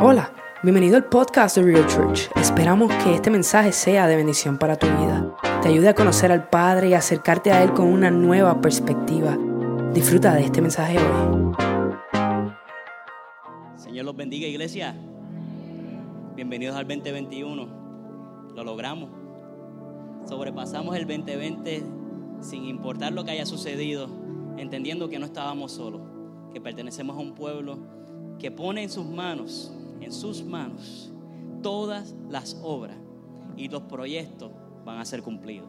Hola, 0.00 0.32
bienvenido 0.62 0.96
al 0.96 1.06
podcast 1.06 1.56
de 1.56 1.64
Real 1.64 1.84
Church. 1.88 2.30
Esperamos 2.36 2.92
que 3.02 3.16
este 3.16 3.30
mensaje 3.30 3.72
sea 3.72 4.06
de 4.06 4.14
bendición 4.14 4.56
para 4.56 4.76
tu 4.76 4.86
vida. 4.86 5.34
Te 5.60 5.70
ayude 5.70 5.88
a 5.88 5.94
conocer 5.94 6.30
al 6.30 6.48
Padre 6.48 6.90
y 6.90 6.94
acercarte 6.94 7.50
a 7.50 7.64
Él 7.64 7.72
con 7.72 7.88
una 7.88 8.08
nueva 8.08 8.60
perspectiva. 8.60 9.36
Disfruta 9.92 10.34
de 10.34 10.44
este 10.44 10.60
mensaje 10.60 10.98
hoy. 10.98 11.52
Señor 13.74 14.04
los 14.04 14.14
bendiga, 14.14 14.46
iglesia. 14.46 14.94
Bienvenidos 16.36 16.76
al 16.76 16.86
2021. 16.86 17.68
Lo 18.54 18.62
logramos. 18.62 19.10
Sobrepasamos 20.28 20.94
el 20.94 21.08
2020 21.08 21.82
sin 22.40 22.66
importar 22.66 23.12
lo 23.12 23.24
que 23.24 23.32
haya 23.32 23.46
sucedido, 23.46 24.08
entendiendo 24.58 25.08
que 25.08 25.18
no 25.18 25.26
estábamos 25.26 25.72
solos, 25.72 26.02
que 26.52 26.60
pertenecemos 26.60 27.16
a 27.16 27.20
un 27.20 27.34
pueblo 27.34 27.78
que 28.38 28.52
pone 28.52 28.84
en 28.84 28.90
sus 28.90 29.04
manos, 29.04 29.72
en 30.00 30.12
sus 30.12 30.42
manos, 30.44 31.10
todas 31.62 32.14
las 32.30 32.56
obras 32.62 32.96
y 33.56 33.68
los 33.68 33.82
proyectos 33.82 34.52
van 34.84 34.98
a 34.98 35.04
ser 35.04 35.22
cumplidos. 35.22 35.68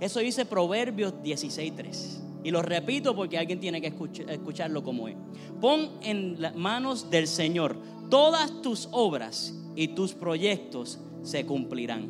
Eso 0.00 0.20
dice 0.20 0.44
Proverbios 0.44 1.14
16.3. 1.22 2.22
Y 2.44 2.50
lo 2.50 2.62
repito 2.62 3.14
porque 3.16 3.38
alguien 3.38 3.58
tiene 3.58 3.80
que 3.80 3.88
escucharlo 3.88 4.84
como 4.84 5.08
es. 5.08 5.16
Pon 5.60 5.90
en 6.02 6.38
manos 6.54 7.10
del 7.10 7.26
Señor 7.26 7.76
todas 8.08 8.62
tus 8.62 8.88
obras 8.92 9.52
y 9.74 9.88
tus 9.88 10.14
proyectos 10.14 11.00
se 11.22 11.44
cumplirán. 11.44 12.08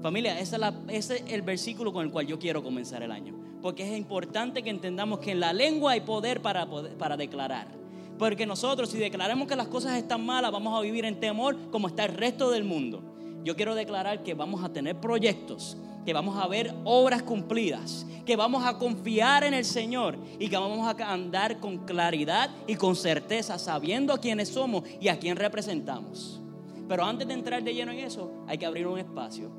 Familia, 0.00 0.40
ese 0.40 0.56
es 0.88 1.10
el 1.28 1.42
versículo 1.42 1.92
con 1.92 2.06
el 2.06 2.10
cual 2.10 2.26
yo 2.26 2.38
quiero 2.38 2.62
comenzar 2.62 3.02
el 3.02 3.12
año. 3.12 3.34
Porque 3.60 3.88
es 3.88 3.96
importante 3.96 4.62
que 4.62 4.70
entendamos 4.70 5.20
que 5.20 5.32
en 5.32 5.40
la 5.40 5.52
lengua 5.52 5.92
hay 5.92 6.00
poder 6.00 6.42
para, 6.42 6.66
para 6.98 7.16
declarar. 7.16 7.81
Porque 8.22 8.46
nosotros 8.46 8.88
si 8.88 8.98
declaramos 8.98 9.48
que 9.48 9.56
las 9.56 9.66
cosas 9.66 9.98
están 9.98 10.24
malas, 10.24 10.52
vamos 10.52 10.78
a 10.78 10.80
vivir 10.80 11.04
en 11.04 11.18
temor 11.18 11.56
como 11.72 11.88
está 11.88 12.04
el 12.04 12.14
resto 12.14 12.52
del 12.52 12.62
mundo. 12.62 13.02
Yo 13.42 13.56
quiero 13.56 13.74
declarar 13.74 14.22
que 14.22 14.34
vamos 14.34 14.62
a 14.62 14.72
tener 14.72 14.94
proyectos, 15.00 15.76
que 16.06 16.12
vamos 16.12 16.40
a 16.40 16.46
ver 16.46 16.72
obras 16.84 17.24
cumplidas, 17.24 18.06
que 18.24 18.36
vamos 18.36 18.64
a 18.64 18.78
confiar 18.78 19.42
en 19.42 19.54
el 19.54 19.64
Señor 19.64 20.16
y 20.38 20.48
que 20.48 20.56
vamos 20.56 20.86
a 20.86 21.12
andar 21.12 21.58
con 21.58 21.78
claridad 21.78 22.48
y 22.68 22.76
con 22.76 22.94
certeza, 22.94 23.58
sabiendo 23.58 24.16
quiénes 24.20 24.50
somos 24.50 24.84
y 25.00 25.08
a 25.08 25.18
quién 25.18 25.36
representamos. 25.36 26.40
Pero 26.88 27.02
antes 27.04 27.26
de 27.26 27.34
entrar 27.34 27.60
de 27.64 27.74
lleno 27.74 27.90
en 27.90 27.98
eso, 27.98 28.44
hay 28.46 28.56
que 28.56 28.66
abrir 28.66 28.86
un 28.86 29.00
espacio. 29.00 29.50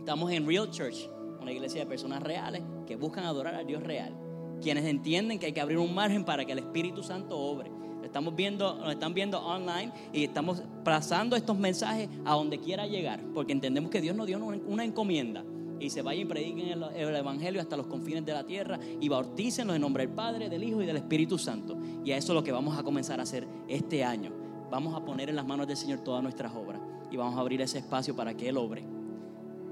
Estamos 0.00 0.30
en 0.32 0.46
Real 0.46 0.70
Church, 0.70 1.08
una 1.40 1.50
iglesia 1.50 1.80
de 1.80 1.86
personas 1.86 2.22
reales 2.22 2.62
que 2.86 2.96
buscan 2.96 3.24
adorar 3.24 3.54
al 3.54 3.66
Dios 3.66 3.82
real, 3.82 4.14
quienes 4.60 4.84
entienden 4.84 5.38
que 5.38 5.46
hay 5.46 5.52
que 5.54 5.62
abrir 5.62 5.78
un 5.78 5.94
margen 5.94 6.26
para 6.26 6.44
que 6.44 6.52
el 6.52 6.58
Espíritu 6.58 7.02
Santo 7.02 7.38
obre 7.38 7.70
estamos 8.06 8.34
viendo, 8.34 8.76
nos 8.78 8.92
están 8.92 9.14
viendo 9.14 9.40
online 9.40 9.92
y 10.12 10.24
estamos 10.24 10.62
pasando 10.84 11.36
estos 11.36 11.58
mensajes 11.58 12.08
a 12.24 12.34
donde 12.34 12.58
quiera 12.58 12.86
llegar, 12.86 13.20
porque 13.34 13.52
entendemos 13.52 13.90
que 13.90 14.00
Dios 14.00 14.16
nos 14.16 14.26
dio 14.26 14.38
una 14.38 14.84
encomienda. 14.84 15.44
Y 15.78 15.90
se 15.90 16.00
vayan 16.00 16.22
y 16.22 16.24
prediquen 16.24 16.82
el, 16.96 17.16
Evangelio 17.16 17.60
hasta 17.60 17.76
los 17.76 17.86
confines 17.86 18.24
de 18.24 18.32
la 18.32 18.44
tierra 18.44 18.78
y 18.98 19.08
bautícenlos 19.08 19.76
en 19.76 19.82
nombre 19.82 20.06
del 20.06 20.14
Padre, 20.14 20.48
del 20.48 20.64
Hijo 20.64 20.82
y 20.82 20.86
del 20.86 20.96
Espíritu 20.96 21.36
Santo. 21.36 21.76
Y 22.04 22.12
a 22.12 22.16
eso 22.16 22.32
es 22.32 22.34
lo 22.34 22.42
que 22.42 22.52
vamos 22.52 22.78
a 22.78 22.82
comenzar 22.82 23.20
a 23.20 23.24
hacer 23.24 23.46
este 23.68 24.02
año. 24.02 24.32
Vamos 24.70 24.94
a 24.94 25.04
poner 25.04 25.28
en 25.28 25.36
las 25.36 25.46
manos 25.46 25.66
del 25.66 25.76
Señor 25.76 26.00
todas 26.00 26.22
nuestras 26.22 26.54
obras 26.54 26.80
y 27.10 27.16
vamos 27.16 27.36
a 27.36 27.40
abrir 27.40 27.60
ese 27.60 27.78
espacio 27.78 28.16
para 28.16 28.34
que 28.34 28.48
Él 28.48 28.56
obre. 28.56 28.84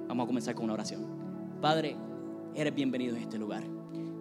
Vamos 0.06 0.24
a 0.24 0.26
comenzar 0.26 0.54
con 0.54 0.64
una 0.64 0.74
oración. 0.74 1.06
Padre, 1.60 1.96
eres 2.54 2.74
bienvenido 2.74 3.16
en 3.16 3.22
este 3.22 3.38
lugar. 3.38 3.73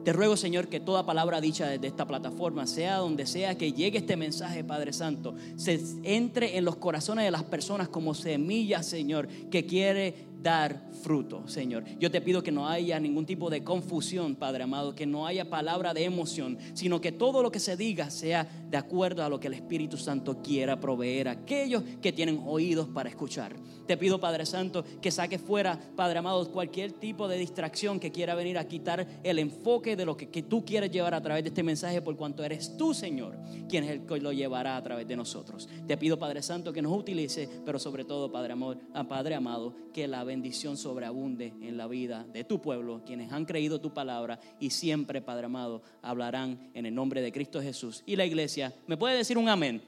Te 0.03 0.11
ruego, 0.11 0.35
Señor, 0.35 0.67
que 0.67 0.81
toda 0.81 1.05
palabra 1.05 1.39
dicha 1.39 1.67
desde 1.67 1.87
esta 1.87 2.05
plataforma, 2.05 2.67
sea 2.67 2.97
donde 2.97 3.25
sea 3.25 3.57
que 3.57 3.71
llegue 3.71 3.99
este 3.99 4.17
mensaje, 4.17 4.63
Padre 4.63 4.91
Santo, 4.91 5.33
se 5.55 5.79
entre 6.03 6.57
en 6.57 6.65
los 6.65 6.75
corazones 6.75 7.23
de 7.23 7.31
las 7.31 7.43
personas 7.43 7.87
como 7.87 8.13
semilla, 8.13 8.83
Señor, 8.83 9.29
que 9.49 9.65
quiere 9.65 10.32
dar 10.43 10.83
fruto, 11.01 11.47
Señor. 11.47 11.85
Yo 11.99 12.11
te 12.11 12.21
pido 12.21 12.43
que 12.43 12.51
no 12.51 12.67
haya 12.67 12.99
ningún 12.99 13.25
tipo 13.25 13.49
de 13.49 13.63
confusión, 13.63 14.35
Padre 14.35 14.63
amado, 14.63 14.93
que 14.93 15.05
no 15.05 15.25
haya 15.25 15.49
palabra 15.49 15.93
de 15.93 16.03
emoción, 16.03 16.57
sino 16.73 17.01
que 17.01 17.11
todo 17.11 17.41
lo 17.41 17.51
que 17.51 17.59
se 17.59 17.77
diga 17.77 18.11
sea 18.11 18.47
de 18.69 18.77
acuerdo 18.77 19.23
a 19.23 19.29
lo 19.29 19.39
que 19.39 19.47
el 19.47 19.53
Espíritu 19.53 19.97
Santo 19.97 20.41
quiera 20.41 20.79
proveer 20.79 21.29
a 21.29 21.31
aquellos 21.31 21.83
que 22.01 22.11
tienen 22.11 22.41
oídos 22.45 22.89
para 22.89 23.09
escuchar. 23.09 23.55
Te 23.87 23.97
pido, 23.97 24.19
Padre 24.19 24.45
Santo, 24.45 24.83
que 25.01 25.11
saque 25.11 25.39
fuera, 25.39 25.79
Padre 25.95 26.19
amado, 26.19 26.49
cualquier 26.51 26.91
tipo 26.93 27.27
de 27.27 27.37
distracción 27.37 27.99
que 27.99 28.11
quiera 28.11 28.35
venir 28.35 28.57
a 28.57 28.67
quitar 28.67 29.05
el 29.23 29.39
enfoque 29.39 29.95
de 29.95 30.05
lo 30.05 30.15
que, 30.17 30.27
tú 30.43 30.65
quieres 30.65 30.91
llevar 30.91 31.13
a 31.13 31.21
través 31.21 31.43
de 31.43 31.49
este 31.49 31.63
mensaje, 31.63 32.01
por 32.01 32.15
cuanto 32.15 32.43
eres 32.43 32.77
tú, 32.77 32.93
Señor, 32.93 33.37
quien 33.69 33.83
es 33.83 33.91
el 33.91 34.05
que 34.05 34.19
lo 34.19 34.31
llevará 34.31 34.77
a 34.77 34.83
través 34.83 35.07
de 35.07 35.15
nosotros. 35.15 35.69
Te 35.87 35.97
pido, 35.97 36.17
Padre 36.17 36.41
Santo, 36.41 36.73
que 36.73 36.81
nos 36.81 36.97
utilice, 36.97 37.49
pero 37.65 37.79
sobre 37.79 38.05
todo, 38.05 38.31
Padre, 38.31 38.53
amor, 38.53 38.79
Padre 39.07 39.35
amado, 39.35 39.73
que 39.93 40.07
la 40.07 40.23
bendición 40.33 40.77
sobreabunde 40.77 41.53
en 41.61 41.77
la 41.77 41.85
vida 41.85 42.25
de 42.33 42.43
tu 42.43 42.59
pueblo, 42.59 43.03
quienes 43.05 43.31
han 43.31 43.45
creído 43.45 43.79
tu 43.79 43.93
palabra 43.93 44.39
y 44.59 44.71
siempre, 44.71 45.21
Padre 45.21 45.45
amado, 45.45 45.83
hablarán 46.01 46.71
en 46.73 46.87
el 46.87 46.95
nombre 46.95 47.21
de 47.21 47.31
Cristo 47.31 47.61
Jesús. 47.61 48.01
Y 48.07 48.15
la 48.15 48.25
iglesia, 48.25 48.73
¿me 48.87 48.97
puede 48.97 49.15
decir 49.15 49.37
un 49.37 49.47
amén? 49.47 49.83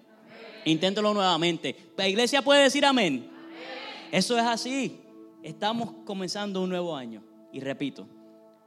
Inténtelo 0.66 1.16
nuevamente. 1.16 1.76
La 1.98 2.08
iglesia 2.08 2.44
puede 2.44 2.62
decir 2.62 2.86
amén. 2.86 3.28
Eso 4.12 4.38
es 4.38 4.44
así. 4.44 5.02
Estamos 5.42 5.92
comenzando 6.06 6.62
un 6.62 6.70
nuevo 6.70 6.96
año. 6.96 7.24
Y 7.52 7.60
repito, 7.60 8.08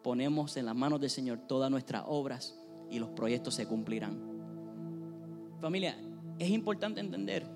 ponemos 0.03 0.57
en 0.57 0.67
las 0.67 0.75
manos 0.75 1.01
del 1.01 1.11
Señor 1.11 1.39
todas 1.47 1.71
nuestras 1.71 2.03
obras 2.09 2.59
y 2.91 2.99
los 2.99 3.11
proyectos 3.11 3.55
se 3.55 3.67
cumplirán. 3.67 4.19
Familia, 5.61 5.97
es 6.41 6.51
importante 6.51 6.99
entender 6.99 7.47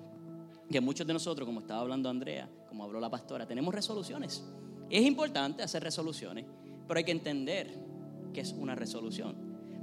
que 0.71 0.79
muchos 0.79 1.05
de 1.05 1.11
nosotros, 1.11 1.45
como 1.45 1.59
estaba 1.59 1.81
hablando 1.81 2.09
Andrea, 2.09 2.49
como 2.73 2.85
habló 2.85 2.99
la 2.99 3.11
pastora, 3.11 3.45
tenemos 3.45 3.71
resoluciones. 3.71 4.43
Es 4.89 5.03
importante 5.05 5.61
hacer 5.61 5.83
resoluciones, 5.83 6.45
pero 6.87 6.97
hay 6.97 7.03
que 7.03 7.11
entender 7.11 7.71
que 8.33 8.41
es 8.41 8.51
una 8.53 8.73
resolución. 8.73 9.35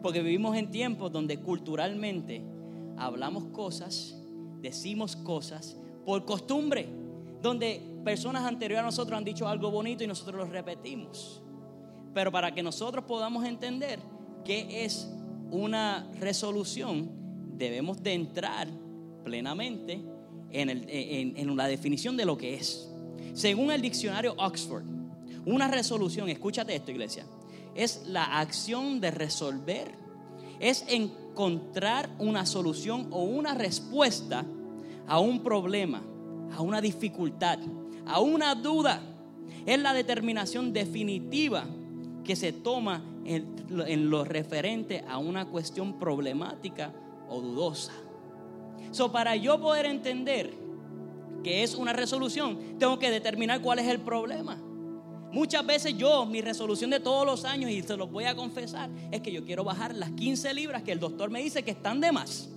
Porque 0.03 0.21
vivimos 0.21 0.57
en 0.57 0.73
tiempos 0.73 1.13
donde 1.13 1.39
culturalmente 1.39 2.43
hablamos 2.97 3.45
cosas, 3.53 4.21
decimos 4.61 5.15
cosas 5.15 5.77
por 6.05 6.25
costumbre, 6.25 6.89
donde 7.41 7.81
personas 8.05 8.45
anteriores 8.45 8.83
a 8.83 8.87
nosotros 8.87 9.17
han 9.17 9.25
dicho 9.25 9.47
algo 9.47 9.71
bonito 9.71 10.03
y 10.03 10.09
nosotros 10.09 10.39
lo 10.39 10.47
repetimos. 10.47 11.41
Pero 12.13 12.33
para 12.33 12.53
que 12.53 12.61
nosotros 12.61 13.05
podamos 13.05 13.45
entender 13.45 14.01
qué 14.45 14.85
es 14.85 15.09
una 15.53 16.11
resolución, 16.19 17.09
debemos 17.57 18.03
de 18.03 18.15
entrar 18.15 18.67
plenamente 19.23 20.03
en, 20.53 21.57
la 21.57 21.67
definición 21.67 22.17
de 22.17 22.25
lo 22.25 22.37
que 22.37 22.55
es. 22.55 22.89
Según 23.35 23.71
el 23.71 23.81
diccionario 23.81 24.35
Oxford, 24.37 24.85
una 25.45 25.69
resolución, 25.69 26.29
escúchate 26.29 26.75
esto 26.75 26.91
iglesia, 26.91 27.25
es 27.75 28.03
la 28.07 28.41
acción 28.41 29.01
de 29.01 29.11
resolver, 29.11 29.95
es 30.59 30.85
encontrar 30.89 32.11
una 32.19 32.45
solución 32.47 33.09
o 33.11 33.23
una 33.23 33.55
respuesta 33.55 34.45
a 35.07 35.19
un 35.19 35.43
problema, 35.43 36.03
a 36.57 36.61
una 36.61 36.81
dificultad, 36.81 37.59
a 38.07 38.21
una 38.21 38.55
duda. 38.55 39.03
Es 39.67 39.79
la 39.81 39.93
determinación 39.93 40.73
definitiva 40.73 41.65
que 42.25 42.37
se 42.37 42.53
toma 42.53 43.03
en, 43.25 43.57
en 43.87 44.11
lo 44.11 44.25
referente 44.25 45.05
a 45.09 45.19
una 45.19 45.47
cuestión 45.47 45.99
problemática 45.99 46.93
o 47.29 47.41
dudosa. 47.41 47.93
So, 48.91 49.13
para 49.13 49.37
yo 49.37 49.61
poder 49.61 49.87
entender 49.87 50.53
que 51.43 51.63
es 51.63 51.75
una 51.75 51.93
resolución, 51.93 52.79
tengo 52.79 52.99
que 52.99 53.11
determinar 53.11 53.61
cuál 53.61 53.79
es 53.79 53.89
el 53.89 54.01
problema. 54.01 54.59
Muchas 55.33 55.65
veces 55.65 55.97
yo, 55.97 56.27
mi 56.27 56.41
resolución 56.41 56.91
de 56.91 56.99
todos 56.99 57.25
los 57.25 57.45
años, 57.45 57.71
y 57.71 57.83
se 57.83 57.97
los 57.97 58.11
voy 58.11 58.25
a 58.25 58.35
confesar, 58.35 58.91
es 59.13 59.21
que 59.21 59.31
yo 59.31 59.45
quiero 59.45 59.63
bajar 59.63 59.95
las 59.95 60.11
15 60.11 60.53
libras 60.55 60.83
que 60.83 60.93
el 60.93 60.99
doctor 60.99 61.31
me 61.31 61.41
dice 61.41 61.63
que 61.63 61.71
están 61.71 62.01
de 62.01 62.11
más. 62.11 62.49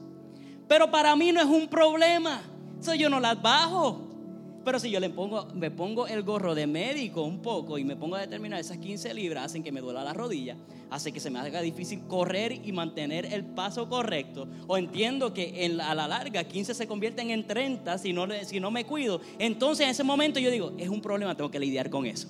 Pero 0.68 0.90
para 0.90 1.16
mí 1.16 1.32
no 1.32 1.40
es 1.40 1.46
un 1.46 1.68
problema. 1.68 2.42
So, 2.80 2.96
yo 2.96 3.10
no 3.10 3.20
las 3.20 3.40
bajo. 3.42 4.13
Pero 4.64 4.80
si 4.80 4.90
yo 4.90 5.00
le 5.00 5.10
pongo, 5.10 5.48
me 5.54 5.72
pongo 5.72 6.08
el 6.08 6.24
gorro 6.24 6.56
de 6.56 6.68
médico 6.68 7.24
un 7.24 7.42
poco 7.42 7.78
y 7.78 7.84
me 7.84 7.98
pongo 7.98 8.16
a 8.16 8.22
determinar 8.22 8.60
esas 8.60 8.78
15 8.78 9.14
libras, 9.14 9.46
hacen 9.46 9.62
que 9.62 9.74
me 9.74 9.82
duela 9.82 10.04
la 10.04 10.14
rodilla, 10.14 10.56
hace 10.90 11.12
que 11.12 11.20
se 11.20 11.30
me 11.30 11.40
haga 11.40 11.62
difícil 11.62 12.02
correr 12.08 12.62
y 12.64 12.72
mantener 12.72 13.26
el 13.26 13.44
paso 13.44 13.90
correcto. 13.90 14.48
O 14.68 14.78
entiendo 14.78 15.34
que 15.34 15.70
a 15.82 15.94
la 15.94 16.08
larga 16.08 16.46
15 16.46 16.74
se 16.74 16.88
convierten 16.88 17.30
en 17.32 17.46
30 17.46 17.98
si 17.98 18.14
no, 18.14 18.26
si 18.44 18.62
no 18.62 18.72
me 18.72 18.86
cuido. 18.86 19.20
Entonces 19.38 19.86
en 19.86 19.92
ese 19.92 20.04
momento 20.04 20.40
yo 20.40 20.50
digo, 20.50 20.74
es 20.78 20.88
un 20.88 21.02
problema, 21.02 21.36
tengo 21.36 21.52
que 21.52 21.60
lidiar 21.60 21.90
con 21.90 22.06
eso. 22.06 22.30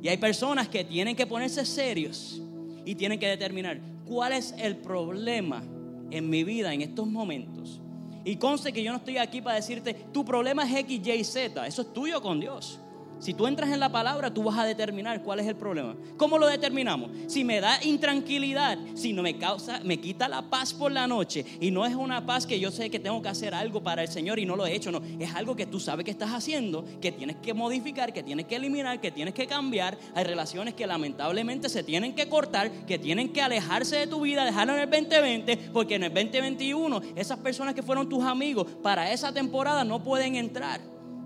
Y 0.00 0.08
hay 0.08 0.16
personas 0.16 0.68
que 0.68 0.84
tienen 0.84 1.14
que 1.14 1.26
ponerse 1.26 1.66
serios 1.66 2.40
y 2.86 2.94
tienen 2.94 3.20
que 3.20 3.28
determinar 3.28 3.78
cuál 4.06 4.32
es 4.32 4.54
el 4.58 4.76
problema 4.76 5.62
en 6.10 6.30
mi 6.30 6.44
vida 6.44 6.72
en 6.72 6.80
estos 6.80 7.06
momentos 7.06 7.82
y 8.24 8.36
conste 8.36 8.72
que 8.72 8.82
yo 8.82 8.92
no 8.92 8.98
estoy 8.98 9.18
aquí 9.18 9.40
para 9.40 9.56
decirte, 9.56 9.94
tu 9.94 10.24
problema 10.24 10.64
es 10.64 10.74
X, 10.76 11.06
Y, 11.06 11.24
Z. 11.24 11.66
Eso 11.66 11.82
es 11.82 11.92
tuyo 11.92 12.22
con 12.22 12.40
Dios. 12.40 12.78
Si 13.22 13.34
tú 13.34 13.46
entras 13.46 13.70
en 13.70 13.78
la 13.78 13.88
palabra, 13.88 14.34
tú 14.34 14.42
vas 14.42 14.58
a 14.58 14.64
determinar 14.64 15.22
cuál 15.22 15.38
es 15.38 15.46
el 15.46 15.54
problema. 15.54 15.94
¿Cómo 16.16 16.38
lo 16.38 16.48
determinamos? 16.48 17.08
Si 17.28 17.44
me 17.44 17.60
da 17.60 17.78
intranquilidad, 17.84 18.76
si 18.96 19.12
no 19.12 19.22
me 19.22 19.38
causa, 19.38 19.78
me 19.84 20.00
quita 20.00 20.26
la 20.26 20.42
paz 20.50 20.74
por 20.74 20.90
la 20.90 21.06
noche 21.06 21.46
y 21.60 21.70
no 21.70 21.86
es 21.86 21.94
una 21.94 22.26
paz 22.26 22.48
que 22.48 22.58
yo 22.58 22.72
sé 22.72 22.90
que 22.90 22.98
tengo 22.98 23.22
que 23.22 23.28
hacer 23.28 23.54
algo 23.54 23.80
para 23.80 24.02
el 24.02 24.08
Señor 24.08 24.40
y 24.40 24.44
no 24.44 24.56
lo 24.56 24.66
he 24.66 24.74
hecho, 24.74 24.90
no, 24.90 25.00
es 25.20 25.32
algo 25.36 25.54
que 25.54 25.66
tú 25.66 25.78
sabes 25.78 26.04
que 26.04 26.10
estás 26.10 26.30
haciendo, 26.30 26.84
que 27.00 27.12
tienes 27.12 27.36
que 27.36 27.54
modificar, 27.54 28.12
que 28.12 28.24
tienes 28.24 28.46
que 28.46 28.56
eliminar, 28.56 29.00
que 29.00 29.12
tienes 29.12 29.34
que 29.34 29.46
cambiar. 29.46 29.96
Hay 30.16 30.24
relaciones 30.24 30.74
que 30.74 30.84
lamentablemente 30.84 31.68
se 31.68 31.84
tienen 31.84 32.16
que 32.16 32.28
cortar, 32.28 32.72
que 32.86 32.98
tienen 32.98 33.32
que 33.32 33.40
alejarse 33.40 33.98
de 33.98 34.08
tu 34.08 34.22
vida, 34.22 34.44
dejarlo 34.44 34.74
en 34.74 34.80
el 34.80 34.90
2020, 34.90 35.56
porque 35.72 35.94
en 35.94 36.02
el 36.02 36.12
2021 36.12 37.00
esas 37.14 37.38
personas 37.38 37.76
que 37.76 37.84
fueron 37.84 38.08
tus 38.08 38.24
amigos 38.24 38.66
para 38.82 39.12
esa 39.12 39.32
temporada 39.32 39.84
no 39.84 40.02
pueden 40.02 40.34
entrar. 40.34 40.80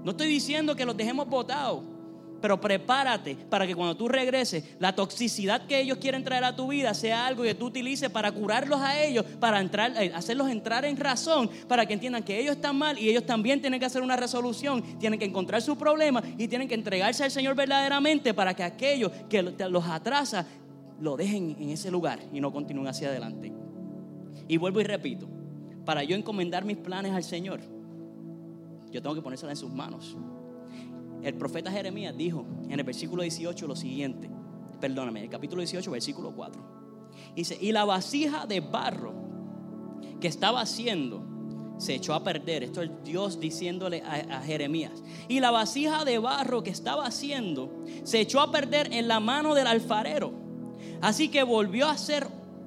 No 0.07 0.13
estoy 0.13 0.29
diciendo 0.29 0.77
que 0.77 0.85
los 0.85 0.97
dejemos 0.97 1.29
votados, 1.29 1.83
pero 2.41 2.61
prepárate 2.61 3.35
para 3.35 3.67
que 3.67 3.75
cuando 3.75 3.97
tú 3.97 4.07
regreses, 4.07 4.63
la 4.79 4.95
toxicidad 4.95 5.67
que 5.67 5.81
ellos 5.81 5.99
quieren 5.99 6.23
traer 6.23 6.45
a 6.45 6.55
tu 6.55 6.69
vida 6.69 6.95
sea 6.95 7.27
algo 7.27 7.43
que 7.43 7.57
tú 7.57 7.67
utilices 7.67 8.09
para 8.09 8.31
curarlos 8.31 8.81
a 8.81 9.03
ellos, 9.03 9.25
para 9.41 9.61
entrar, 9.61 10.01
eh, 10.01 10.13
hacerlos 10.15 10.49
entrar 10.49 10.85
en 10.85 10.97
razón, 10.97 11.51
para 11.67 11.87
que 11.87 11.95
entiendan 11.95 12.23
que 12.23 12.39
ellos 12.39 12.55
están 12.55 12.79
mal 12.79 12.97
y 12.97 13.09
ellos 13.09 13.27
también 13.27 13.61
tienen 13.61 13.81
que 13.81 13.87
hacer 13.87 14.01
una 14.01 14.15
resolución, 14.15 14.81
tienen 15.01 15.19
que 15.19 15.25
encontrar 15.25 15.61
su 15.61 15.77
problema 15.77 16.23
y 16.39 16.47
tienen 16.47 16.69
que 16.69 16.77
entregarse 16.77 17.25
al 17.25 17.33
Señor 17.33 17.57
verdaderamente 17.57 18.33
para 18.33 18.55
que 18.55 18.63
aquellos 18.63 19.11
que 19.29 19.43
los 19.43 19.85
atrasa 19.87 20.47
lo 21.01 21.17
dejen 21.17 21.57
en 21.59 21.71
ese 21.71 21.91
lugar 21.91 22.21
y 22.33 22.41
no 22.41 22.53
continúen 22.53 22.87
hacia 22.87 23.09
adelante. 23.09 23.53
Y 24.47 24.57
vuelvo 24.57 24.81
y 24.81 24.85
repito, 24.85 25.29
para 25.85 26.05
yo 26.05 26.15
encomendar 26.15 26.65
mis 26.65 26.77
planes 26.77 27.11
al 27.11 27.25
Señor, 27.25 27.75
yo 28.91 29.03
tengo 29.03 29.15
que 29.15 29.23
ponérsela 29.23 29.53
en 29.53 29.57
sus 29.57 29.73
manos. 29.73 30.17
El 31.23 31.35
profeta 31.35 31.71
Jeremías 31.71 32.17
dijo 32.17 32.47
en 32.69 32.79
el 32.79 32.85
versículo 32.85 33.23
18 33.23 33.67
lo 33.67 33.77
siguiente, 33.77 34.31
perdóname, 34.81 35.23
el 35.23 35.29
capítulo 35.29 35.61
18, 35.61 35.91
versículo 35.91 36.33
4. 36.35 36.77
Dice, 37.35 37.59
y 37.61 37.73
la 37.73 37.85
vasija 37.85 38.47
de 38.47 38.61
barro 38.61 39.15
que 40.21 40.29
estaba 40.29 40.61
haciendo 40.61 41.25
se 41.79 41.95
echó 41.95 42.15
a 42.15 42.25
perder. 42.25 42.63
Esto 42.63 42.83
es 42.83 42.91
Dios 43.05 43.41
diciéndole 43.41 44.03
a, 44.03 44.41
Jeremías. 44.43 45.03
Y 45.29 45.41
la 45.41 45.51
vasija 45.51 46.05
de 46.05 46.19
barro 46.19 46.63
que 46.63 46.71
estaba 46.71 47.07
haciendo 47.07 47.85
se 48.05 48.21
echó 48.21 48.41
a 48.41 48.51
perder 48.51 48.93
en 48.93 49.09
la 49.09 49.21
mano 49.21 49.55
del 49.55 49.67
alfarero. 49.67 50.33
Así 51.01 51.29
que 51.29 51.43
volvió 51.43 51.87
a 51.87 51.93
hacer 51.93 52.27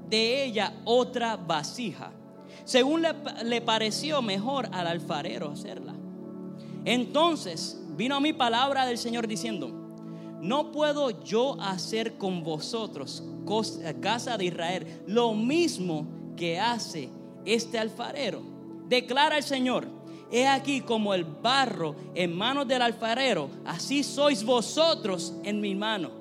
de 0.10 0.44
ella 0.44 0.74
otra 0.86 1.38
vasija. 1.38 2.12
Según 2.66 3.02
le, 3.02 3.14
le 3.46 3.62
pareció 3.62 4.22
mejor 4.22 4.70
al 4.72 4.88
alfarero 4.88 5.50
hacerla. 5.50 5.96
Entonces 6.86 7.82
vino 7.96 8.16
a 8.16 8.20
mí 8.20 8.34
palabra 8.34 8.86
del 8.86 8.98
Señor 8.98 9.28
diciendo, 9.28 9.70
no 10.42 10.72
puedo 10.72 11.24
yo 11.24 11.60
hacer 11.60 12.18
con 12.18 12.44
vosotros, 12.44 13.24
casa 14.02 14.38
de 14.38 14.46
Israel, 14.46 15.02
lo 15.08 15.34
mismo 15.34 16.08
que 16.38 16.60
hace 16.60 17.10
este 17.46 17.80
alfarero. 17.80 18.42
Declara 18.88 19.38
el 19.38 19.44
Señor, 19.44 19.88
he 20.32 20.48
aquí 20.48 20.82
como 20.82 21.14
el 21.14 21.24
barro 21.24 21.96
en 22.16 22.36
manos 22.36 22.68
del 22.68 22.82
alfarero, 22.82 23.50
así 23.66 24.04
sois 24.04 24.44
vosotros 24.44 25.34
en 25.44 25.60
mi 25.60 25.76
mano. 25.76 26.19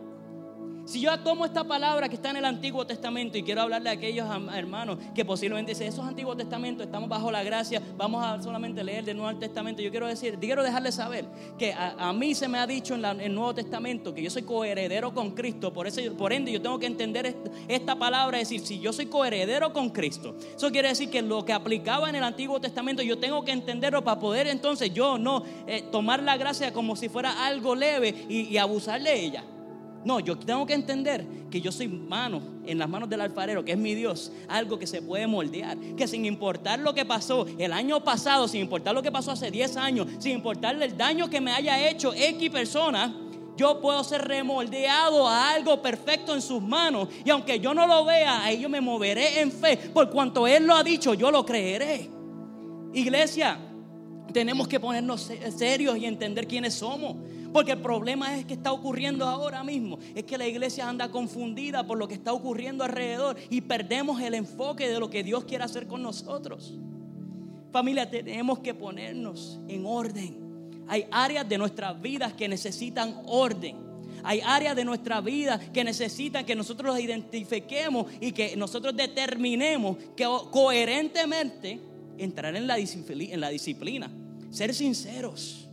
Si 0.88 1.02
yo 1.02 1.14
tomo 1.18 1.44
esta 1.44 1.64
palabra 1.64 2.08
que 2.08 2.14
está 2.14 2.30
en 2.30 2.38
el 2.38 2.46
Antiguo 2.46 2.86
Testamento 2.86 3.36
y 3.36 3.42
quiero 3.42 3.60
hablarle 3.60 3.90
a 3.90 3.92
aquellos 3.92 4.26
hermanos 4.54 4.96
que 5.14 5.22
posiblemente 5.22 5.72
dicen, 5.72 5.88
esos 5.88 6.02
Antiguos 6.02 6.38
Testamentos 6.38 6.86
estamos 6.86 7.10
bajo 7.10 7.30
la 7.30 7.42
gracia, 7.42 7.82
vamos 7.98 8.24
a 8.24 8.40
solamente 8.40 8.82
leer 8.82 9.04
del 9.04 9.18
Nuevo 9.18 9.38
Testamento. 9.38 9.82
Yo 9.82 9.90
quiero 9.90 10.06
decir, 10.06 10.38
quiero 10.40 10.62
dejarles 10.62 10.94
saber 10.94 11.26
que 11.58 11.74
a, 11.74 12.10
mí 12.14 12.34
se 12.34 12.48
me 12.48 12.56
ha 12.56 12.66
dicho 12.66 12.94
en, 12.94 13.04
el 13.04 13.34
Nuevo 13.34 13.54
Testamento 13.54 14.14
que 14.14 14.22
yo 14.22 14.30
soy 14.30 14.44
coheredero 14.44 15.12
con 15.12 15.32
Cristo, 15.32 15.74
por, 15.74 15.86
eso, 15.86 16.00
por 16.16 16.32
ende 16.32 16.52
yo 16.52 16.62
tengo 16.62 16.78
que 16.78 16.86
entender 16.86 17.36
esta 17.68 17.94
palabra, 17.96 18.40
es 18.40 18.48
decir, 18.48 18.66
si 18.66 18.80
yo 18.80 18.90
soy 18.94 19.06
coheredero 19.06 19.74
con 19.74 19.90
Cristo, 19.90 20.36
eso 20.56 20.70
quiere 20.70 20.88
decir 20.88 21.10
que 21.10 21.20
lo 21.20 21.44
que 21.44 21.52
aplicaba 21.52 22.08
en 22.08 22.16
el 22.16 22.24
Antiguo 22.24 22.62
Testamento 22.62 23.02
yo 23.02 23.18
tengo 23.18 23.44
que 23.44 23.52
entenderlo 23.52 24.02
para 24.02 24.18
poder 24.18 24.46
entonces 24.46 24.94
yo 24.94 25.18
no 25.18 25.42
eh, 25.66 25.84
tomar 25.92 26.22
la 26.22 26.38
gracia 26.38 26.72
como 26.72 26.96
si 26.96 27.10
fuera 27.10 27.44
algo 27.44 27.74
leve 27.74 28.24
y, 28.30 28.44
y 28.44 28.56
abusar 28.56 29.02
de 29.02 29.20
ella. 29.20 29.44
No, 30.04 30.20
yo 30.20 30.38
tengo 30.38 30.64
que 30.64 30.74
entender 30.74 31.26
que 31.50 31.60
yo 31.60 31.72
soy 31.72 31.88
mano 31.88 32.40
en 32.64 32.78
las 32.78 32.88
manos 32.88 33.08
del 33.08 33.20
alfarero, 33.20 33.64
que 33.64 33.72
es 33.72 33.78
mi 33.78 33.94
Dios, 33.94 34.32
algo 34.48 34.78
que 34.78 34.86
se 34.86 35.02
puede 35.02 35.26
moldear, 35.26 35.76
que 35.96 36.06
sin 36.06 36.24
importar 36.24 36.78
lo 36.78 36.94
que 36.94 37.04
pasó 37.04 37.46
el 37.58 37.72
año 37.72 38.02
pasado, 38.04 38.46
sin 38.48 38.60
importar 38.60 38.94
lo 38.94 39.02
que 39.02 39.10
pasó 39.10 39.32
hace 39.32 39.50
10 39.50 39.76
años, 39.76 40.06
sin 40.18 40.32
importar 40.32 40.80
el 40.80 40.96
daño 40.96 41.28
que 41.28 41.40
me 41.40 41.52
haya 41.52 41.88
hecho 41.88 42.14
X 42.14 42.50
persona, 42.50 43.14
yo 43.58 43.80
puedo 43.80 44.04
ser 44.04 44.26
remoldeado 44.26 45.26
a 45.26 45.50
algo 45.50 45.82
perfecto 45.82 46.32
en 46.32 46.40
sus 46.40 46.62
manos. 46.62 47.08
Y 47.24 47.30
aunque 47.30 47.58
yo 47.58 47.74
no 47.74 47.88
lo 47.88 48.04
vea, 48.04 48.44
ahí 48.44 48.60
yo 48.60 48.68
me 48.68 48.80
moveré 48.80 49.40
en 49.40 49.50
fe. 49.50 49.76
Por 49.76 50.10
cuanto 50.10 50.46
Él 50.46 50.64
lo 50.64 50.76
ha 50.76 50.84
dicho, 50.84 51.12
yo 51.14 51.32
lo 51.32 51.44
creeré. 51.44 52.08
Iglesia, 52.94 53.58
tenemos 54.32 54.68
que 54.68 54.78
ponernos 54.78 55.32
serios 55.56 55.98
y 55.98 56.06
entender 56.06 56.46
quiénes 56.46 56.74
somos. 56.74 57.16
Porque 57.52 57.72
el 57.72 57.80
problema 57.80 58.36
es 58.36 58.44
que 58.44 58.54
está 58.54 58.72
ocurriendo 58.72 59.26
ahora 59.26 59.64
mismo. 59.64 59.98
Es 60.14 60.24
que 60.24 60.38
la 60.38 60.46
iglesia 60.46 60.88
anda 60.88 61.08
confundida 61.10 61.86
por 61.86 61.98
lo 61.98 62.06
que 62.06 62.14
está 62.14 62.32
ocurriendo 62.32 62.84
alrededor 62.84 63.36
y 63.50 63.60
perdemos 63.60 64.20
el 64.20 64.34
enfoque 64.34 64.88
de 64.88 65.00
lo 65.00 65.08
que 65.08 65.22
Dios 65.22 65.44
quiere 65.44 65.64
hacer 65.64 65.86
con 65.86 66.02
nosotros. 66.02 66.74
Familia, 67.72 68.10
tenemos 68.10 68.58
que 68.60 68.74
ponernos 68.74 69.58
en 69.68 69.84
orden. 69.86 70.48
Hay 70.88 71.06
áreas 71.10 71.48
de 71.48 71.58
nuestras 71.58 72.00
vidas 72.00 72.32
que 72.32 72.48
necesitan 72.48 73.22
orden. 73.26 73.76
Hay 74.24 74.40
áreas 74.44 74.74
de 74.74 74.84
nuestra 74.84 75.20
vida 75.20 75.60
que 75.72 75.84
necesitan 75.84 76.44
que 76.44 76.56
nosotros 76.56 76.94
las 76.94 77.02
identifiquemos 77.02 78.06
y 78.20 78.32
que 78.32 78.56
nosotros 78.56 78.96
determinemos 78.96 79.96
que 80.16 80.26
coherentemente 80.50 81.78
entrar 82.18 82.56
en 82.56 82.66
la 82.66 82.76
disciplina. 82.76 84.10
Ser 84.50 84.74
sinceros. 84.74 85.67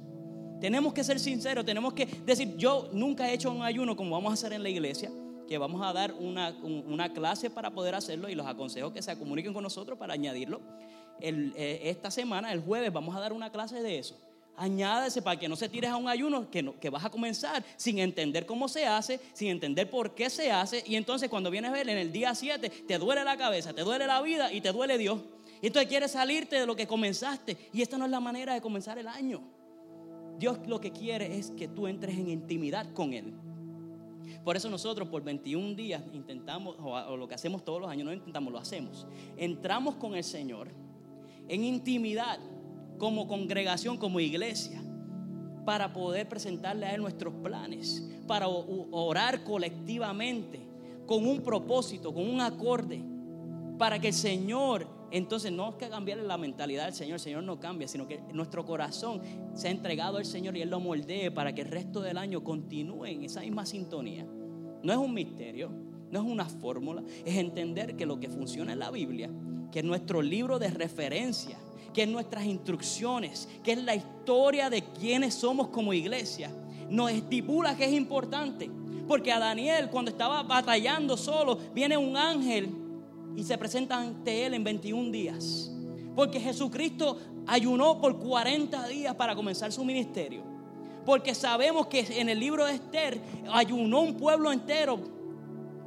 Tenemos 0.65 0.93
que 0.93 1.03
ser 1.03 1.19
sinceros, 1.19 1.63
tenemos 1.63 1.93
que 1.93 2.07
decir, 2.25 2.57
yo 2.57 2.89
nunca 2.91 3.29
he 3.29 3.35
hecho 3.35 3.51
un 3.51 3.61
ayuno 3.61 3.95
como 3.95 4.15
vamos 4.15 4.31
a 4.31 4.33
hacer 4.33 4.51
en 4.51 4.63
la 4.63 4.69
iglesia, 4.69 5.11
que 5.47 5.59
vamos 5.59 5.79
a 5.85 5.93
dar 5.93 6.11
una, 6.13 6.57
una 6.63 7.13
clase 7.13 7.51
para 7.51 7.69
poder 7.69 7.93
hacerlo 7.93 8.29
y 8.29 8.33
los 8.33 8.47
aconsejo 8.47 8.91
que 8.91 9.03
se 9.03 9.15
comuniquen 9.15 9.53
con 9.53 9.61
nosotros 9.61 9.95
para 9.95 10.15
añadirlo. 10.15 10.61
Eh, 11.21 11.81
esta 11.83 12.09
semana, 12.09 12.51
el 12.51 12.61
jueves, 12.61 12.91
vamos 12.91 13.15
a 13.15 13.19
dar 13.19 13.31
una 13.31 13.51
clase 13.51 13.83
de 13.83 13.99
eso. 13.99 14.19
Añádese 14.55 15.21
para 15.21 15.39
que 15.39 15.47
no 15.47 15.55
se 15.55 15.69
tires 15.69 15.91
a 15.91 15.97
un 15.97 16.09
ayuno 16.09 16.49
que, 16.49 16.73
que 16.81 16.89
vas 16.89 17.05
a 17.05 17.11
comenzar 17.11 17.63
sin 17.77 17.99
entender 17.99 18.47
cómo 18.47 18.67
se 18.67 18.87
hace, 18.87 19.19
sin 19.33 19.49
entender 19.49 19.87
por 19.87 20.15
qué 20.15 20.31
se 20.31 20.51
hace. 20.51 20.83
Y 20.87 20.95
entonces 20.95 21.29
cuando 21.29 21.51
vienes 21.51 21.69
a 21.69 21.73
ver 21.75 21.87
en 21.89 21.99
el 21.99 22.11
día 22.11 22.33
7, 22.33 22.71
te 22.87 22.97
duele 22.97 23.23
la 23.23 23.37
cabeza, 23.37 23.71
te 23.71 23.83
duele 23.83 24.07
la 24.07 24.19
vida 24.19 24.51
y 24.51 24.61
te 24.61 24.71
duele 24.71 24.97
Dios. 24.97 25.19
Y 25.61 25.67
entonces 25.67 25.87
quieres 25.87 26.13
salirte 26.13 26.59
de 26.59 26.65
lo 26.65 26.75
que 26.75 26.87
comenzaste. 26.87 27.55
Y 27.71 27.83
esta 27.83 27.99
no 27.99 28.05
es 28.05 28.11
la 28.11 28.19
manera 28.19 28.55
de 28.55 28.61
comenzar 28.61 28.97
el 28.97 29.07
año. 29.07 29.43
Dios 30.37 30.59
lo 30.67 30.79
que 30.79 30.91
quiere 30.91 31.37
es 31.37 31.51
que 31.51 31.67
tú 31.67 31.87
entres 31.87 32.17
en 32.17 32.29
intimidad 32.29 32.91
con 32.93 33.13
Él. 33.13 33.33
Por 34.43 34.55
eso 34.55 34.69
nosotros 34.69 35.07
por 35.07 35.23
21 35.23 35.75
días 35.75 36.03
intentamos, 36.13 36.75
o, 36.79 37.17
lo 37.17 37.27
que 37.27 37.35
hacemos 37.35 37.63
todos 37.63 37.81
los 37.81 37.89
años, 37.89 38.05
no 38.05 38.13
intentamos, 38.13 38.51
lo 38.51 38.59
hacemos. 38.59 39.07
Entramos 39.37 39.95
con 39.95 40.15
el 40.15 40.23
Señor 40.23 40.67
en 41.47 41.63
intimidad 41.63 42.39
como 42.97 43.27
congregación, 43.27 43.97
como 43.97 44.19
iglesia, 44.19 44.81
para 45.65 45.93
poder 45.93 46.29
presentarle 46.29 46.85
a 46.85 46.93
Él 46.93 47.01
nuestros 47.01 47.33
planes, 47.35 48.07
para 48.27 48.47
orar 48.47 49.43
colectivamente, 49.43 50.59
con 51.05 51.25
un 51.27 51.41
propósito, 51.41 52.13
con 52.13 52.27
un 52.27 52.41
acorde, 52.41 53.01
para 53.77 53.99
que 53.99 54.07
el 54.07 54.13
Señor 54.13 54.87
entonces 55.11 55.51
no 55.51 55.69
es 55.69 55.75
que 55.75 55.87
cambiarle 55.87 56.25
la 56.25 56.37
mentalidad 56.37 56.85
del 56.85 56.93
Señor, 56.93 57.15
el 57.15 57.19
Señor 57.21 57.43
no 57.43 57.59
cambia, 57.59 57.87
sino 57.87 58.07
que 58.07 58.19
nuestro 58.33 58.65
corazón 58.65 59.21
se 59.53 59.67
ha 59.67 59.71
entregado 59.71 60.17
al 60.17 60.25
Señor 60.25 60.57
y 60.57 60.61
Él 60.61 60.69
lo 60.69 60.79
moldee 60.79 61.31
para 61.31 61.55
que 61.55 61.61
el 61.61 61.69
resto 61.69 62.01
del 62.01 62.17
año 62.17 62.43
continúe 62.43 63.05
en 63.05 63.23
esa 63.23 63.39
misma 63.41 63.65
sintonía. 63.65 64.25
No 64.83 64.91
es 64.91 64.97
un 64.97 65.13
misterio, 65.13 65.69
no 66.11 66.19
es 66.19 66.25
una 66.25 66.45
fórmula, 66.45 67.01
es 67.23 67.37
entender 67.37 67.95
que 67.95 68.05
lo 68.05 68.19
que 68.19 68.29
funciona 68.29 68.73
en 68.73 68.79
la 68.79 68.91
Biblia, 68.91 69.29
que 69.71 69.79
es 69.79 69.85
nuestro 69.85 70.21
libro 70.21 70.59
de 70.59 70.69
referencia, 70.69 71.57
que 71.93 72.03
es 72.03 72.09
nuestras 72.09 72.43
instrucciones, 72.45 73.47
que 73.63 73.71
es 73.71 73.83
la 73.83 73.95
historia 73.95 74.69
de 74.69 74.83
quiénes 74.83 75.33
somos 75.33 75.69
como 75.69 75.93
iglesia, 75.93 76.51
nos 76.89 77.11
estipula 77.11 77.77
que 77.77 77.85
es 77.85 77.93
importante. 77.93 78.69
Porque 79.07 79.31
a 79.31 79.39
Daniel 79.39 79.89
cuando 79.89 80.11
estaba 80.11 80.43
batallando 80.43 81.15
solo, 81.15 81.57
viene 81.73 81.95
un 81.95 82.17
ángel 82.17 82.84
y 83.35 83.43
se 83.43 83.57
presenta 83.57 83.99
ante 83.99 84.45
Él 84.45 84.53
en 84.53 84.63
21 84.63 85.11
días. 85.11 85.71
Porque 86.15 86.39
Jesucristo 86.39 87.17
ayunó 87.45 87.99
por 87.99 88.17
40 88.19 88.87
días 88.87 89.15
para 89.15 89.35
comenzar 89.35 89.71
su 89.71 89.83
ministerio. 89.83 90.41
Porque 91.05 91.35
sabemos 91.35 91.87
que 91.87 91.99
en 92.19 92.29
el 92.29 92.39
libro 92.39 92.65
de 92.65 92.73
Esther 92.73 93.19
ayunó 93.51 94.01
un 94.01 94.15
pueblo 94.15 94.51
entero 94.51 94.99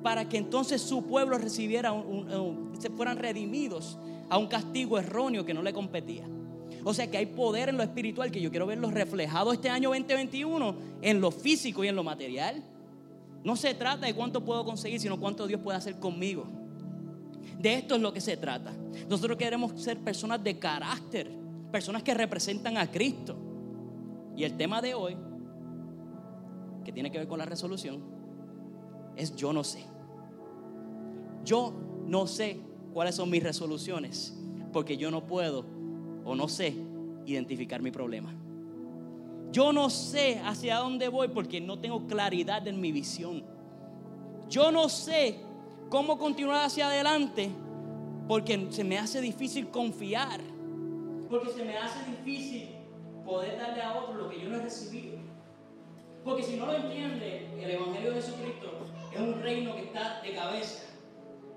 para 0.03 0.29
que 0.29 0.37
entonces 0.37 0.81
su 0.81 1.05
pueblo 1.05 1.39
recibiera, 1.39 1.93
se 2.79 2.91
fueran 2.91 3.19
redimidos 3.19 3.99
a 4.29 4.39
un 4.39 4.47
castigo 4.47 4.99
erróneo 4.99 5.45
que 5.45 5.55
no 5.55 5.63
le 5.63 5.73
competía. 5.73 6.25
O 6.85 6.95
sea 6.95 7.11
que 7.11 7.17
hay 7.17 7.27
poder 7.27 7.71
en 7.71 7.77
lo 7.77 7.83
espiritual 7.83 8.31
que 8.31 8.41
yo 8.41 8.51
quiero 8.51 8.67
verlo 8.67 8.91
reflejado 8.91 9.53
este 9.53 9.69
año 9.69 9.89
2021 9.89 10.75
en 11.03 11.21
lo 11.21 11.31
físico 11.31 11.83
y 11.83 11.89
en 11.89 11.97
lo 11.97 12.05
material. 12.05 12.63
No 13.43 13.57
se 13.57 13.75
trata 13.75 14.07
de 14.07 14.15
cuánto 14.15 14.45
puedo 14.45 14.65
conseguir, 14.65 15.01
sino 15.01 15.19
cuánto 15.19 15.47
Dios 15.47 15.61
puede 15.61 15.79
hacer 15.79 15.99
conmigo. 15.99 16.47
De 17.59 17.75
esto 17.75 17.95
es 17.95 18.01
lo 18.01 18.13
que 18.13 18.21
se 18.21 18.37
trata. 18.37 18.73
Nosotros 19.09 19.37
queremos 19.37 19.81
ser 19.81 19.99
personas 19.99 20.43
de 20.43 20.59
carácter, 20.59 21.31
personas 21.71 22.03
que 22.03 22.15
representan 22.15 22.77
a 22.77 22.91
Cristo. 22.91 23.37
Y 24.37 24.45
el 24.45 24.57
tema 24.57 24.81
de 24.81 24.95
hoy, 24.95 25.17
que 26.85 26.93
tiene 26.93 27.11
que 27.11 27.19
ver 27.19 27.29
con 27.29 27.39
la 27.39 27.47
resolución, 27.47 28.03
es 29.17 29.35
yo 29.35 29.53
no 29.53 29.65
sé. 29.65 29.85
Yo 31.45 31.73
no 32.07 32.27
sé 32.27 32.61
cuáles 32.93 33.15
son 33.15 33.31
mis 33.31 33.43
resoluciones, 33.43 34.37
porque 34.73 34.97
yo 34.97 35.11
no 35.11 35.27
puedo 35.27 35.65
o 36.25 36.35
no 36.35 36.49
sé 36.49 36.75
identificar 37.27 37.83
mi 37.83 37.91
problema. 37.91 38.35
Yo 39.51 39.73
no 39.73 39.89
sé 39.91 40.41
hacia 40.45 40.77
dónde 40.77 41.09
voy 41.09 41.29
porque 41.29 41.61
no 41.61 41.79
tengo 41.79 42.07
claridad 42.07 42.67
en 42.69 42.81
mi 42.81 42.93
visión. 42.93 43.45
Yo 44.49 44.71
no 44.71 44.89
sé 44.89 45.41
cómo 45.89 46.19
continuar 46.19 46.65
hacia 46.65 46.89
adelante 46.89 47.51
porque 48.27 48.69
se 48.71 48.85
me 48.85 48.99
hace 48.99 49.21
difícil 49.21 49.69
confiar. 49.71 50.41
Porque 51.31 51.51
se 51.51 51.65
me 51.65 51.77
hace 51.77 51.99
difícil 52.11 52.69
poder 53.25 53.59
darle 53.59 53.83
a 53.83 53.95
otro 53.99 54.15
lo 54.15 54.31
que 54.31 54.41
yo 54.41 54.49
no 54.49 54.57
he 54.57 54.63
recibido. 54.63 55.19
Porque 56.25 56.43
si 56.43 56.57
no 56.57 56.67
lo 56.67 56.75
entiende, 56.75 57.49
el 57.59 57.71
Evangelio 57.71 58.13
de 58.13 58.21
Jesucristo 58.21 58.87
es 59.15 59.21
un 59.21 59.41
reino 59.41 59.75
que 59.75 59.85
está 59.85 60.21
de 60.21 60.35
cabeza. 60.35 60.85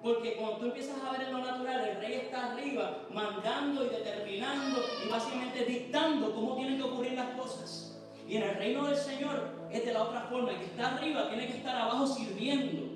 Porque 0.01 0.35
cuando 0.35 0.57
tú 0.57 0.65
empiezas 0.67 0.97
a 1.03 1.11
ver 1.11 1.27
en 1.27 1.33
lo 1.33 1.39
natural, 1.39 1.88
el 1.88 1.97
rey 1.97 2.13
está 2.13 2.53
arriba, 2.53 3.03
mandando 3.13 3.85
y 3.85 3.89
determinando 3.89 4.79
y 5.05 5.09
básicamente 5.09 5.65
dictando 5.65 6.33
cómo 6.33 6.55
tienen 6.55 6.77
que 6.77 6.83
ocurrir 6.83 7.13
las 7.13 7.38
cosas. 7.38 8.01
Y 8.27 8.38
en 8.38 8.43
el 8.43 8.55
reino 8.55 8.85
del 8.85 8.95
Señor 8.95 9.67
es 9.69 9.85
de 9.85 9.93
la 9.93 10.03
otra 10.03 10.21
forma. 10.21 10.51
El 10.51 10.59
que 10.59 10.65
está 10.65 10.95
arriba 10.95 11.29
tiene 11.29 11.47
que 11.47 11.57
estar 11.57 11.75
abajo 11.75 12.07
sirviendo. 12.07 12.90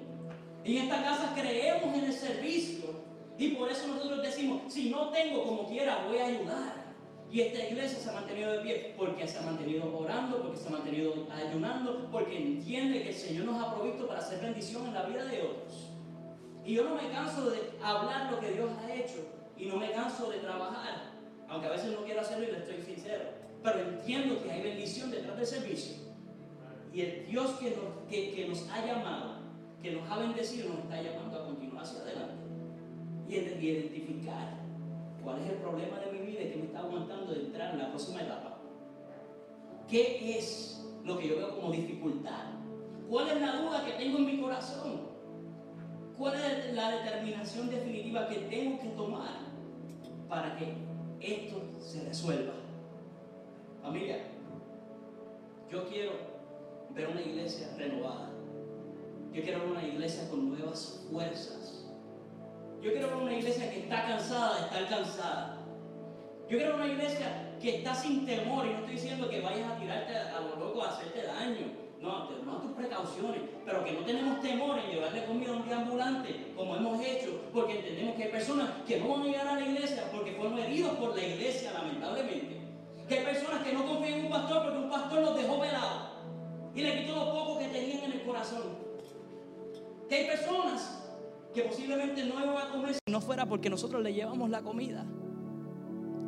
En 0.66 0.78
esta 0.78 1.04
casa 1.04 1.34
creemos 1.36 1.96
en 1.96 2.06
el 2.06 2.14
servicio. 2.14 3.06
Y 3.38 3.50
por 3.50 3.70
eso 3.70 3.88
nosotros 3.88 4.22
decimos, 4.24 4.62
si 4.74 4.90
no 4.90 5.10
tengo 5.10 5.44
como 5.44 5.68
quiera, 5.68 6.06
voy 6.08 6.18
a 6.18 6.26
ayudar. 6.26 6.86
Y 7.32 7.42
esta 7.42 7.68
iglesia 7.68 8.00
se 8.00 8.10
ha 8.10 8.14
mantenido 8.14 8.52
de 8.52 8.60
pie 8.60 8.94
porque 8.98 9.28
se 9.28 9.38
ha 9.38 9.42
mantenido 9.42 9.96
orando, 9.98 10.42
porque 10.42 10.58
se 10.58 10.68
ha 10.68 10.72
mantenido 10.72 11.28
ayunando, 11.32 12.10
porque 12.12 12.38
entiende 12.38 13.04
que 13.04 13.10
el 13.10 13.16
Señor 13.16 13.46
nos 13.46 13.62
ha 13.62 13.76
provisto 13.76 14.08
para 14.08 14.20
hacer 14.20 14.40
bendición 14.42 14.88
en 14.88 14.94
la 14.94 15.04
vida 15.04 15.26
de 15.26 15.42
otros. 15.42 15.92
Y 16.66 16.74
yo 16.74 16.84
no 16.84 16.96
me 16.96 17.10
canso 17.10 17.50
de 17.50 17.60
hablar 17.84 18.32
lo 18.32 18.40
que 18.40 18.52
Dios 18.52 18.72
ha 18.80 18.94
hecho 18.94 19.28
y 19.58 19.66
no 19.66 19.78
me 19.78 19.92
canso 19.92 20.30
de 20.30 20.40
trabajar, 20.40 21.12
aunque 21.48 21.68
a 21.68 21.72
veces 21.72 21.92
no 21.92 22.04
quiero 22.04 22.22
hacerlo 22.22 22.46
y 22.48 22.52
le 22.52 22.58
estoy 22.58 22.82
sincero, 22.82 23.26
pero 23.64 23.80
entiendo 23.80 24.42
que 24.42 24.52
hay 24.52 24.64
bendición 24.64 25.12
detrás 25.12 25.38
del 25.38 25.46
servicio. 25.46 25.96
Y 26.94 27.02
el 27.02 27.28
Dios 27.28 27.52
que 27.60 27.72
nos, 27.72 28.10
que, 28.10 28.48
nos 28.48 28.70
ha 28.70 28.86
llamado, 28.86 29.35
que 29.82 29.92
nos 29.92 30.10
ha 30.10 30.18
bendecido, 30.18 30.70
nos 30.70 30.80
está 30.80 31.02
llamando 31.02 31.40
a 31.40 31.46
continuar 31.46 31.84
hacia 31.84 32.02
adelante 32.02 32.46
y 33.28 33.36
identificar 33.36 34.54
cuál 35.24 35.42
es 35.42 35.50
el 35.50 35.58
problema 35.58 36.00
de 36.00 36.12
mi 36.12 36.26
vida 36.28 36.44
y 36.44 36.52
que 36.52 36.58
me 36.58 36.66
está 36.66 36.80
aguantando 36.80 37.34
de 37.34 37.42
entrar 37.42 37.74
en 37.74 37.80
la 37.80 37.90
próxima 37.90 38.22
etapa. 38.22 38.58
¿Qué 39.88 40.38
es 40.38 40.86
lo 41.04 41.18
que 41.18 41.30
yo 41.30 41.38
veo 41.38 41.56
como 41.56 41.72
dificultad? 41.72 42.46
¿Cuál 43.10 43.30
es 43.30 43.42
la 43.42 43.62
duda 43.62 43.86
que 43.86 43.94
tengo 43.94 44.18
en 44.20 44.26
mi 44.26 44.42
corazón? 44.42 45.02
¿Cuál 46.18 46.36
es 46.36 46.74
la 46.74 46.92
determinación 46.92 47.70
definitiva 47.70 48.28
que 48.28 48.36
tengo 48.36 48.80
que 48.80 48.90
tomar 48.90 49.40
para 50.30 50.56
que 50.58 50.74
esto 51.20 51.62
se 51.80 52.04
resuelva? 52.04 52.54
Familia, 53.82 54.18
yo 55.70 55.88
quiero 55.88 56.14
ver 56.96 57.10
una 57.10 57.22
iglesia 57.22 57.70
renovada. 57.78 58.35
Yo 59.36 59.44
quiero 59.44 59.60
ver 59.60 59.70
una 59.70 59.84
iglesia 59.84 60.30
con 60.30 60.50
nuevas 60.50 61.06
fuerzas. 61.12 61.86
Yo 62.82 62.92
quiero 62.92 63.08
ver 63.10 63.18
una 63.18 63.34
iglesia 63.34 63.70
que 63.70 63.82
está 63.82 64.06
cansada 64.08 64.56
de 64.56 64.62
estar 64.62 64.90
cansada. 64.90 65.58
Yo 66.50 66.58
quiero 66.58 66.78
ver 66.78 66.86
una 66.86 66.94
iglesia 66.94 67.52
que 67.62 67.78
está 67.78 67.94
sin 67.94 68.26
temor 68.26 68.66
y 68.66 68.70
no 68.70 68.80
estoy 68.80 68.94
diciendo 68.94 69.30
que 69.30 69.42
vayas 69.42 69.72
a 69.72 69.78
tirarte 69.78 70.18
a 70.18 70.40
lo 70.40 70.56
loco 70.56 70.84
a 70.84 70.90
hacerte 70.90 71.24
daño 71.24 71.86
no, 72.02 72.28
tomamos 72.28 72.62
tus 72.62 72.72
precauciones, 72.74 73.42
pero 73.66 73.84
que 73.84 73.94
no 73.94 74.00
tenemos 74.02 74.40
temor 74.40 74.78
en 74.78 74.92
llevarle 74.92 75.26
comida 75.26 75.52
a 75.52 75.56
un 75.56 75.74
ambulante, 75.74 76.54
como 76.56 76.76
hemos 76.76 77.02
hecho, 77.02 77.42
porque 77.52 77.80
entendemos 77.80 78.16
que 78.16 78.24
hay 78.26 78.32
personas 78.32 78.70
que 78.88 79.00
no 79.00 79.10
van 79.10 79.22
a 79.22 79.26
llegar 79.26 79.48
a 79.48 79.56
la 79.56 79.66
iglesia 79.66 80.10
porque 80.12 80.34
fueron 80.34 80.60
heridos 80.60 80.92
por 80.98 81.16
la 81.16 81.24
iglesia, 81.24 81.72
lamentablemente. 81.74 82.62
Que 83.10 83.20
hay 83.20 83.26
personas 83.26 83.64
que 83.64 83.74
no 83.74 83.86
confían 83.86 84.20
en 84.20 84.26
un 84.26 84.32
pastor 84.32 84.64
porque 84.64 84.78
un 84.78 84.90
pastor 84.90 85.22
los 85.22 85.36
dejó 85.36 85.60
velados 85.60 86.04
y 86.76 86.82
le 86.82 87.02
quitó 87.02 87.16
lo 87.16 87.34
poco 87.34 87.60
que 87.60 87.68
tenían 87.70 88.04
en 88.04 88.12
el 88.12 88.24
corazón. 88.24 88.85
Que 90.10 90.16
hay 90.16 90.28
personas 90.28 91.06
que 91.54 91.64
posiblemente 91.64 92.24
no 92.26 92.44
iban 92.44 92.58
a 92.58 92.70
comer 92.70 92.94
si 92.94 93.00
no 93.12 93.22
fuera 93.22 93.46
porque 93.46 93.70
nosotros 93.70 94.04
le 94.04 94.14
llevamos 94.14 94.50
la 94.50 94.62
comida. 94.62 95.06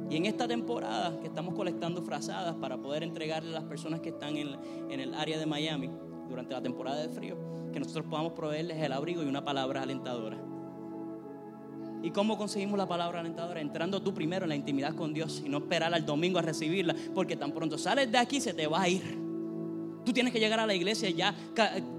Y 0.10 0.16
en 0.16 0.26
esta 0.26 0.48
temporada 0.48 1.20
que 1.20 1.28
estamos 1.28 1.54
colectando 1.54 2.02
frazadas 2.02 2.56
para 2.56 2.78
poder 2.78 3.04
entregarle 3.04 3.50
a 3.50 3.60
las 3.60 3.66
personas 3.66 4.00
que 4.00 4.10
están 4.10 4.38
en, 4.38 5.00
el 5.00 5.14
área 5.14 5.38
de 5.38 5.46
Miami 5.46 5.90
durante 6.30 6.54
la 6.54 6.62
temporada 6.62 7.02
de 7.02 7.10
frío, 7.10 7.38
que 7.74 7.80
nosotros 7.80 8.06
podamos 8.10 8.32
proveerles 8.32 8.78
el 8.78 8.94
abrigo 8.94 9.22
y 9.22 9.26
una 9.26 9.44
palabra 9.44 9.84
alentadora. 9.84 10.38
¿Y 12.02 12.12
cómo 12.12 12.38
conseguimos 12.38 12.78
la 12.78 12.88
palabra 12.88 13.20
alentadora? 13.20 13.60
Entrando 13.60 14.02
tú 14.02 14.14
primero 14.14 14.46
en 14.46 14.50
la 14.50 14.56
intimidad 14.56 14.96
con 14.96 15.14
Dios 15.14 15.44
y 15.46 15.50
no 15.50 15.58
esperar 15.58 15.94
al 15.94 16.06
domingo 16.06 16.40
a 16.40 16.42
recibirla, 16.42 16.96
porque 17.14 17.36
tan 17.36 17.52
pronto 17.52 17.78
sales 17.78 18.10
de 18.10 18.18
aquí 18.18 18.40
se 18.40 18.54
te 18.54 18.66
va 18.66 18.84
a 18.84 18.88
ir. 18.88 19.27
Tú 20.08 20.14
tienes 20.14 20.32
que 20.32 20.40
llegar 20.40 20.62
a 20.62 20.66
la 20.66 20.74
iglesia 20.74 21.10
ya, 21.10 21.36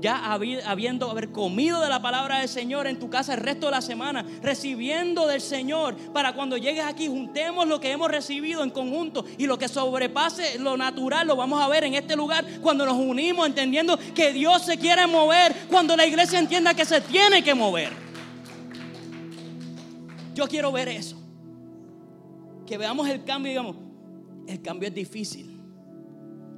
ya 0.01 0.33
habiendo 0.33 1.11
haber 1.11 1.31
comido 1.31 1.83
de 1.83 1.91
la 1.91 2.01
palabra 2.01 2.39
del 2.39 2.49
Señor 2.49 2.87
en 2.87 2.99
tu 2.99 3.11
casa 3.11 3.35
el 3.35 3.41
resto 3.41 3.67
de 3.67 3.73
la 3.73 3.83
semana, 3.83 4.25
recibiendo 4.41 5.27
del 5.27 5.43
Señor, 5.43 5.95
para 6.15 6.33
cuando 6.33 6.57
llegues 6.57 6.87
aquí 6.87 7.07
juntemos 7.07 7.69
lo 7.69 7.81
que 7.81 7.91
hemos 7.91 8.11
recibido 8.11 8.63
en 8.65 8.71
conjunto 8.71 9.27
y 9.37 9.47
lo 9.47 9.59
que 9.59 9.69
sobrepase 9.69 10.59
lo 10.59 10.79
natural 10.79 11.27
lo 11.27 11.37
vamos 11.37 11.61
a 11.63 11.69
ver 11.69 11.85
en 11.85 11.97
este 11.97 12.17
lugar 12.17 12.47
cuando 12.63 12.87
nos 12.87 12.97
unimos 12.97 13.47
entendiendo 13.47 13.99
que 14.15 14.33
Dios 14.33 14.63
se 14.63 14.79
quiere 14.79 15.07
mover, 15.07 15.55
cuando 15.69 15.95
la 15.95 16.07
iglesia 16.07 16.39
entienda 16.39 16.73
que 16.73 16.87
se 16.87 17.03
tiene 17.03 17.45
que 17.45 17.53
mover. 17.53 17.93
Yo 20.35 20.49
quiero 20.49 20.73
ver 20.73 20.89
eso. 20.89 21.21
Que 22.67 22.79
veamos 22.79 23.07
el 23.07 23.23
cambio 23.25 23.51
y 23.51 23.53
digamos, 23.53 23.77
el 24.47 24.63
cambio 24.63 24.89
es 24.89 24.95
difícil. 24.95 25.58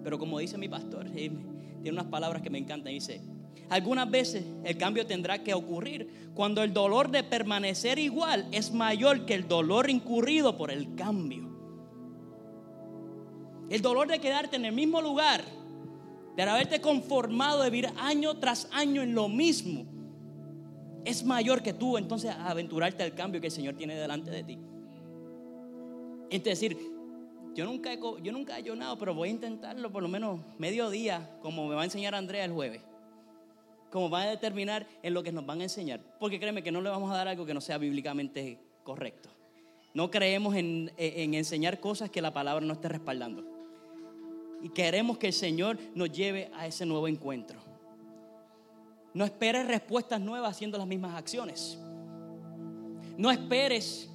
Pero 0.03 0.19
como 0.19 0.39
dice 0.39 0.57
mi 0.59 0.69
pastor, 0.69 1.11
tiene 1.11 1.91
unas 1.91 2.07
palabras 2.07 2.43
que 2.43 2.51
me 2.51 2.59
encantan. 2.59 2.93
Dice, 2.93 3.21
algunas 3.69 4.11
veces 4.11 4.45
el 4.65 4.77
cambio 4.77 5.07
tendrá 5.07 5.43
que 5.43 5.55
ocurrir 5.55 6.31
cuando 6.35 6.63
el 6.63 6.73
dolor 6.73 7.11
de 7.11 7.23
permanecer 7.23 7.99
igual 7.99 8.49
es 8.53 8.73
mayor 8.73 9.27
que 9.27 9.35
el 9.35 9.47
dolor 9.47 9.91
incurrido 9.91 10.57
por 10.57 10.71
el 10.71 10.95
cambio. 10.95 11.49
El 13.69 13.83
dolor 13.83 14.09
de 14.09 14.19
quedarte 14.19 14.57
en 14.57 14.65
el 14.65 14.73
mismo 14.73 15.01
lugar, 15.01 15.45
de 16.37 16.43
haberte 16.43 16.81
conformado 16.81 17.63
de 17.63 17.71
vivir 17.71 17.91
año 17.99 18.37
tras 18.39 18.69
año 18.73 19.03
en 19.03 19.15
lo 19.15 19.29
mismo, 19.29 19.85
es 21.05 21.25
mayor 21.25 21.63
que 21.63 21.73
tú 21.73 21.97
entonces 21.97 22.35
aventurarte 22.37 23.03
al 23.03 23.15
cambio 23.15 23.41
que 23.41 23.47
el 23.47 23.53
Señor 23.53 23.75
tiene 23.75 23.95
delante 23.95 24.31
de 24.31 24.43
ti. 24.43 24.59
Es 26.31 26.45
decir, 26.45 26.77
yo 27.55 27.65
nunca, 27.65 27.93
he, 27.93 27.99
yo 27.99 28.33
nunca 28.33 28.55
he 28.55 28.57
ayunado, 28.57 28.97
pero 28.99 29.15
voy 29.15 29.29
a 29.29 29.33
intentarlo 29.33 29.91
por 29.91 30.03
lo 30.03 30.09
menos 30.09 30.41
medio 30.59 30.91
día, 30.91 31.39
como 31.43 31.69
me 31.69 31.75
va 31.75 31.83
a 31.83 31.85
enseñar 31.85 32.15
Andrea 32.15 32.45
el 32.45 32.53
jueves. 32.53 32.83
Como 33.91 34.09
va 34.09 34.23
a 34.23 34.27
determinar 34.27 34.87
en 35.03 35.15
lo 35.15 35.23
que 35.23 35.33
nos 35.33 35.45
van 35.45 35.61
a 35.61 35.65
enseñar. 35.65 36.01
Porque 36.21 36.39
créeme 36.39 36.63
que 36.63 36.71
no 36.71 36.81
le 36.81 36.91
vamos 36.91 37.11
a 37.11 37.17
dar 37.17 37.27
algo 37.27 37.45
que 37.45 37.55
no 37.55 37.61
sea 37.61 37.77
bíblicamente 37.77 38.59
correcto. 38.85 39.29
No 39.95 40.11
creemos 40.13 40.55
en, 40.55 40.93
en 40.97 41.35
enseñar 41.35 41.81
cosas 41.81 42.09
que 42.09 42.23
la 42.23 42.33
palabra 42.33 42.65
no 42.65 42.75
esté 42.75 42.89
respaldando. 42.89 43.45
Y 44.63 44.69
queremos 44.69 45.19
que 45.19 45.27
el 45.27 45.33
Señor 45.33 45.77
nos 45.95 46.13
lleve 46.13 46.53
a 46.55 46.69
ese 46.69 46.87
nuevo 46.87 47.09
encuentro. 47.09 47.59
No 49.13 49.25
esperes 49.25 49.67
respuestas 49.67 50.21
nuevas 50.21 50.53
haciendo 50.53 50.79
las 50.79 50.87
mismas 50.87 51.17
acciones. 51.17 51.77
No 53.17 53.29
esperes 53.33 54.09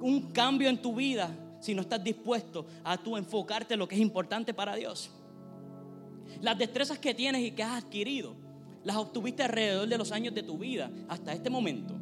un 0.00 0.32
cambio 0.32 0.70
en 0.70 0.80
tu 0.80 0.94
vida 0.94 1.30
si 1.60 1.74
no 1.74 1.82
estás 1.82 2.02
dispuesto 2.02 2.66
a 2.84 2.96
tú 2.96 3.16
enfocarte 3.16 3.74
en 3.74 3.80
lo 3.80 3.88
que 3.88 3.94
es 3.94 4.00
importante 4.00 4.54
para 4.54 4.76
Dios. 4.76 5.10
Las 6.40 6.58
destrezas 6.58 6.98
que 6.98 7.14
tienes 7.14 7.42
y 7.42 7.52
que 7.52 7.62
has 7.62 7.84
adquirido, 7.84 8.34
las 8.84 8.96
obtuviste 8.96 9.42
alrededor 9.42 9.88
de 9.88 9.98
los 9.98 10.12
años 10.12 10.34
de 10.34 10.42
tu 10.42 10.58
vida 10.58 10.90
hasta 11.08 11.32
este 11.32 11.50
momento. 11.50 11.94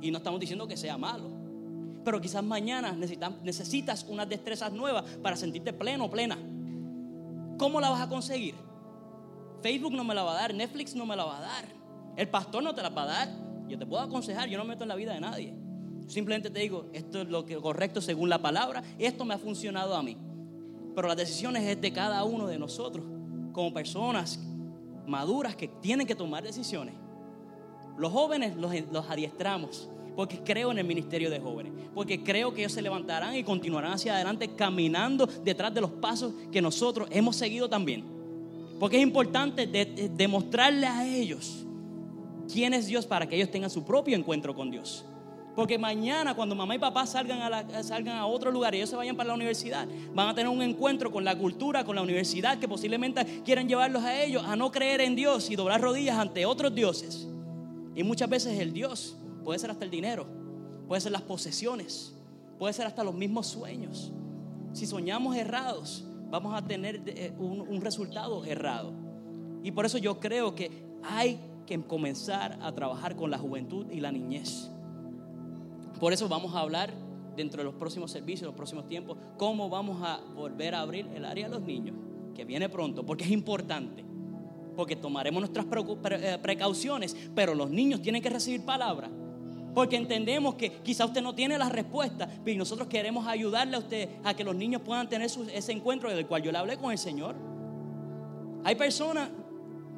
Y 0.00 0.10
no 0.10 0.18
estamos 0.18 0.40
diciendo 0.40 0.66
que 0.66 0.76
sea 0.76 0.96
malo. 0.96 1.30
Pero 2.04 2.20
quizás 2.20 2.42
mañana 2.42 2.92
necesitas, 2.92 4.06
unas 4.08 4.28
destrezas 4.28 4.72
nuevas 4.72 5.04
para 5.22 5.36
sentirte 5.36 5.72
pleno 5.72 6.10
plena. 6.10 6.38
¿Cómo 7.58 7.80
la 7.80 7.90
vas 7.90 8.00
a 8.00 8.08
conseguir? 8.08 8.54
Facebook 9.62 9.92
no 9.92 10.04
me 10.04 10.14
la 10.14 10.22
va 10.22 10.32
a 10.32 10.34
dar, 10.34 10.54
Netflix 10.54 10.94
no 10.94 11.04
me 11.04 11.14
la 11.14 11.24
va 11.24 11.38
a 11.38 11.40
dar, 11.42 11.64
el 12.16 12.28
pastor 12.28 12.62
no 12.62 12.74
te 12.74 12.80
la 12.80 12.88
va 12.88 13.02
a 13.02 13.06
dar. 13.06 13.28
Yo 13.68 13.78
te 13.78 13.86
puedo 13.86 14.02
aconsejar, 14.02 14.48
yo 14.48 14.58
no 14.58 14.64
me 14.64 14.70
meto 14.70 14.84
en 14.84 14.88
la 14.88 14.96
vida 14.96 15.12
de 15.12 15.20
nadie. 15.20 15.54
Simplemente 16.10 16.50
te 16.50 16.58
digo, 16.58 16.86
esto 16.92 17.22
es 17.22 17.28
lo 17.28 17.44
que 17.44 17.54
correcto 17.56 18.00
según 18.00 18.28
la 18.28 18.42
palabra, 18.42 18.82
esto 18.98 19.24
me 19.24 19.32
ha 19.32 19.38
funcionado 19.38 19.94
a 19.94 20.02
mí. 20.02 20.16
Pero 20.92 21.06
las 21.06 21.16
decisiones 21.16 21.62
es 21.62 21.80
de 21.80 21.92
cada 21.92 22.24
uno 22.24 22.48
de 22.48 22.58
nosotros, 22.58 23.06
como 23.52 23.72
personas 23.72 24.40
maduras 25.06 25.54
que 25.54 25.68
tienen 25.68 26.08
que 26.08 26.16
tomar 26.16 26.42
decisiones. 26.42 26.94
Los 27.96 28.10
jóvenes 28.12 28.56
los, 28.56 28.72
los 28.90 29.08
adiestramos 29.08 29.88
porque 30.16 30.40
creo 30.42 30.72
en 30.72 30.78
el 30.78 30.84
ministerio 30.84 31.30
de 31.30 31.38
jóvenes, 31.38 31.72
porque 31.94 32.24
creo 32.24 32.52
que 32.52 32.62
ellos 32.62 32.72
se 32.72 32.82
levantarán 32.82 33.36
y 33.36 33.44
continuarán 33.44 33.92
hacia 33.92 34.16
adelante 34.16 34.50
caminando 34.56 35.26
detrás 35.26 35.72
de 35.72 35.80
los 35.80 35.92
pasos 35.92 36.34
que 36.50 36.60
nosotros 36.60 37.08
hemos 37.12 37.36
seguido 37.36 37.68
también. 37.68 38.04
Porque 38.80 38.96
es 38.96 39.02
importante 39.04 39.64
demostrarle 40.16 40.88
a 40.88 41.06
ellos 41.06 41.64
quién 42.52 42.74
es 42.74 42.88
Dios 42.88 43.06
para 43.06 43.28
que 43.28 43.36
ellos 43.36 43.50
tengan 43.52 43.70
su 43.70 43.84
propio 43.84 44.16
encuentro 44.16 44.56
con 44.56 44.72
Dios. 44.72 45.04
Porque 45.54 45.78
mañana 45.78 46.34
cuando 46.34 46.54
mamá 46.54 46.74
y 46.74 46.78
papá 46.78 47.06
salgan 47.06 47.40
a, 47.40 47.82
salgan 47.82 48.16
a 48.16 48.26
otro 48.26 48.50
lugar 48.50 48.74
y 48.74 48.78
ellos 48.78 48.90
se 48.90 48.96
vayan 48.96 49.16
para 49.16 49.28
la 49.28 49.34
universidad, 49.34 49.86
van 50.14 50.28
a 50.28 50.34
tener 50.34 50.48
un 50.48 50.62
encuentro 50.62 51.10
con 51.10 51.24
la 51.24 51.36
cultura, 51.36 51.84
con 51.84 51.96
la 51.96 52.02
universidad, 52.02 52.58
que 52.58 52.68
posiblemente 52.68 53.42
quieran 53.44 53.68
llevarlos 53.68 54.04
a 54.04 54.22
ellos 54.22 54.44
a 54.46 54.56
no 54.56 54.70
creer 54.70 55.00
en 55.00 55.16
Dios 55.16 55.50
y 55.50 55.56
doblar 55.56 55.80
rodillas 55.80 56.18
ante 56.18 56.46
otros 56.46 56.74
dioses. 56.74 57.28
Y 57.94 58.04
muchas 58.04 58.28
veces 58.28 58.58
el 58.60 58.72
Dios 58.72 59.16
puede 59.44 59.58
ser 59.58 59.70
hasta 59.70 59.84
el 59.84 59.90
dinero, 59.90 60.26
puede 60.86 61.00
ser 61.00 61.12
las 61.12 61.22
posesiones, 61.22 62.14
puede 62.58 62.72
ser 62.72 62.86
hasta 62.86 63.02
los 63.02 63.14
mismos 63.14 63.48
sueños. 63.48 64.12
Si 64.72 64.86
soñamos 64.86 65.36
errados, 65.36 66.04
vamos 66.30 66.54
a 66.54 66.64
tener 66.64 67.02
eh, 67.06 67.32
un, 67.38 67.60
un 67.62 67.80
resultado 67.80 68.44
errado. 68.44 68.92
Y 69.64 69.72
por 69.72 69.84
eso 69.84 69.98
yo 69.98 70.20
creo 70.20 70.54
que 70.54 70.70
hay 71.02 71.40
que 71.66 71.80
comenzar 71.82 72.58
a 72.62 72.72
trabajar 72.72 73.16
con 73.16 73.30
la 73.30 73.38
juventud 73.38 73.86
y 73.90 74.00
la 74.00 74.12
niñez. 74.12 74.70
Por 76.00 76.14
eso 76.14 76.28
vamos 76.28 76.54
a 76.54 76.60
hablar 76.60 76.90
dentro 77.36 77.58
de 77.58 77.64
los 77.64 77.74
próximos 77.74 78.10
servicios, 78.10 78.46
los 78.46 78.56
próximos 78.56 78.88
tiempos, 78.88 79.18
cómo 79.36 79.68
vamos 79.68 80.02
a 80.02 80.18
volver 80.34 80.74
a 80.74 80.80
abrir 80.80 81.06
el 81.14 81.26
área 81.26 81.48
de 81.48 81.54
los 81.54 81.62
niños, 81.62 81.94
que 82.34 82.44
viene 82.46 82.70
pronto, 82.70 83.04
porque 83.04 83.24
es 83.24 83.30
importante, 83.30 84.02
porque 84.74 84.96
tomaremos 84.96 85.40
nuestras 85.40 85.66
eh, 85.66 86.38
precauciones, 86.42 87.14
pero 87.34 87.54
los 87.54 87.70
niños 87.70 88.00
tienen 88.00 88.22
que 88.22 88.30
recibir 88.30 88.64
palabra. 88.64 89.10
Porque 89.74 89.94
entendemos 89.96 90.56
que 90.56 90.80
quizá 90.82 91.04
usted 91.04 91.22
no 91.22 91.34
tiene 91.34 91.56
la 91.56 91.68
respuesta, 91.68 92.28
pero 92.44 92.58
nosotros 92.58 92.88
queremos 92.88 93.26
ayudarle 93.28 93.76
a 93.76 93.78
usted 93.78 94.08
a 94.24 94.34
que 94.34 94.42
los 94.42 94.56
niños 94.56 94.82
puedan 94.82 95.08
tener 95.08 95.26
ese 95.26 95.72
encuentro 95.72 96.10
del 96.10 96.26
cual 96.26 96.42
yo 96.42 96.50
le 96.50 96.58
hablé 96.58 96.76
con 96.76 96.90
el 96.90 96.98
Señor. 96.98 97.36
Hay 98.64 98.74
personas 98.74 99.30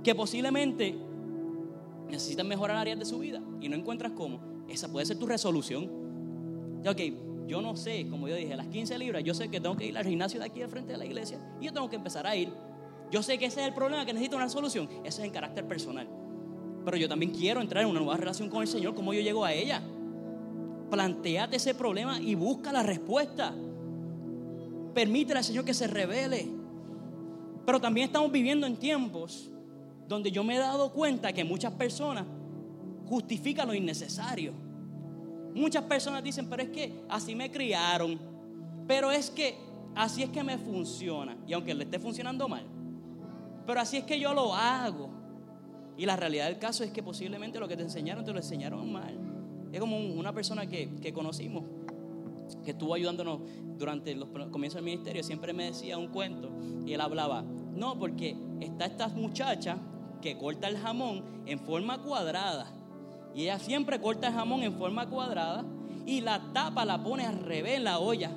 que 0.04 0.14
posiblemente 0.14 0.94
necesitan 2.08 2.48
mejorar 2.48 2.76
áreas 2.76 2.98
de 2.98 3.06
su 3.06 3.20
vida 3.20 3.40
y 3.62 3.68
no 3.70 3.76
encuentras 3.76 4.12
cómo. 4.12 4.51
Esa 4.68 4.90
puede 4.90 5.06
ser 5.06 5.18
tu 5.18 5.26
resolución. 5.26 5.90
Ok, 6.86 7.00
yo 7.46 7.60
no 7.60 7.76
sé, 7.76 8.06
como 8.08 8.28
yo 8.28 8.34
dije, 8.34 8.56
las 8.56 8.68
15 8.68 8.98
libras, 8.98 9.22
yo 9.24 9.34
sé 9.34 9.48
que 9.48 9.60
tengo 9.60 9.76
que 9.76 9.86
ir 9.86 9.98
al 9.98 10.06
gimnasio 10.06 10.40
de 10.40 10.46
aquí 10.46 10.62
al 10.62 10.68
frente 10.68 10.92
de 10.92 10.98
la 10.98 11.04
iglesia 11.04 11.38
y 11.60 11.66
yo 11.66 11.72
tengo 11.72 11.88
que 11.90 11.96
empezar 11.96 12.26
a 12.26 12.34
ir. 12.34 12.52
Yo 13.10 13.22
sé 13.22 13.38
que 13.38 13.44
ese 13.44 13.60
es 13.60 13.66
el 13.66 13.74
problema, 13.74 14.06
que 14.06 14.14
necesito 14.14 14.36
una 14.36 14.48
solución. 14.48 14.88
Ese 15.04 15.20
es 15.20 15.26
en 15.26 15.30
carácter 15.30 15.68
personal. 15.68 16.08
Pero 16.84 16.96
yo 16.96 17.08
también 17.08 17.30
quiero 17.30 17.60
entrar 17.60 17.84
en 17.84 17.90
una 17.90 18.00
nueva 18.00 18.16
relación 18.16 18.48
con 18.48 18.62
el 18.62 18.68
Señor, 18.68 18.94
como 18.94 19.12
yo 19.12 19.20
llego 19.20 19.44
a 19.44 19.52
ella. 19.52 19.82
Planteate 20.90 21.56
ese 21.56 21.74
problema 21.74 22.18
y 22.18 22.34
busca 22.34 22.72
la 22.72 22.82
respuesta. 22.82 23.54
Permítele 24.94 25.38
al 25.38 25.44
Señor 25.44 25.64
que 25.64 25.74
se 25.74 25.86
revele. 25.86 26.48
Pero 27.66 27.80
también 27.80 28.06
estamos 28.06 28.32
viviendo 28.32 28.66
en 28.66 28.76
tiempos 28.76 29.50
donde 30.08 30.30
yo 30.30 30.42
me 30.42 30.56
he 30.56 30.58
dado 30.58 30.90
cuenta 30.92 31.32
que 31.32 31.44
muchas 31.44 31.72
personas 31.74 32.24
justifican 33.12 33.68
lo 33.68 33.74
innecesario. 33.74 34.54
Muchas 35.54 35.84
personas 35.84 36.24
dicen, 36.24 36.48
pero 36.48 36.62
es 36.62 36.70
que 36.70 37.04
así 37.10 37.34
me 37.34 37.50
criaron, 37.50 38.18
pero 38.86 39.10
es 39.10 39.28
que 39.28 39.54
así 39.94 40.22
es 40.22 40.30
que 40.30 40.42
me 40.42 40.56
funciona. 40.56 41.36
Y 41.46 41.52
aunque 41.52 41.74
le 41.74 41.84
esté 41.84 41.98
funcionando 41.98 42.48
mal, 42.48 42.64
pero 43.66 43.80
así 43.80 43.98
es 43.98 44.04
que 44.04 44.18
yo 44.18 44.32
lo 44.32 44.54
hago. 44.54 45.10
Y 45.98 46.06
la 46.06 46.16
realidad 46.16 46.46
del 46.46 46.58
caso 46.58 46.84
es 46.84 46.90
que 46.90 47.02
posiblemente 47.02 47.60
lo 47.60 47.68
que 47.68 47.76
te 47.76 47.82
enseñaron 47.82 48.24
te 48.24 48.32
lo 48.32 48.38
enseñaron 48.38 48.90
mal. 48.90 49.14
Es 49.70 49.78
como 49.78 49.98
una 49.98 50.32
persona 50.32 50.66
que, 50.66 50.94
que 50.94 51.12
conocimos, 51.12 51.64
que 52.64 52.70
estuvo 52.70 52.94
ayudándonos 52.94 53.40
durante 53.76 54.14
los 54.14 54.30
comienzos 54.50 54.76
del 54.76 54.84
ministerio, 54.84 55.22
siempre 55.22 55.52
me 55.52 55.66
decía 55.66 55.98
un 55.98 56.08
cuento 56.08 56.50
y 56.86 56.94
él 56.94 57.00
hablaba, 57.02 57.42
no, 57.42 57.98
porque 57.98 58.38
está 58.60 58.86
esta 58.86 59.08
muchacha 59.08 59.76
que 60.22 60.38
corta 60.38 60.66
el 60.68 60.78
jamón 60.78 61.42
en 61.44 61.58
forma 61.58 62.02
cuadrada 62.02 62.72
y 63.34 63.42
ella 63.42 63.58
siempre 63.58 64.00
corta 64.00 64.28
el 64.28 64.34
jamón 64.34 64.62
en 64.62 64.74
forma 64.74 65.08
cuadrada 65.08 65.64
y 66.06 66.20
la 66.20 66.52
tapa 66.52 66.84
la 66.84 67.02
pone 67.02 67.26
al 67.26 67.38
revés 67.38 67.76
en 67.76 67.84
la 67.84 67.98
olla. 67.98 68.30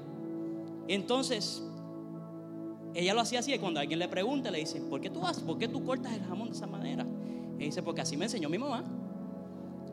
Entonces, 0.88 1.63
ella 2.93 3.13
lo 3.13 3.21
hacía 3.21 3.39
así 3.39 3.53
y 3.53 3.60
cuando 3.60 3.79
alguien 3.79 3.99
le 3.99 4.08
pregunta, 4.08 4.51
le 4.51 4.60
dice, 4.60 4.79
¿por 4.81 5.01
qué 5.01 5.10
tú 5.10 5.25
haces? 5.25 5.43
¿Por 5.43 5.58
qué 5.58 5.67
tú 5.67 5.84
cortas 5.84 6.13
el 6.13 6.23
jamón 6.23 6.49
de 6.49 6.55
esa 6.55 6.67
manera? 6.67 7.05
Y 7.60 7.65
dice, 7.65 7.84
porque 7.84 8.01
así 8.01 8.15
me 8.15 8.25
enseñó 8.25 8.49
mi 8.49 8.58
mamá. 8.58 8.84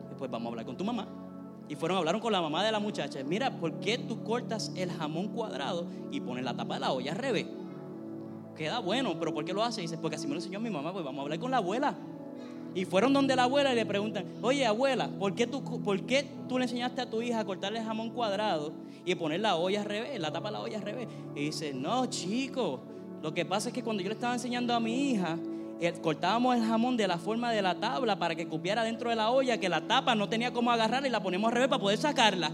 Después 0.09 0.29
vamos 0.31 0.47
a 0.47 0.49
hablar 0.49 0.65
con 0.65 0.77
tu 0.77 0.83
mamá. 0.83 1.07
Y 1.67 1.75
fueron, 1.75 1.97
hablaron 1.97 2.21
con 2.21 2.31
la 2.31 2.41
mamá 2.41 2.63
de 2.63 2.71
la 2.71 2.79
muchacha. 2.79 3.21
Mira, 3.23 3.57
¿por 3.59 3.79
qué 3.79 3.97
tú 3.97 4.23
cortas 4.23 4.71
el 4.75 4.91
jamón 4.91 5.29
cuadrado 5.29 5.87
y 6.11 6.21
pones 6.21 6.43
la 6.43 6.55
tapa 6.55 6.75
de 6.75 6.79
la 6.81 6.91
olla 6.91 7.11
al 7.11 7.17
revés? 7.17 7.45
Queda 8.55 8.79
bueno, 8.79 9.17
pero 9.17 9.33
¿por 9.33 9.43
qué 9.43 9.53
lo 9.53 9.63
hace? 9.63 9.81
Y 9.81 9.83
dice, 9.83 9.97
porque 9.97 10.15
así 10.15 10.27
me 10.27 10.33
lo 10.33 10.39
enseñó 10.39 10.59
mi 10.59 10.69
mamá, 10.69 10.93
pues 10.93 11.03
vamos 11.03 11.19
a 11.19 11.23
hablar 11.23 11.39
con 11.39 11.51
la 11.51 11.57
abuela. 11.57 11.95
Y 12.75 12.85
fueron 12.85 13.13
donde 13.13 13.35
la 13.35 13.43
abuela 13.43 13.71
y 13.71 13.75
le 13.75 13.85
preguntan, 13.85 14.25
oye 14.41 14.65
abuela, 14.65 15.07
¿por 15.07 15.35
qué, 15.35 15.45
tú, 15.45 15.63
¿por 15.63 16.01
qué 16.05 16.25
tú 16.49 16.57
le 16.57 16.65
enseñaste 16.65 17.01
a 17.01 17.09
tu 17.09 17.21
hija 17.21 17.39
a 17.39 17.45
cortarle 17.45 17.79
el 17.79 17.85
jamón 17.85 18.09
cuadrado 18.09 18.73
y 19.05 19.13
poner 19.15 19.41
la 19.41 19.55
olla 19.55 19.81
al 19.81 19.85
revés, 19.85 20.19
la 20.19 20.31
tapa 20.31 20.47
de 20.47 20.53
la 20.53 20.61
olla 20.61 20.77
al 20.77 20.83
revés? 20.83 21.07
Y 21.35 21.45
dice, 21.45 21.73
no 21.73 22.07
chico, 22.07 22.81
lo 23.21 23.33
que 23.33 23.45
pasa 23.45 23.69
es 23.69 23.73
que 23.73 23.83
cuando 23.83 24.01
yo 24.01 24.09
le 24.09 24.15
estaba 24.15 24.33
enseñando 24.33 24.73
a 24.73 24.79
mi 24.79 25.11
hija, 25.11 25.37
cortábamos 26.01 26.55
el 26.55 26.63
jamón 26.63 26.97
de 26.97 27.07
la 27.07 27.17
forma 27.17 27.51
de 27.51 27.61
la 27.61 27.79
tabla 27.79 28.17
para 28.17 28.35
que 28.35 28.47
cupiera 28.47 28.83
dentro 28.83 29.09
de 29.09 29.15
la 29.15 29.29
olla, 29.29 29.59
que 29.59 29.69
la 29.69 29.81
tapa 29.81 30.15
no 30.15 30.29
tenía 30.29 30.51
cómo 30.51 30.71
agarrarla 30.71 31.07
y 31.07 31.11
la 31.11 31.21
ponemos 31.21 31.49
al 31.49 31.53
revés 31.53 31.69
para 31.69 31.81
poder 31.81 31.97
sacarla. 31.97 32.51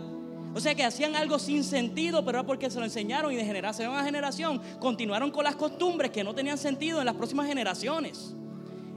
O 0.54 0.60
sea 0.60 0.74
que 0.74 0.84
hacían 0.84 1.16
algo 1.16 1.38
sin 1.38 1.64
sentido, 1.64 2.26
pero 2.26 2.40
era 2.40 2.48
porque 2.48 2.72
se 2.72 2.80
lo 2.80 2.86
enseñaron 2.86 3.32
y 3.32 3.36
de 3.36 3.46
generación 3.46 3.94
a 3.96 4.04
generación 4.04 4.60
continuaron 4.80 5.30
con 5.32 5.44
las 5.44 5.56
costumbres 5.56 6.12
que 6.12 6.24
no 6.24 6.34
tenían 6.34 6.58
sentido 6.58 7.00
en 7.00 7.06
las 7.06 7.16
próximas 7.16 7.48
generaciones. 7.48 8.36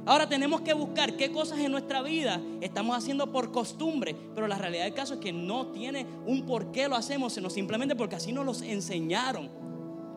Ahora 0.04 0.28
tenemos 0.28 0.62
que 0.62 0.74
buscar 0.74 1.16
qué 1.16 1.30
cosas 1.30 1.60
en 1.60 1.70
nuestra 1.70 2.02
vida 2.02 2.40
estamos 2.60 2.96
haciendo 2.96 3.30
por 3.30 3.52
costumbre, 3.52 4.16
pero 4.34 4.48
la 4.48 4.58
realidad 4.58 4.84
del 4.84 4.94
caso 4.94 5.14
es 5.14 5.20
que 5.20 5.32
no 5.32 5.68
tiene 5.68 6.06
un 6.26 6.44
por 6.44 6.72
qué 6.72 6.88
lo 6.88 6.96
hacemos, 6.96 7.34
sino 7.34 7.48
simplemente 7.48 7.94
porque 7.94 8.16
así 8.16 8.32
nos 8.32 8.44
los 8.44 8.62
enseñaron. 8.62 9.48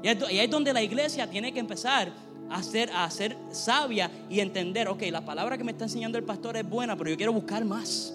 Y 0.02 0.08
ahí 0.08 0.40
es 0.40 0.50
donde 0.50 0.74
la 0.74 0.82
iglesia 0.82 1.30
tiene 1.30 1.54
que 1.54 1.60
empezar 1.60 2.12
a 2.50 2.64
ser, 2.64 2.90
a 2.94 3.10
ser 3.10 3.38
sabia 3.52 4.12
y 4.30 4.40
entender, 4.40 4.88
ok, 4.88 5.04
la 5.12 5.24
palabra 5.24 5.58
que 5.58 5.64
me 5.64 5.72
está 5.72 5.86
enseñando 5.86 6.18
el 6.18 6.24
pastor 6.24 6.58
es 6.58 6.68
buena, 6.68 6.96
pero 6.96 7.12
yo 7.12 7.18
quiero 7.18 7.34
buscar 7.34 7.64
más. 7.64 8.14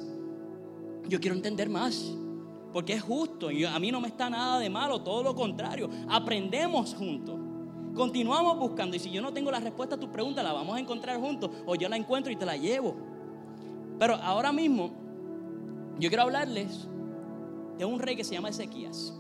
Yo 1.09 1.20
quiero 1.20 1.37
entender 1.37 1.68
más. 1.68 2.12
Porque 2.72 2.92
es 2.92 3.02
justo. 3.02 3.50
Y 3.50 3.64
a 3.64 3.78
mí 3.78 3.90
no 3.90 4.00
me 4.00 4.09
está 4.09 4.30
nada 4.30 4.59
de 4.59 4.70
malo, 4.70 5.02
todo 5.02 5.22
lo 5.22 5.35
contrario. 5.35 5.90
Aprendemos 6.09 6.94
juntos. 6.94 7.49
Continuamos 8.00 8.58
buscando 8.58 8.96
y 8.96 8.98
si 8.98 9.10
yo 9.10 9.20
no 9.20 9.30
tengo 9.30 9.50
la 9.50 9.60
respuesta 9.60 9.96
a 9.96 10.00
tu 10.00 10.10
pregunta, 10.10 10.42
la 10.42 10.54
vamos 10.54 10.74
a 10.74 10.80
encontrar 10.80 11.20
juntos 11.20 11.50
o 11.66 11.74
yo 11.74 11.86
la 11.86 11.98
encuentro 11.98 12.32
y 12.32 12.36
te 12.36 12.46
la 12.46 12.56
llevo. 12.56 12.96
Pero 13.98 14.14
ahora 14.14 14.52
mismo 14.52 14.90
yo 15.98 16.08
quiero 16.08 16.22
hablarles 16.22 16.88
de 17.76 17.84
un 17.84 18.00
rey 18.00 18.16
que 18.16 18.24
se 18.24 18.32
llama 18.32 18.48
Ezequías. 18.48 19.12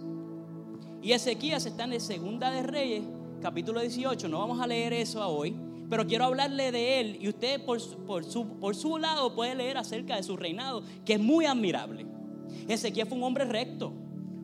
Y 1.02 1.12
Ezequías 1.12 1.66
está 1.66 1.84
en 1.84 1.92
el 1.92 2.00
Segunda 2.00 2.50
de 2.50 2.62
Reyes, 2.62 3.04
capítulo 3.42 3.80
18. 3.80 4.26
No 4.28 4.38
vamos 4.38 4.62
a 4.62 4.66
leer 4.66 4.94
eso 4.94 5.28
hoy, 5.28 5.54
pero 5.90 6.06
quiero 6.06 6.24
hablarle 6.24 6.72
de 6.72 7.00
él 7.00 7.18
y 7.20 7.28
usted 7.28 7.62
por, 7.62 7.78
por, 8.06 8.24
su, 8.24 8.46
por 8.60 8.74
su 8.74 8.96
lado 8.96 9.34
puede 9.34 9.54
leer 9.56 9.76
acerca 9.76 10.16
de 10.16 10.22
su 10.22 10.38
reinado, 10.38 10.82
que 11.04 11.12
es 11.12 11.20
muy 11.20 11.44
admirable. 11.44 12.06
Ezequías 12.66 13.06
fue 13.10 13.18
un 13.18 13.24
hombre 13.24 13.44
recto, 13.44 13.92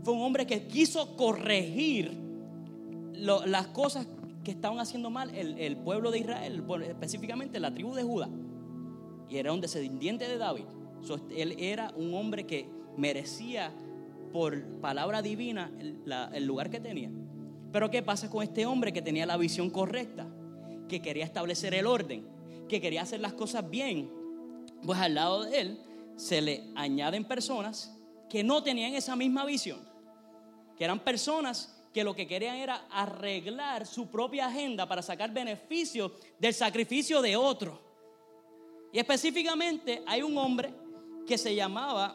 fue 0.04 0.12
un 0.12 0.20
hombre 0.20 0.46
que 0.46 0.66
quiso 0.66 1.16
corregir 1.16 2.26
las 3.14 3.68
cosas 3.68 4.06
que 4.46 4.52
estaban 4.52 4.78
haciendo 4.78 5.10
mal 5.10 5.34
el, 5.34 5.76
pueblo 5.78 6.12
de 6.12 6.20
Israel, 6.20 6.64
específicamente 6.88 7.58
la 7.58 7.74
tribu 7.74 7.96
de 7.96 8.04
Judá. 8.04 8.28
Y 9.28 9.38
era 9.38 9.52
un 9.52 9.60
descendiente 9.60 10.28
de 10.28 10.38
David. 10.38 10.66
él 11.36 11.56
era 11.58 11.92
un 11.96 12.14
hombre 12.14 12.46
que 12.46 12.70
merecía 12.96 13.74
por 14.32 14.80
palabra 14.80 15.20
divina 15.20 15.72
el, 15.80 16.46
lugar 16.46 16.70
que 16.70 16.78
tenía. 16.78 17.10
Pero 17.72 17.90
¿qué 17.90 18.04
pasa 18.04 18.30
con 18.30 18.44
este 18.44 18.66
hombre 18.66 18.92
que 18.92 19.02
tenía 19.02 19.26
la 19.26 19.36
visión 19.36 19.68
correcta? 19.68 20.28
Que 20.88 21.02
quería 21.02 21.24
establecer 21.24 21.74
el 21.74 21.84
orden, 21.84 22.24
que 22.68 22.80
quería 22.80 23.02
hacer 23.02 23.18
las 23.18 23.32
cosas 23.32 23.68
bien. 23.68 24.08
Pues 24.84 25.00
al 25.00 25.16
lado 25.16 25.42
de 25.42 25.60
él 25.60 25.80
se 26.14 26.40
le 26.40 26.70
añaden 26.76 27.24
personas 27.24 27.98
que 28.30 28.44
no 28.44 28.62
tenían 28.62 28.94
esa 28.94 29.16
misma 29.16 29.44
visión. 29.44 29.80
Que 30.76 30.84
eran 30.84 31.00
personas 31.00 31.75
que 31.96 32.04
lo 32.04 32.14
que 32.14 32.26
querían 32.26 32.56
era 32.56 32.86
arreglar 32.90 33.86
su 33.86 34.10
propia 34.10 34.48
agenda 34.48 34.86
para 34.86 35.00
sacar 35.00 35.32
beneficio 35.32 36.12
del 36.38 36.52
sacrificio 36.52 37.22
de 37.22 37.36
otro. 37.36 37.80
Y 38.92 38.98
específicamente 38.98 40.02
hay 40.06 40.20
un 40.20 40.36
hombre 40.36 40.74
que 41.26 41.38
se 41.38 41.54
llamaba 41.54 42.14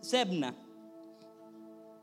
Sebna. 0.00 0.54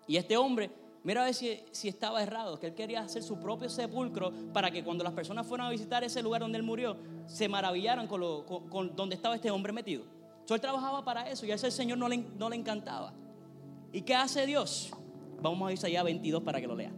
Y 0.06 0.18
este 0.18 0.36
hombre, 0.36 0.70
mira 1.02 1.22
a 1.22 1.26
ver 1.28 1.34
si, 1.34 1.62
si 1.72 1.88
estaba 1.88 2.22
errado, 2.22 2.60
que 2.60 2.68
él 2.68 2.74
quería 2.74 3.04
hacer 3.04 3.24
su 3.24 3.40
propio 3.40 3.70
sepulcro 3.70 4.34
para 4.52 4.70
que 4.70 4.84
cuando 4.84 5.06
las 5.06 5.14
personas 5.14 5.48
fueran 5.48 5.68
a 5.68 5.70
visitar 5.70 6.04
ese 6.04 6.22
lugar 6.22 6.42
donde 6.42 6.58
él 6.58 6.64
murió, 6.66 6.98
se 7.26 7.48
maravillaran 7.48 8.06
con, 8.06 8.20
lo, 8.20 8.46
con, 8.46 8.98
donde 8.98 9.16
estaba 9.16 9.36
este 9.36 9.50
hombre 9.50 9.72
metido. 9.72 10.04
Entonces 10.32 10.56
él 10.56 10.62
trabajaba 10.62 11.06
para 11.06 11.30
eso 11.30 11.46
y 11.46 11.54
a 11.54 11.56
ese 11.56 11.72
Señor 11.72 11.98
no 11.98 12.10
le, 12.10 12.18
no 12.18 12.50
le 12.50 12.58
encantaba. 12.58 13.14
¿Y 13.94 14.02
qué 14.02 14.14
hace 14.14 14.46
Dios? 14.46 14.92
Vamos 15.42 15.70
a 15.70 15.74
Isaías 15.74 16.04
22 16.04 16.44
para 16.44 16.60
que 16.60 16.68
lo 16.68 16.76
lea. 16.76 16.92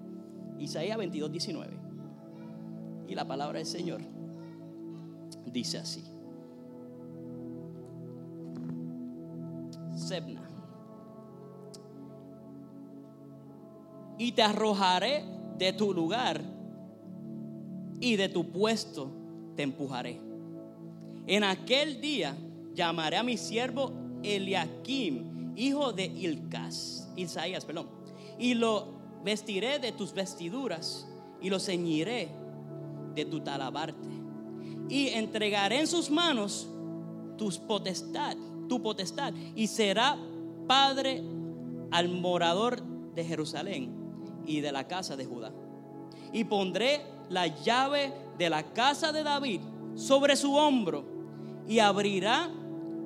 Isaías 0.59 0.97
22, 0.97 1.31
19. 1.31 1.77
Y 3.07 3.15
la 3.15 3.27
palabra 3.27 3.59
del 3.59 3.67
Señor 3.67 4.01
dice 5.45 5.77
así. 5.77 6.03
Sebna. 9.95 10.41
Y 14.17 14.31
te 14.33 14.43
arrojaré 14.43 15.23
de 15.57 15.73
tu 15.73 15.93
lugar 15.93 16.41
y 17.99 18.15
de 18.15 18.29
tu 18.29 18.51
puesto 18.51 19.11
te 19.55 19.63
empujaré. 19.63 20.19
En 21.27 21.43
aquel 21.43 22.01
día 22.01 22.35
llamaré 22.73 23.17
a 23.17 23.23
mi 23.23 23.37
siervo 23.37 23.91
Eliakim, 24.23 25.55
hijo 25.55 25.93
de 25.93 26.05
Ilcas, 26.05 27.11
Isaías, 27.15 27.65
perdón, 27.65 28.00
y 28.41 28.55
lo 28.55 28.87
vestiré 29.23 29.77
de 29.77 29.91
tus 29.91 30.13
vestiduras 30.13 31.07
y 31.39 31.51
lo 31.51 31.59
ceñiré 31.59 32.27
de 33.13 33.25
tu 33.25 33.39
talabarte. 33.41 34.09
Y 34.89 35.09
entregaré 35.09 35.79
en 35.79 35.87
sus 35.87 36.09
manos 36.09 36.67
tus 37.37 37.59
potestad, 37.59 38.35
tu 38.67 38.81
potestad, 38.81 39.31
y 39.55 39.67
será 39.67 40.17
padre 40.67 41.21
al 41.91 42.09
morador 42.09 42.81
de 43.13 43.23
Jerusalén 43.23 43.91
y 44.47 44.61
de 44.61 44.71
la 44.71 44.87
casa 44.87 45.15
de 45.15 45.25
Judá. 45.25 45.53
Y 46.33 46.43
pondré 46.45 47.01
la 47.29 47.45
llave 47.45 48.11
de 48.39 48.49
la 48.49 48.73
casa 48.73 49.11
de 49.11 49.21
David 49.21 49.61
sobre 49.93 50.35
su 50.35 50.55
hombro 50.55 51.05
y 51.67 51.77
abrirá 51.77 52.49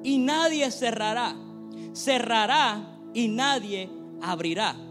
y 0.02 0.18
nadie 0.18 0.72
cerrará. 0.72 1.36
Cerrará 1.92 3.00
y 3.14 3.28
nadie 3.28 3.90
abrirá. 4.22 4.85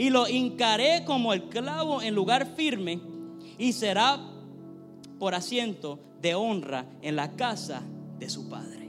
Y 0.00 0.08
lo 0.08 0.26
hincaré 0.26 1.04
como 1.04 1.34
el 1.34 1.50
clavo 1.50 2.00
en 2.00 2.14
lugar 2.14 2.54
firme 2.56 3.02
y 3.58 3.74
será 3.74 4.18
por 5.18 5.34
asiento 5.34 5.98
de 6.22 6.34
honra 6.34 6.86
en 7.02 7.16
la 7.16 7.36
casa 7.36 7.82
de 8.18 8.30
su 8.30 8.48
padre. 8.48 8.88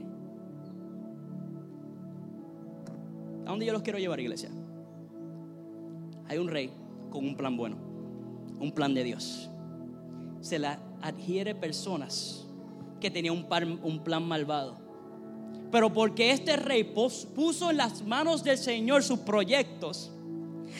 ¿A 3.44 3.50
dónde 3.50 3.66
yo 3.66 3.74
los 3.74 3.82
quiero 3.82 3.98
llevar, 3.98 4.20
iglesia? 4.20 4.48
Hay 6.28 6.38
un 6.38 6.48
rey 6.48 6.72
con 7.10 7.26
un 7.26 7.36
plan 7.36 7.58
bueno, 7.58 7.76
un 8.58 8.72
plan 8.72 8.94
de 8.94 9.04
Dios. 9.04 9.50
Se 10.40 10.58
la 10.58 10.78
adhiere 11.02 11.54
personas 11.54 12.46
que 13.02 13.10
tenían 13.10 13.36
un, 13.36 13.80
un 13.82 14.02
plan 14.02 14.26
malvado. 14.26 14.78
Pero 15.70 15.92
porque 15.92 16.30
este 16.30 16.56
rey 16.56 16.84
puso 16.84 17.70
en 17.70 17.76
las 17.76 18.02
manos 18.02 18.42
del 18.42 18.56
Señor 18.56 19.02
sus 19.02 19.18
proyectos, 19.18 20.10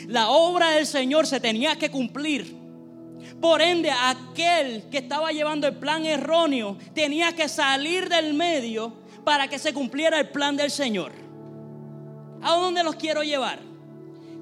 la 0.09 0.31
obra 0.31 0.71
del 0.71 0.87
Señor 0.87 1.27
se 1.27 1.41
tenía 1.41 1.77
que 1.77 1.91
cumplir. 1.91 2.57
Por 3.41 3.61
ende, 3.61 3.91
aquel 3.91 4.85
que 4.91 4.99
estaba 4.99 5.33
llevando 5.33 5.67
el 5.67 5.77
plan 5.77 6.05
erróneo 6.05 6.77
tenía 6.95 7.33
que 7.35 7.49
salir 7.49 8.09
del 8.09 8.35
medio 8.35 8.95
para 9.25 9.49
que 9.49 9.59
se 9.59 9.73
cumpliera 9.73 10.19
el 10.19 10.29
plan 10.29 10.57
del 10.57 10.71
Señor. 10.71 11.13
¿A 12.43 12.57
dónde 12.57 12.83
los 12.83 12.97
quiero 12.97 13.23
llevar? 13.23 13.61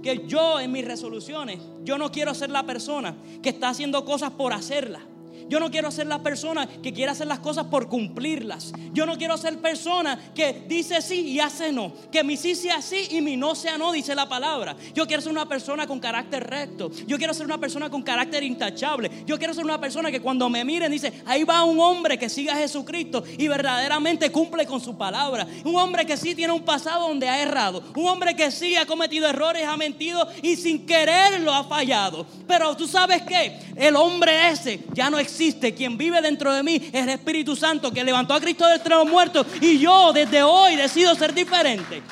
Que 0.03 0.27
yo 0.27 0.59
en 0.61 0.73
mis 0.73 0.85
resoluciones, 0.85 1.61
yo 1.83 1.99
no 1.99 2.11
quiero 2.11 2.35
ser 2.35 2.51
la 2.51 2.65
persona 2.65 3.17
que 3.43 3.51
está 3.51 3.69
haciendo 3.69 4.05
cosas 4.05 4.31
por 4.31 4.53
hacerlas. 4.53 5.03
Yo 5.51 5.59
no 5.59 5.69
quiero 5.69 5.91
ser 5.91 6.07
la 6.07 6.21
persona 6.21 6.69
que 6.81 6.93
quiere 6.93 7.11
hacer 7.11 7.27
las 7.27 7.41
cosas 7.41 7.67
por 7.67 7.89
cumplirlas. 7.89 8.73
Yo 8.93 9.05
no 9.05 9.19
quiero 9.19 9.37
ser 9.37 9.59
persona 9.59 10.31
que 10.33 10.65
dice 10.69 11.03
sí 11.03 11.23
y 11.27 11.41
hace 11.41 11.73
no. 11.73 11.93
Que 12.13 12.23
mi 12.23 12.37
sí 12.37 12.55
sea 12.55 12.81
sí 12.81 13.09
y 13.11 13.21
mi 13.21 13.37
no 13.37 13.57
sea 13.57 13.77
no, 13.77 13.91
dice 13.91 14.15
la 14.15 14.29
palabra. 14.29 14.77
Yo 14.95 15.09
quiero 15.09 15.21
ser 15.21 15.33
una 15.33 15.49
persona 15.49 15.89
con 15.89 15.99
carácter 15.99 16.49
recto. 16.49 16.93
Yo 17.05 17.19
quiero 17.19 17.35
ser 17.35 17.47
una 17.47 17.59
persona 17.59 17.91
con 17.91 18.01
carácter 18.01 18.45
intachable. 18.45 19.11
Yo 19.27 19.39
quiero 19.39 19.53
ser 19.53 19.65
una 19.65 19.81
persona 19.81 20.13
que 20.13 20.21
cuando 20.21 20.49
me 20.49 20.65
miren 20.65 20.93
dice, 20.93 21.13
ahí 21.27 21.43
va 21.43 21.65
un 21.65 21.81
hombre 21.81 22.17
que 22.17 22.29
sigue 22.29 22.53
a 22.53 22.57
Jesucristo 22.57 23.25
y 23.37 23.49
verdaderamente 23.49 24.31
cumple 24.31 24.67
con 24.67 24.81
su 24.81 24.97
palabra. 24.97 25.49
Un 25.65 25.75
hombre 25.75 26.07
que 26.07 26.17
sí 26.17 26.37
tiene 26.37 26.53
un 26.53 26.63
pasado 26.63 27.09
donde 27.09 27.29
ha 27.29 27.43
errado. 27.43 27.83
Un 27.97 28.07
hombre 28.07 28.37
que 28.37 28.53
sí 28.53 28.77
ha 28.77 28.87
cometido 28.87 29.29
errores, 29.29 29.67
ha 29.67 29.77
mentido 29.77 30.29
y 30.45 30.55
sin 30.55 30.87
quererlo 30.87 31.53
ha 31.53 31.65
fallado. 31.65 32.25
Pero 32.47 32.77
tú 32.77 32.87
sabes 32.87 33.23
que 33.23 33.59
el 33.75 33.97
hombre 33.97 34.51
ese 34.51 34.85
ya 34.95 35.11
no 35.11 35.19
existe 35.19 35.40
quien 35.77 35.97
vive 35.97 36.21
dentro 36.21 36.53
de 36.53 36.63
mí 36.63 36.77
es 36.77 37.03
el 37.03 37.09
Espíritu 37.09 37.57
Santo 37.57 37.91
que 37.91 38.05
levantó 38.05 38.35
a 38.35 38.41
Cristo 38.41 38.67
del 38.69 38.81
los 38.89 39.09
muertos 39.09 39.47
y 39.61 39.79
yo 39.79 40.13
desde 40.13 40.43
hoy 40.43 40.77
decido 40.77 41.15
ser 41.15 41.33
diferente. 41.33 42.03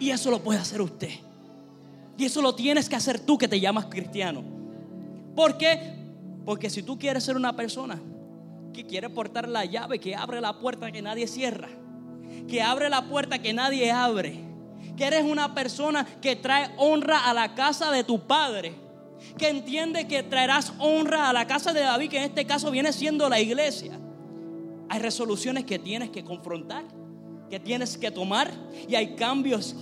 Y 0.00 0.10
eso 0.10 0.30
lo 0.30 0.40
puede 0.40 0.58
hacer 0.58 0.82
usted. 0.82 1.10
Y 2.16 2.24
eso 2.24 2.42
lo 2.42 2.54
tienes 2.54 2.88
que 2.88 2.96
hacer 2.96 3.20
tú 3.20 3.38
que 3.38 3.48
te 3.48 3.58
llamas 3.58 3.86
cristiano. 3.86 4.42
¿Por 5.34 5.56
qué? 5.56 5.94
Porque 6.44 6.68
si 6.68 6.82
tú 6.82 6.98
quieres 6.98 7.24
ser 7.24 7.36
una 7.36 7.56
persona 7.56 8.00
que 8.72 8.84
quiere 8.84 9.08
portar 9.08 9.48
la 9.48 9.64
llave, 9.64 9.98
que 9.98 10.14
abre 10.14 10.40
la 10.40 10.58
puerta 10.58 10.92
que 10.92 11.00
nadie 11.00 11.26
cierra, 11.26 11.68
que 12.48 12.62
abre 12.62 12.90
la 12.90 13.08
puerta 13.08 13.40
que 13.40 13.52
nadie 13.52 13.90
abre, 13.90 14.38
que 14.96 15.04
eres 15.06 15.24
una 15.24 15.54
persona 15.54 16.04
que 16.20 16.36
trae 16.36 16.70
honra 16.76 17.28
a 17.28 17.34
la 17.34 17.54
casa 17.54 17.90
de 17.90 18.04
tu 18.04 18.26
padre, 18.26 18.83
que 19.38 19.48
entiende 19.48 20.06
que 20.06 20.22
traerás 20.22 20.72
honra 20.78 21.28
a 21.28 21.32
la 21.32 21.46
casa 21.46 21.72
de 21.72 21.80
David, 21.80 22.10
que 22.10 22.18
en 22.18 22.24
este 22.24 22.46
caso 22.46 22.70
viene 22.70 22.92
siendo 22.92 23.28
la 23.28 23.40
iglesia. 23.40 23.98
Hay 24.88 25.00
resoluciones 25.00 25.64
que 25.64 25.78
tienes 25.78 26.10
que 26.10 26.24
confrontar, 26.24 26.84
que 27.50 27.58
tienes 27.58 27.98
que 27.98 28.10
tomar 28.10 28.50
y 28.88 28.94
hay 28.94 29.16
cambios 29.16 29.76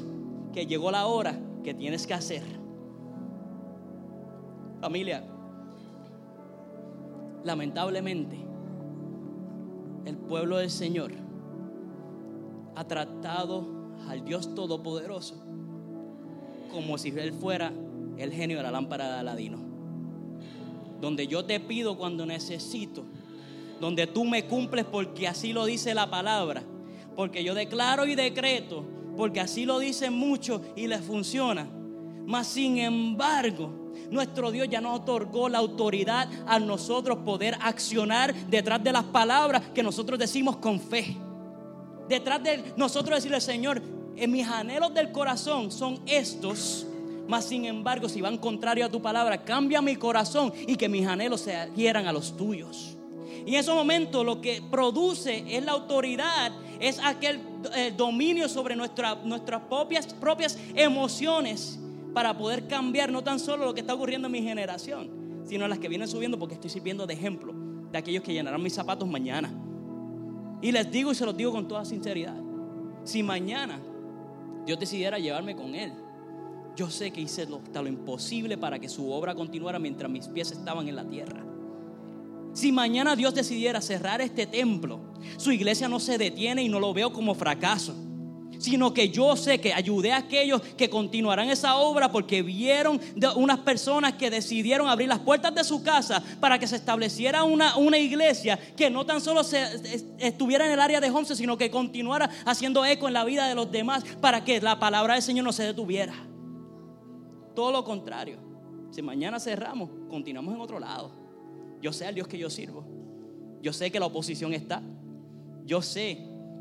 que 0.52 0.66
llegó 0.66 0.90
la 0.90 1.06
hora 1.06 1.38
que 1.62 1.74
tienes 1.74 2.06
que 2.06 2.14
hacer. 2.14 2.42
Familia, 4.80 5.24
lamentablemente, 7.44 8.36
el 10.04 10.16
pueblo 10.16 10.58
del 10.58 10.70
Señor 10.70 11.12
ha 12.74 12.84
tratado 12.84 13.66
al 14.08 14.24
Dios 14.24 14.54
Todopoderoso 14.54 15.36
como 16.72 16.98
si 16.98 17.10
Él 17.10 17.32
fuera 17.32 17.72
el 18.18 18.32
genio 18.32 18.58
de 18.58 18.62
la 18.62 18.70
lámpara 18.70 19.12
de 19.12 19.20
Aladino. 19.20 19.58
Donde 21.00 21.26
yo 21.26 21.44
te 21.44 21.58
pido 21.60 21.96
cuando 21.96 22.26
necesito. 22.26 23.04
Donde 23.80 24.06
tú 24.06 24.24
me 24.24 24.46
cumples 24.46 24.84
porque 24.84 25.26
así 25.26 25.52
lo 25.52 25.64
dice 25.64 25.94
la 25.94 26.10
palabra. 26.10 26.62
Porque 27.16 27.42
yo 27.42 27.54
declaro 27.54 28.06
y 28.06 28.14
decreto. 28.14 28.84
Porque 29.16 29.40
así 29.40 29.64
lo 29.64 29.78
dicen 29.78 30.14
muchos 30.14 30.60
y 30.76 30.86
les 30.86 31.00
funciona. 31.00 31.68
Mas 32.24 32.46
sin 32.46 32.78
embargo, 32.78 33.82
nuestro 34.10 34.50
Dios 34.52 34.68
ya 34.70 34.80
nos 34.80 35.00
otorgó 35.00 35.48
la 35.48 35.58
autoridad 35.58 36.28
a 36.46 36.58
nosotros 36.60 37.18
poder 37.24 37.56
accionar 37.60 38.34
detrás 38.48 38.82
de 38.82 38.92
las 38.92 39.04
palabras 39.04 39.62
que 39.74 39.82
nosotros 39.82 40.18
decimos 40.18 40.56
con 40.56 40.80
fe. 40.80 41.16
Detrás 42.08 42.42
de 42.42 42.72
nosotros 42.76 43.16
decirle, 43.16 43.40
Señor, 43.40 43.82
en 44.16 44.30
mis 44.30 44.46
anhelos 44.46 44.94
del 44.94 45.10
corazón 45.10 45.72
son 45.72 46.00
estos 46.06 46.86
mas 47.28 47.44
sin 47.44 47.64
embargo, 47.64 48.08
si 48.08 48.20
van 48.20 48.38
contrario 48.38 48.86
a 48.86 48.88
tu 48.88 49.00
palabra, 49.00 49.44
cambia 49.44 49.80
mi 49.80 49.96
corazón 49.96 50.52
y 50.66 50.76
que 50.76 50.88
mis 50.88 51.06
anhelos 51.06 51.42
se 51.42 51.54
adhieran 51.54 52.06
a 52.06 52.12
los 52.12 52.36
tuyos. 52.36 52.96
Y 53.46 53.54
en 53.54 53.60
ese 53.60 53.72
momento 53.72 54.22
lo 54.22 54.40
que 54.40 54.62
produce 54.70 55.44
es 55.48 55.64
la 55.64 55.72
autoridad, 55.72 56.52
es 56.80 56.98
aquel 57.02 57.40
eh, 57.74 57.92
dominio 57.96 58.48
sobre 58.48 58.76
nuestras 58.76 59.16
propias, 59.68 60.14
propias 60.14 60.58
emociones 60.74 61.78
para 62.12 62.36
poder 62.36 62.66
cambiar 62.68 63.10
no 63.10 63.22
tan 63.22 63.38
solo 63.38 63.64
lo 63.64 63.74
que 63.74 63.80
está 63.80 63.94
ocurriendo 63.94 64.26
en 64.26 64.32
mi 64.32 64.42
generación, 64.42 65.42
sino 65.44 65.66
las 65.66 65.78
que 65.78 65.88
vienen 65.88 66.08
subiendo 66.08 66.38
porque 66.38 66.54
estoy 66.54 66.70
sirviendo 66.70 67.06
de 67.06 67.14
ejemplo 67.14 67.54
de 67.90 67.98
aquellos 67.98 68.22
que 68.22 68.32
llenarán 68.32 68.62
mis 68.62 68.74
zapatos 68.74 69.08
mañana. 69.08 69.52
Y 70.60 70.72
les 70.72 70.90
digo 70.90 71.12
y 71.12 71.14
se 71.14 71.24
los 71.24 71.36
digo 71.36 71.52
con 71.52 71.66
toda 71.66 71.84
sinceridad, 71.84 72.36
si 73.04 73.22
mañana 73.22 73.80
Dios 74.64 74.78
decidiera 74.78 75.18
llevarme 75.18 75.56
con 75.56 75.74
Él, 75.74 75.92
yo 76.76 76.90
sé 76.90 77.10
que 77.10 77.20
hice 77.20 77.42
hasta 77.42 77.82
lo 77.82 77.88
imposible 77.88 78.56
para 78.56 78.78
que 78.78 78.88
su 78.88 79.10
obra 79.10 79.34
continuara 79.34 79.78
mientras 79.78 80.10
mis 80.10 80.28
pies 80.28 80.52
estaban 80.52 80.88
en 80.88 80.96
la 80.96 81.08
tierra. 81.08 81.44
Si 82.54 82.70
mañana 82.70 83.16
Dios 83.16 83.34
decidiera 83.34 83.80
cerrar 83.80 84.20
este 84.20 84.46
templo, 84.46 85.00
su 85.36 85.52
iglesia 85.52 85.88
no 85.88 86.00
se 86.00 86.18
detiene 86.18 86.62
y 86.62 86.68
no 86.68 86.80
lo 86.80 86.92
veo 86.92 87.12
como 87.12 87.34
fracaso, 87.34 87.94
sino 88.58 88.92
que 88.92 89.08
yo 89.08 89.36
sé 89.36 89.58
que 89.58 89.72
ayudé 89.72 90.12
a 90.12 90.18
aquellos 90.18 90.60
que 90.60 90.90
continuarán 90.90 91.48
esa 91.50 91.76
obra 91.76 92.12
porque 92.12 92.42
vieron 92.42 93.00
de 93.16 93.28
unas 93.28 93.60
personas 93.60 94.14
que 94.14 94.30
decidieron 94.30 94.88
abrir 94.88 95.08
las 95.08 95.18
puertas 95.18 95.54
de 95.54 95.64
su 95.64 95.82
casa 95.82 96.22
para 96.40 96.58
que 96.58 96.66
se 96.66 96.76
estableciera 96.76 97.42
una, 97.42 97.76
una 97.76 97.98
iglesia 97.98 98.58
que 98.76 98.90
no 98.90 99.04
tan 99.04 99.20
solo 99.20 99.42
estuviera 100.18 100.66
en 100.66 100.72
el 100.72 100.80
área 100.80 101.00
de 101.00 101.10
Homestead, 101.10 101.36
sino 101.36 101.56
que 101.56 101.70
continuara 101.70 102.30
haciendo 102.44 102.84
eco 102.84 103.08
en 103.08 103.14
la 103.14 103.24
vida 103.24 103.48
de 103.48 103.54
los 103.54 103.70
demás 103.72 104.04
para 104.20 104.44
que 104.44 104.60
la 104.60 104.78
palabra 104.78 105.14
del 105.14 105.22
Señor 105.22 105.44
no 105.44 105.52
se 105.52 105.64
detuviera. 105.64 106.31
Todo 107.54 107.72
lo 107.72 107.84
contrario. 107.84 108.38
Si 108.90 109.02
mañana 109.02 109.40
cerramos, 109.40 109.90
continuamos 110.08 110.54
en 110.54 110.60
otro 110.60 110.78
lado. 110.78 111.10
Yo 111.80 111.92
sé 111.92 112.06
al 112.06 112.14
Dios 112.14 112.28
que 112.28 112.38
yo 112.38 112.50
sirvo. 112.50 112.84
Yo 113.60 113.72
sé 113.72 113.90
que 113.90 113.98
la 113.98 114.06
oposición 114.06 114.52
está. 114.52 114.82
Yo 115.64 115.82
sé 115.82 116.18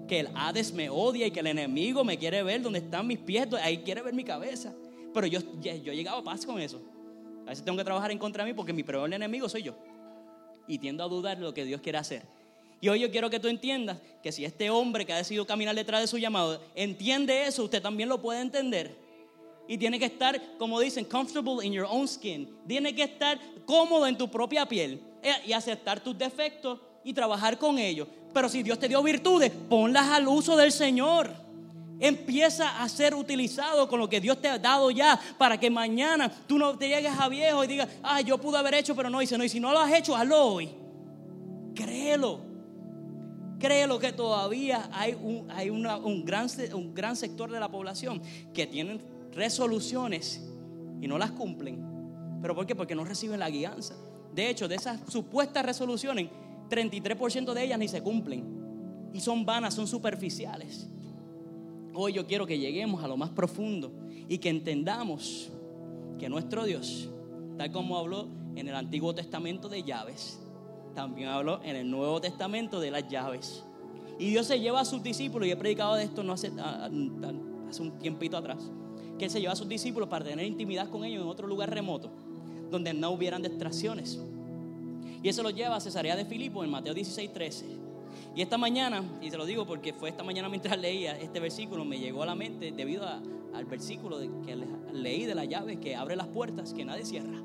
que 0.07 0.19
el 0.19 0.29
Hades 0.35 0.73
me 0.73 0.89
odia 0.89 1.27
y 1.27 1.31
que 1.31 1.39
el 1.39 1.47
enemigo 1.47 2.03
me 2.03 2.17
quiere 2.17 2.43
ver 2.43 2.61
donde 2.61 2.79
están 2.79 3.07
mis 3.07 3.19
pies, 3.19 3.47
ahí 3.61 3.79
quiere 3.79 4.01
ver 4.01 4.13
mi 4.13 4.23
cabeza. 4.23 4.73
Pero 5.13 5.27
yo, 5.27 5.39
yo 5.61 5.91
he 5.91 5.95
llegado 5.95 6.17
a 6.17 6.23
paz 6.23 6.45
con 6.45 6.59
eso. 6.59 6.81
A 7.45 7.49
veces 7.49 7.65
tengo 7.65 7.77
que 7.77 7.83
trabajar 7.83 8.11
en 8.11 8.17
contra 8.17 8.43
de 8.43 8.51
mí 8.51 8.55
porque 8.55 8.73
mi 8.73 8.83
peor 8.83 9.13
enemigo 9.13 9.49
soy 9.49 9.63
yo. 9.63 9.75
Y 10.67 10.77
tiendo 10.77 11.03
a 11.03 11.07
dudar 11.07 11.39
lo 11.39 11.53
que 11.53 11.65
Dios 11.65 11.81
quiere 11.81 11.97
hacer. 11.97 12.23
Y 12.79 12.89
hoy 12.89 12.99
yo 12.99 13.11
quiero 13.11 13.29
que 13.29 13.39
tú 13.39 13.47
entiendas 13.47 13.99
que 14.23 14.31
si 14.31 14.43
este 14.43 14.69
hombre 14.69 15.05
que 15.05 15.13
ha 15.13 15.17
decidido 15.17 15.45
caminar 15.45 15.75
detrás 15.75 16.01
de 16.01 16.07
su 16.07 16.17
llamado 16.17 16.61
entiende 16.75 17.45
eso, 17.45 17.63
usted 17.63 17.81
también 17.81 18.09
lo 18.09 18.21
puede 18.21 18.41
entender. 18.41 18.95
Y 19.67 19.77
tiene 19.77 19.99
que 19.99 20.05
estar, 20.05 20.39
como 20.57 20.79
dicen, 20.79 21.05
comfortable 21.05 21.65
in 21.65 21.71
your 21.71 21.87
own 21.89 22.07
skin. 22.07 22.49
Tiene 22.67 22.93
que 22.93 23.03
estar 23.03 23.39
cómodo 23.65 24.07
en 24.07 24.17
tu 24.17 24.29
propia 24.29 24.65
piel 24.65 25.01
eh, 25.23 25.33
y 25.45 25.53
aceptar 25.53 25.99
tus 25.99 26.17
defectos 26.17 26.79
y 27.03 27.13
trabajar 27.13 27.57
con 27.57 27.77
ellos. 27.77 28.07
Pero 28.33 28.49
si 28.49 28.63
Dios 28.63 28.79
te 28.79 28.87
dio 28.87 29.01
virtudes, 29.03 29.51
ponlas 29.69 30.07
al 30.09 30.27
uso 30.27 30.55
del 30.55 30.71
Señor. 30.71 31.31
Empieza 31.99 32.81
a 32.81 32.89
ser 32.89 33.13
utilizado 33.13 33.87
con 33.87 33.99
lo 33.99 34.09
que 34.09 34.19
Dios 34.19 34.41
te 34.41 34.47
ha 34.47 34.57
dado 34.57 34.89
ya 34.89 35.19
para 35.37 35.59
que 35.59 35.69
mañana 35.69 36.31
tú 36.47 36.57
no 36.57 36.75
te 36.75 36.87
llegues 36.87 37.13
a 37.17 37.29
viejo 37.29 37.63
y 37.63 37.67
digas, 37.67 37.87
ay, 38.01 38.23
yo 38.23 38.39
pude 38.39 38.57
haber 38.57 38.73
hecho, 38.73 38.95
pero 38.95 39.09
no 39.09 39.21
hice. 39.21 39.37
No, 39.37 39.43
y 39.43 39.49
si 39.49 39.59
no 39.59 39.71
lo 39.71 39.79
has 39.79 39.93
hecho, 39.93 40.15
hazlo 40.15 40.43
hoy. 40.43 40.69
Créelo. 41.75 42.39
Créelo 43.59 43.99
que 43.99 44.11
todavía 44.11 44.89
hay, 44.91 45.13
un, 45.13 45.45
hay 45.51 45.69
un, 45.69 45.83
gran, 46.25 46.49
un 46.73 46.95
gran 46.95 47.15
sector 47.15 47.51
de 47.51 47.59
la 47.59 47.69
población 47.69 48.19
que 48.51 48.65
tienen 48.65 48.99
resoluciones 49.33 50.41
y 51.01 51.07
no 51.07 51.17
las 51.17 51.31
cumplen. 51.31 52.39
¿Pero 52.41 52.55
por 52.55 52.65
qué? 52.65 52.75
Porque 52.75 52.95
no 52.95 53.03
reciben 53.05 53.39
la 53.39 53.49
guianza. 53.49 53.95
De 54.33 54.49
hecho, 54.49 54.67
de 54.67 54.75
esas 54.75 55.01
supuestas 55.11 55.65
resoluciones, 55.65 56.29
33% 56.69 57.53
de 57.53 57.63
ellas 57.63 57.79
ni 57.79 57.87
se 57.87 58.01
cumplen. 58.01 58.61
Y 59.13 59.19
son 59.19 59.45
vanas, 59.45 59.73
son 59.73 59.87
superficiales. 59.87 60.87
Hoy 61.93 62.13
yo 62.13 62.25
quiero 62.25 62.47
que 62.47 62.57
lleguemos 62.57 63.03
a 63.03 63.07
lo 63.07 63.17
más 63.17 63.29
profundo 63.29 63.91
y 64.29 64.37
que 64.37 64.49
entendamos 64.49 65.51
que 66.17 66.29
nuestro 66.29 66.63
Dios, 66.63 67.09
tal 67.57 67.71
como 67.71 67.97
habló 67.97 68.29
en 68.55 68.67
el 68.67 68.75
Antiguo 68.75 69.13
Testamento 69.13 69.67
de 69.67 69.83
llaves, 69.83 70.39
también 70.95 71.29
habló 71.29 71.61
en 71.63 71.75
el 71.75 71.89
Nuevo 71.89 72.21
Testamento 72.21 72.79
de 72.79 72.91
las 72.91 73.07
llaves. 73.07 73.65
Y 74.19 74.29
Dios 74.29 74.47
se 74.47 74.59
lleva 74.59 74.81
a 74.81 74.85
sus 74.85 75.03
discípulos, 75.03 75.47
y 75.47 75.51
he 75.51 75.57
predicado 75.57 75.95
de 75.95 76.03
esto 76.03 76.23
no 76.23 76.33
hace, 76.33 76.51
hace 77.69 77.81
un 77.81 77.97
tiempito 77.99 78.37
atrás, 78.37 78.71
que 79.21 79.25
Él 79.25 79.31
se 79.31 79.39
lleva 79.39 79.53
a 79.53 79.55
sus 79.55 79.69
discípulos 79.69 80.09
para 80.09 80.25
tener 80.25 80.43
intimidad 80.47 80.89
con 80.89 81.05
ellos 81.05 81.21
en 81.21 81.27
otro 81.27 81.45
lugar 81.45 81.69
remoto, 81.69 82.09
donde 82.71 82.91
no 82.91 83.11
hubieran 83.11 83.43
distracciones. 83.43 84.19
Y 85.21 85.29
eso 85.29 85.43
lo 85.43 85.51
lleva 85.51 85.75
a 85.75 85.79
Cesarea 85.79 86.15
de 86.15 86.25
Filipo 86.25 86.63
en 86.63 86.71
Mateo 86.71 86.95
16, 86.95 87.31
13. 87.31 87.65
Y 88.35 88.41
esta 88.41 88.57
mañana, 88.57 89.03
y 89.21 89.29
se 89.29 89.37
lo 89.37 89.45
digo 89.45 89.67
porque 89.67 89.93
fue 89.93 90.09
esta 90.09 90.23
mañana 90.23 90.49
mientras 90.49 90.75
leía 90.79 91.19
este 91.19 91.39
versículo, 91.39 91.85
me 91.85 91.99
llegó 91.99 92.23
a 92.23 92.25
la 92.25 92.33
mente 92.33 92.71
debido 92.71 93.05
al 93.07 93.65
versículo 93.65 94.17
que 94.43 94.55
leí 94.91 95.25
de 95.25 95.35
la 95.35 95.45
llave 95.45 95.79
que 95.79 95.95
abre 95.95 96.15
las 96.15 96.25
puertas 96.25 96.73
que 96.73 96.83
nadie 96.83 97.05
cierra. 97.05 97.43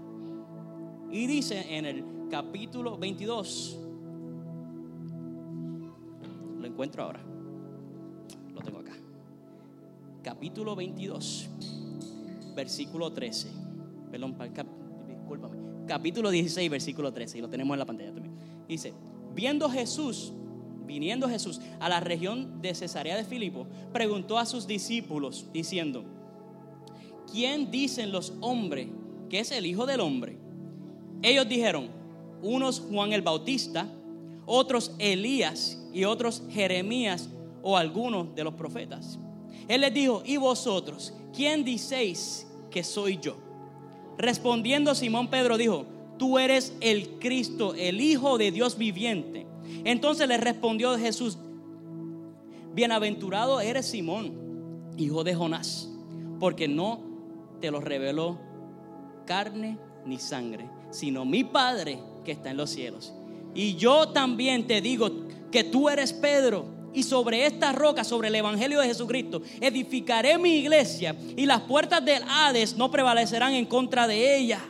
Y 1.10 1.26
dice 1.26 1.76
en 1.76 1.84
el 1.84 2.04
capítulo 2.30 2.96
22, 2.96 3.78
lo 6.58 6.66
encuentro 6.66 7.02
ahora, 7.02 7.20
lo 8.54 8.62
tengo 8.62 8.78
acá. 8.78 8.94
Capítulo 10.26 10.74
22, 10.74 11.48
versículo 12.56 13.12
13. 13.12 13.48
Perdón, 14.10 14.36
discúlpame. 15.06 15.56
Capítulo 15.86 16.30
16, 16.30 16.68
versículo 16.68 17.12
13, 17.12 17.38
y 17.38 17.40
lo 17.42 17.48
tenemos 17.48 17.76
en 17.76 17.78
la 17.78 17.86
pantalla 17.86 18.12
también. 18.12 18.34
Dice, 18.66 18.92
viendo 19.32 19.70
Jesús 19.70 20.32
viniendo 20.84 21.28
Jesús 21.28 21.60
a 21.78 21.88
la 21.88 22.00
región 22.00 22.60
de 22.60 22.74
Cesarea 22.74 23.16
de 23.16 23.22
Filipo, 23.22 23.68
preguntó 23.92 24.36
a 24.36 24.46
sus 24.46 24.66
discípulos 24.66 25.46
diciendo, 25.52 26.02
¿quién 27.30 27.70
dicen 27.70 28.10
los 28.10 28.32
hombres 28.40 28.88
que 29.30 29.38
es 29.38 29.52
el 29.52 29.64
Hijo 29.64 29.86
del 29.86 30.00
Hombre? 30.00 30.38
Ellos 31.22 31.48
dijeron, 31.48 31.88
unos 32.42 32.80
Juan 32.80 33.12
el 33.12 33.22
Bautista, 33.22 33.88
otros 34.44 34.92
Elías 34.98 35.80
y 35.92 36.02
otros 36.02 36.42
Jeremías 36.50 37.28
o 37.62 37.76
algunos 37.76 38.34
de 38.34 38.42
los 38.42 38.54
profetas. 38.54 39.20
Él 39.68 39.80
les 39.80 39.92
dijo, 39.92 40.22
¿y 40.24 40.36
vosotros? 40.36 41.12
¿Quién 41.34 41.64
diceis 41.64 42.46
que 42.70 42.82
soy 42.82 43.18
yo? 43.18 43.36
Respondiendo 44.18 44.94
Simón 44.94 45.28
Pedro 45.28 45.58
dijo, 45.58 45.86
tú 46.18 46.38
eres 46.38 46.74
el 46.80 47.18
Cristo, 47.18 47.74
el 47.74 48.00
Hijo 48.00 48.38
de 48.38 48.50
Dios 48.50 48.78
viviente. 48.78 49.46
Entonces 49.84 50.26
le 50.28 50.36
respondió 50.36 50.96
Jesús, 50.98 51.38
bienaventurado 52.74 53.60
eres 53.60 53.86
Simón, 53.86 54.32
hijo 54.96 55.24
de 55.24 55.34
Jonás, 55.34 55.90
porque 56.38 56.68
no 56.68 57.00
te 57.60 57.70
lo 57.70 57.80
reveló 57.80 58.38
carne 59.26 59.78
ni 60.04 60.18
sangre, 60.18 60.68
sino 60.90 61.24
mi 61.24 61.44
Padre 61.44 61.98
que 62.24 62.32
está 62.32 62.50
en 62.50 62.56
los 62.56 62.70
cielos. 62.70 63.12
Y 63.54 63.74
yo 63.76 64.10
también 64.10 64.66
te 64.66 64.80
digo 64.80 65.10
que 65.50 65.64
tú 65.64 65.88
eres 65.88 66.12
Pedro, 66.12 66.66
y 66.96 67.02
sobre 67.02 67.44
esta 67.44 67.72
roca, 67.72 68.04
sobre 68.04 68.28
el 68.28 68.34
Evangelio 68.36 68.80
de 68.80 68.86
Jesucristo, 68.86 69.42
edificaré 69.60 70.38
mi 70.38 70.54
iglesia, 70.54 71.14
y 71.36 71.44
las 71.44 71.60
puertas 71.60 72.02
del 72.02 72.22
Hades 72.26 72.74
no 72.78 72.90
prevalecerán 72.90 73.52
en 73.52 73.66
contra 73.66 74.06
de 74.08 74.38
ella. 74.38 74.60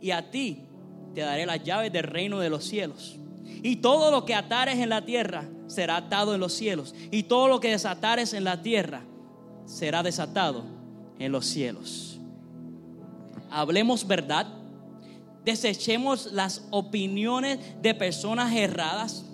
Y 0.00 0.10
a 0.10 0.32
ti 0.32 0.64
te 1.14 1.20
daré 1.20 1.46
las 1.46 1.62
llaves 1.62 1.92
del 1.92 2.02
reino 2.02 2.40
de 2.40 2.50
los 2.50 2.64
cielos. 2.64 3.20
Y 3.62 3.76
todo 3.76 4.10
lo 4.10 4.24
que 4.24 4.34
atares 4.34 4.80
en 4.80 4.88
la 4.88 5.04
tierra 5.04 5.44
será 5.68 5.98
atado 5.98 6.34
en 6.34 6.40
los 6.40 6.54
cielos. 6.54 6.92
Y 7.12 7.22
todo 7.22 7.46
lo 7.46 7.60
que 7.60 7.70
desatares 7.70 8.32
en 8.32 8.42
la 8.42 8.62
tierra 8.62 9.02
será 9.64 10.02
desatado 10.02 10.64
en 11.20 11.30
los 11.30 11.46
cielos. 11.46 12.18
Hablemos 13.48 14.08
verdad. 14.08 14.48
Desechemos 15.44 16.32
las 16.32 16.66
opiniones 16.72 17.60
de 17.80 17.94
personas 17.94 18.52
erradas 18.56 19.24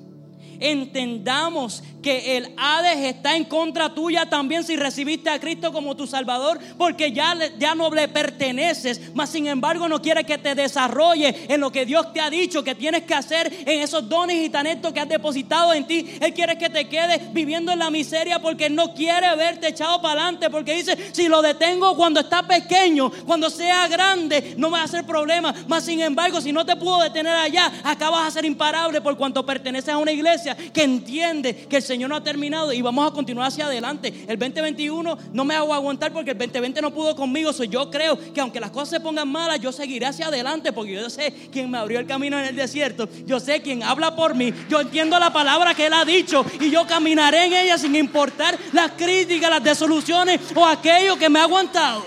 entendamos 0.61 1.83
que 2.03 2.37
el 2.37 2.53
Hades 2.59 2.99
está 2.99 3.35
en 3.35 3.45
contra 3.45 3.95
tuya 3.95 4.29
también 4.29 4.63
si 4.63 4.77
recibiste 4.77 5.31
a 5.31 5.41
Cristo 5.41 5.73
como 5.73 5.97
tu 5.97 6.07
Salvador, 6.07 6.59
porque 6.77 7.13
ya, 7.13 7.35
ya 7.59 7.75
no 7.75 7.91
le 7.91 8.09
perteneces, 8.09 9.01
mas 9.15 9.31
sin 9.31 9.47
embargo 9.47 9.89
no 9.89 10.03
quiere 10.03 10.25
que 10.25 10.37
te 10.37 10.55
desarrolle 10.55 11.47
en 11.49 11.61
lo 11.61 11.73
que 11.73 11.87
Dios 11.87 12.13
te 12.13 12.21
ha 12.21 12.29
dicho 12.29 12.63
que 12.63 12.75
tienes 12.75 13.05
que 13.05 13.15
hacer 13.15 13.51
en 13.67 13.81
esos 13.81 14.07
dones 14.07 14.37
y 14.37 14.51
talentos 14.51 14.93
que 14.93 15.01
has 15.01 15.09
depositado 15.09 15.73
en 15.73 15.87
ti. 15.87 16.19
Él 16.21 16.35
quiere 16.35 16.59
que 16.59 16.69
te 16.69 16.89
quedes 16.89 17.33
viviendo 17.33 17.73
en 17.73 17.79
la 17.79 17.91
miseria 17.91 18.39
porque 18.39 18.69
no 18.69 18.93
quiere 18.93 19.35
verte 19.37 19.69
echado 19.69 20.03
para 20.03 20.21
adelante, 20.21 20.51
porque 20.51 20.75
dice, 20.75 20.97
si 21.13 21.29
lo 21.29 21.41
detengo 21.41 21.97
cuando 21.97 22.21
está 22.21 22.43
pequeño, 22.43 23.11
cuando 23.25 23.49
sea 23.49 23.89
grande, 23.89 24.55
no 24.59 24.69
me 24.69 24.75
va 24.77 24.83
a 24.83 24.85
hacer 24.85 25.07
problema, 25.07 25.55
mas 25.69 25.85
sin 25.85 26.03
embargo 26.03 26.41
si 26.43 26.53
no 26.53 26.67
te 26.67 26.77
puedo 26.77 27.01
detener 27.01 27.35
allá, 27.35 27.73
acá 27.83 28.11
vas 28.11 28.29
a 28.29 28.31
ser 28.31 28.45
imparable 28.45 29.01
por 29.01 29.17
cuanto 29.17 29.47
perteneces 29.47 29.89
a 29.89 29.97
una 29.97 30.13
iglesia 30.13 30.54
que 30.73 30.83
entiende 30.83 31.55
que 31.55 31.77
el 31.77 31.83
Señor 31.83 32.11
no 32.11 32.17
ha 32.17 32.23
terminado 32.23 32.73
y 32.73 32.83
vamos 32.83 33.11
a 33.11 33.15
continuar 33.15 33.49
hacia 33.49 33.67
adelante. 33.67 34.13
El 34.29 34.39
2021 34.39 35.19
no 35.33 35.45
me 35.45 35.55
hago 35.55 35.75
aguantar 35.75 36.13
porque 36.13 36.33
el 36.33 36.39
2020 36.39 36.81
no 36.83 36.93
pudo 36.93 37.15
conmigo. 37.17 37.53
So 37.53 37.65
yo 37.65 37.91
creo 37.91 38.19
que 38.33 38.41
aunque 38.41 38.61
las 38.61 38.71
cosas 38.71 38.91
se 38.91 39.01
pongan 39.01 39.29
malas, 39.29 39.61
yo 39.61 39.73
seguiré 39.73 40.07
hacia 40.07 40.27
adelante 40.27 40.73
porque 40.73 40.93
yo 40.93 41.11
sé 41.11 41.33
quién 41.51 41.71
me 41.71 41.79
abrió 41.79 41.99
el 41.99 42.07
camino 42.07 42.39
en 42.39 42.47
el 42.47 42.57
desierto. 42.57 43.09
Yo 43.27 43.41
sé 43.41 43.63
quién 43.63 43.83
habla 43.83 44.15
por 44.15 44.35
mí. 44.35 44.53
Yo 44.69 44.81
entiendo 44.81 45.19
la 45.19 45.33
palabra 45.33 45.75
que 45.75 45.87
Él 45.87 45.93
ha 45.93 46.05
dicho 46.05 46.45
y 46.61 46.71
yo 46.71 46.87
caminaré 46.87 47.47
en 47.47 47.53
ella 47.53 47.79
sin 47.79 47.97
importar 47.97 48.59
las 48.73 48.93
críticas, 48.93 49.51
las 49.51 49.65
desoluciones 49.65 50.41
o 50.55 50.65
aquello 50.65 51.17
que 51.17 51.29
me 51.29 51.39
ha 51.39 51.45
aguantado. 51.45 52.05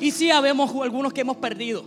Y 0.00 0.10
sí, 0.10 0.30
habemos 0.30 0.70
algunos 0.82 1.12
que 1.12 1.20
hemos 1.20 1.36
perdido. 1.36 1.84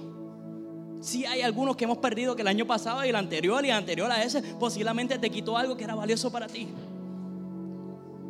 Si 1.03 1.25
hay 1.25 1.41
algunos 1.41 1.75
que 1.75 1.83
hemos 1.83 1.97
perdido 1.97 2.33
que 2.33 2.43
el 2.43 2.47
año 2.47 2.65
pasado 2.65 3.03
y 3.03 3.09
el 3.09 3.15
anterior 3.17 3.65
y 3.65 3.67
el 3.67 3.75
anterior 3.75 4.09
a 4.09 4.23
ese 4.23 4.41
posiblemente 4.41 5.19
te 5.19 5.29
quitó 5.29 5.57
algo 5.57 5.75
que 5.75 5.83
era 5.83 5.95
valioso 5.95 6.31
para 6.31 6.47
ti. 6.47 6.69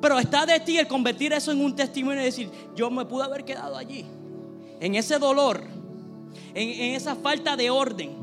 Pero 0.01 0.17
está 0.17 0.47
de 0.47 0.59
ti 0.59 0.79
el 0.79 0.88
convertir 0.88 1.33
eso 1.33 1.51
en 1.51 1.63
un 1.63 1.75
testimonio 1.75 2.19
y 2.21 2.25
decir, 2.25 2.49
yo 2.75 2.89
me 2.89 3.05
pude 3.05 3.25
haber 3.25 3.45
quedado 3.45 3.77
allí, 3.77 4.07
en 4.79 4.95
ese 4.95 5.19
dolor, 5.19 5.63
en 6.55 6.95
esa 6.95 7.15
falta 7.15 7.55
de 7.55 7.69
orden, 7.69 8.17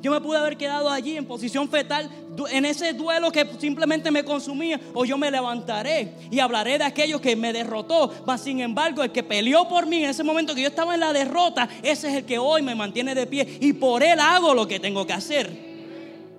yo 0.00 0.10
me 0.10 0.20
pude 0.20 0.38
haber 0.38 0.56
quedado 0.56 0.90
allí 0.90 1.16
en 1.16 1.26
posición 1.26 1.68
fetal, 1.68 2.10
en 2.50 2.64
ese 2.64 2.92
duelo 2.92 3.32
que 3.32 3.44
simplemente 3.58 4.10
me 4.10 4.24
consumía, 4.24 4.80
o 4.94 5.04
yo 5.04 5.18
me 5.18 5.30
levantaré 5.30 6.14
y 6.30 6.38
hablaré 6.38 6.78
de 6.78 6.84
aquello 6.84 7.20
que 7.20 7.34
me 7.34 7.52
derrotó. 7.52 8.12
Mas 8.26 8.42
sin 8.42 8.60
embargo, 8.60 9.02
el 9.02 9.10
que 9.10 9.22
peleó 9.22 9.68
por 9.68 9.86
mí 9.86 10.04
en 10.04 10.10
ese 10.10 10.22
momento 10.22 10.54
que 10.54 10.62
yo 10.62 10.68
estaba 10.68 10.94
en 10.94 11.00
la 11.00 11.12
derrota, 11.12 11.68
ese 11.82 12.08
es 12.08 12.14
el 12.14 12.24
que 12.24 12.38
hoy 12.38 12.62
me 12.62 12.74
mantiene 12.74 13.14
de 13.14 13.26
pie 13.26 13.58
y 13.60 13.72
por 13.72 14.02
él 14.02 14.20
hago 14.20 14.54
lo 14.54 14.68
que 14.68 14.78
tengo 14.78 15.06
que 15.06 15.14
hacer. 15.14 15.50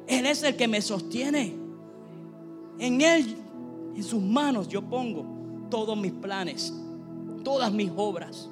Él 0.08 0.26
es 0.26 0.42
el 0.44 0.56
que 0.56 0.68
me 0.68 0.82
sostiene. 0.82 1.54
En 2.80 3.02
él, 3.02 3.36
en 3.96 4.04
sus 4.04 4.22
manos, 4.22 4.68
yo 4.68 4.82
pongo 4.82 5.26
todos 5.70 5.98
mis 5.98 6.14
planes. 6.14 6.74
todas 7.44 7.72
mis 7.72 7.92
obras. 7.96 8.50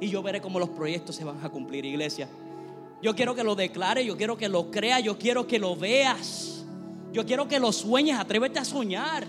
Y 0.00 0.08
yo 0.08 0.22
veré 0.22 0.40
cómo 0.40 0.58
los 0.58 0.68
proyectos 0.70 1.16
se 1.16 1.24
van 1.24 1.38
a 1.42 1.48
cumplir, 1.48 1.84
iglesia. 1.84 2.28
Yo 3.04 3.14
quiero 3.14 3.34
que 3.34 3.44
lo 3.44 3.54
declare, 3.54 4.02
yo 4.02 4.16
quiero 4.16 4.34
que 4.34 4.48
lo 4.48 4.70
crea, 4.70 4.98
yo 4.98 5.18
quiero 5.18 5.46
que 5.46 5.58
lo 5.58 5.76
veas. 5.76 6.64
Yo 7.12 7.26
quiero 7.26 7.46
que 7.46 7.60
lo 7.60 7.70
sueñes, 7.70 8.18
atrévete 8.18 8.58
a 8.58 8.64
soñar. 8.64 9.26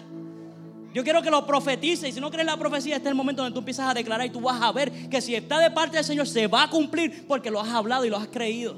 Yo 0.94 1.04
quiero 1.04 1.22
que 1.22 1.30
lo 1.30 1.46
profetice. 1.46 2.08
Y 2.08 2.14
si 2.14 2.22
no 2.22 2.32
crees 2.32 2.46
la 2.46 2.56
profecía, 2.56 2.96
este 2.96 3.10
es 3.10 3.12
el 3.12 3.18
momento 3.18 3.42
donde 3.42 3.54
tú 3.54 3.60
empiezas 3.60 3.92
a 3.92 3.94
declarar 3.94 4.28
y 4.28 4.30
tú 4.30 4.40
vas 4.40 4.62
a 4.62 4.72
ver 4.72 5.10
que 5.10 5.20
si 5.20 5.36
está 5.36 5.60
de 5.60 5.72
parte 5.72 5.98
del 5.98 6.06
Señor, 6.06 6.26
se 6.26 6.48
va 6.48 6.64
a 6.64 6.70
cumplir 6.70 7.28
porque 7.28 7.52
lo 7.52 7.60
has 7.60 7.68
hablado 7.68 8.06
y 8.06 8.10
lo 8.10 8.16
has 8.16 8.30
creído. 8.30 8.78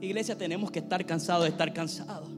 Iglesia, 0.00 0.38
tenemos 0.38 0.70
que 0.70 0.78
estar 0.78 1.04
cansados 1.04 1.42
de 1.42 1.50
estar 1.50 1.72
cansados. 1.72 2.28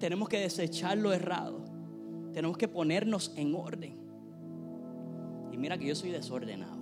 Tenemos 0.00 0.28
que 0.28 0.40
desechar 0.40 0.98
lo 0.98 1.12
errado. 1.12 1.64
Tenemos 2.34 2.58
que 2.58 2.66
ponernos 2.66 3.32
en 3.36 3.54
orden. 3.54 3.94
Y 5.52 5.56
mira 5.56 5.78
que 5.78 5.86
yo 5.86 5.94
soy 5.94 6.10
desordenado. 6.10 6.81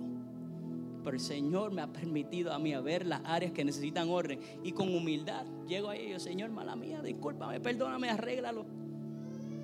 Pero 1.03 1.15
el 1.15 1.21
Señor 1.21 1.71
me 1.71 1.81
ha 1.81 1.87
permitido 1.87 2.53
a 2.53 2.59
mí 2.59 2.75
ver 2.75 3.05
las 3.05 3.21
áreas 3.25 3.51
que 3.51 3.65
necesitan 3.65 4.09
orden. 4.09 4.39
Y 4.63 4.71
con 4.71 4.93
humildad 4.93 5.45
llego 5.67 5.89
a 5.89 5.95
ellos, 5.95 6.21
Señor, 6.21 6.51
mala 6.51 6.75
mía, 6.75 7.01
discúlpame, 7.01 7.59
perdóname, 7.59 8.09
arréglalo. 8.09 8.65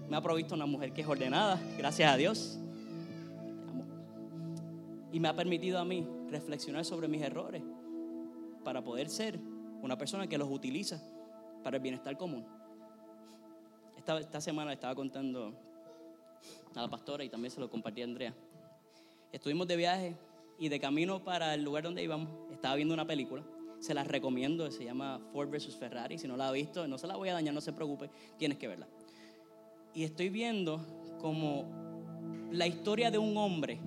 Me 0.10 0.16
ha 0.16 0.22
provisto 0.22 0.56
una 0.56 0.66
mujer 0.66 0.94
que 0.94 1.02
es 1.02 1.08
ordenada, 1.08 1.60
gracias 1.78 2.12
a 2.12 2.18
Dios. 2.18 2.60
Y 5.12 5.20
me 5.20 5.28
ha 5.28 5.36
permitido 5.36 5.80
a 5.80 5.86
mí 5.86 6.08
reflexionar 6.30 6.86
sobre 6.86 7.08
mis 7.08 7.22
errores 7.22 7.62
para 8.64 8.84
poder 8.84 9.10
ser 9.10 9.40
una 9.82 9.98
persona 9.98 10.28
que 10.28 10.38
los 10.38 10.50
utiliza 10.50 11.02
para 11.64 11.78
el 11.78 11.84
bienestar 11.84 12.18
común. 12.18 12.46
Esta, 13.96 14.20
esta 14.20 14.42
semana 14.42 14.74
estaba 14.74 14.96
contando 14.96 15.54
a 16.76 16.82
la 16.82 16.90
pastora 16.90 17.24
y 17.24 17.30
también 17.30 17.52
se 17.52 17.60
lo 17.60 17.70
compartí 17.70 18.02
a 18.02 18.06
Andrea. 18.06 18.34
Estuvimos 19.32 19.68
de 19.68 19.76
viaje 19.76 20.16
y 20.60 20.70
de 20.70 20.80
camino 20.80 21.24
para 21.24 21.54
el 21.54 21.64
lugar 21.64 21.84
donde 21.84 22.04
íbamos, 22.04 22.30
estaba 22.52 22.76
viendo 22.76 22.94
una 22.94 23.06
película. 23.06 23.44
Se 23.80 23.94
la 23.94 24.04
recomiendo, 24.04 24.72
se 24.72 24.84
llama 24.84 25.20
Ford 25.32 25.50
vs. 25.50 25.76
Ferrari. 25.76 26.18
Si 26.18 26.28
no 26.28 26.36
la 26.36 26.50
ha 26.50 26.52
visto, 26.52 26.88
no 26.88 26.98
se 26.98 27.08
la 27.08 27.16
voy 27.16 27.30
a 27.30 27.34
dañar, 27.34 27.54
no 27.54 27.62
se 27.62 27.74
preocupe, 27.74 28.10
tienes 28.38 28.58
que 28.58 28.68
verla. 28.68 28.88
Y 29.94 30.04
estoy 30.04 30.30
viendo 30.30 30.80
como 31.20 31.66
la 32.52 32.66
historia 32.66 33.12
de 33.12 33.18
un 33.18 33.38
hombre 33.38 33.80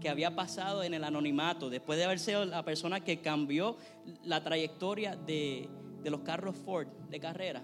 que 0.00 0.10
había 0.10 0.34
pasado 0.34 0.82
en 0.82 0.92
el 0.92 1.04
anonimato, 1.04 1.70
después 1.70 1.98
de 1.98 2.04
haber 2.04 2.18
sido 2.18 2.44
la 2.44 2.62
persona 2.62 3.00
que 3.00 3.20
cambió 3.20 3.76
la 4.24 4.44
trayectoria 4.44 5.16
de, 5.16 5.68
de 6.02 6.10
los 6.10 6.20
carros 6.20 6.56
Ford 6.56 6.88
de 7.08 7.18
carrera, 7.18 7.62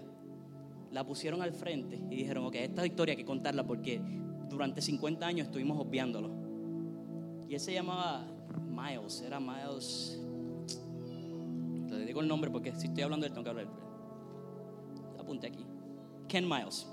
la 0.91 1.05
pusieron 1.05 1.41
al 1.41 1.53
frente 1.53 1.99
y 2.09 2.15
dijeron, 2.15 2.45
ok, 2.45 2.55
esta 2.55 2.85
historia 2.85 3.13
hay 3.13 3.17
que 3.17 3.25
contarla 3.25 3.65
porque 3.65 4.01
durante 4.49 4.81
50 4.81 5.25
años 5.25 5.47
estuvimos 5.47 5.79
obviándolo. 5.79 6.40
Y 7.51 7.55
él 7.55 7.59
se 7.59 7.73
llamaba 7.73 8.25
Miles, 8.69 9.21
era 9.23 9.37
Miles. 9.37 10.17
Le 11.89 12.05
digo 12.05 12.21
el 12.21 12.27
nombre 12.29 12.49
porque 12.49 12.73
si 12.77 12.87
estoy 12.87 13.03
hablando 13.03 13.25
de 13.25 13.27
él 13.27 13.33
tengo 13.33 13.43
que 13.43 13.49
hablar. 13.49 13.67
Apunte 15.19 15.47
aquí. 15.47 15.65
Ken 16.29 16.47
Miles. 16.47 16.87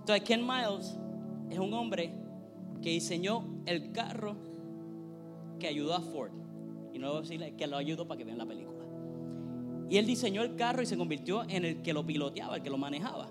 Entonces, 0.00 0.24
Ken 0.24 0.44
Miles 0.44 0.98
es 1.48 1.60
un 1.60 1.72
hombre 1.74 2.12
que 2.82 2.90
diseñó 2.90 3.44
el 3.66 3.92
carro 3.92 4.34
que 5.60 5.68
ayudó 5.68 5.94
a 5.94 6.00
Ford. 6.00 6.32
Y 6.92 6.98
no 6.98 7.10
voy 7.10 7.18
a 7.18 7.20
decirle 7.20 7.54
que 7.54 7.68
lo 7.68 7.76
ayudó 7.76 8.08
para 8.08 8.18
que 8.18 8.24
vean 8.24 8.38
la 8.38 8.46
película. 8.46 8.84
Y 9.88 9.96
él 9.96 10.06
diseñó 10.06 10.42
el 10.42 10.56
carro 10.56 10.82
y 10.82 10.86
se 10.86 10.96
convirtió 10.96 11.44
en 11.48 11.64
el 11.64 11.82
que 11.82 11.92
lo 11.92 12.04
piloteaba, 12.04 12.56
el 12.56 12.64
que 12.64 12.70
lo 12.70 12.78
manejaba. 12.78 13.28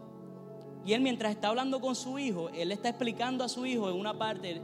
Y 0.86 0.94
él 0.94 1.02
mientras 1.02 1.34
está 1.34 1.50
hablando 1.50 1.82
con 1.82 1.94
su 1.94 2.18
hijo, 2.20 2.48
él 2.52 2.72
está 2.72 2.88
explicando 2.88 3.44
a 3.44 3.50
su 3.50 3.66
hijo 3.66 3.90
en 3.90 3.98
una 3.98 4.18
parte 4.18 4.62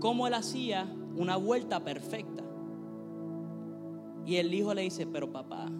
cómo 0.00 0.26
él 0.26 0.34
hacía 0.34 0.88
una 1.16 1.36
vuelta 1.36 1.84
perfecta. 1.84 2.42
Y 4.26 4.36
el 4.36 4.52
hijo 4.52 4.74
le 4.74 4.82
dice, 4.82 5.06
pero 5.06 5.30
papá, 5.30 5.70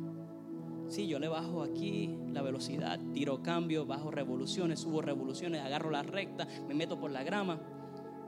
si 0.89 1.07
yo 1.07 1.19
le 1.19 1.29
bajo 1.29 1.63
aquí 1.63 2.19
la 2.33 2.43
velocidad, 2.43 3.01
tiro 3.13 3.43
cambio, 3.43 3.87
bajo 3.87 4.11
revoluciones, 4.11 4.81
subo 4.81 5.03
revoluciones, 5.03 5.63
agarro 5.63 5.91
la 5.91 6.03
recta, 6.03 6.47
me 6.69 6.75
meto 6.75 6.99
por 6.99 7.11
la 7.11 7.23
grama. 7.23 7.61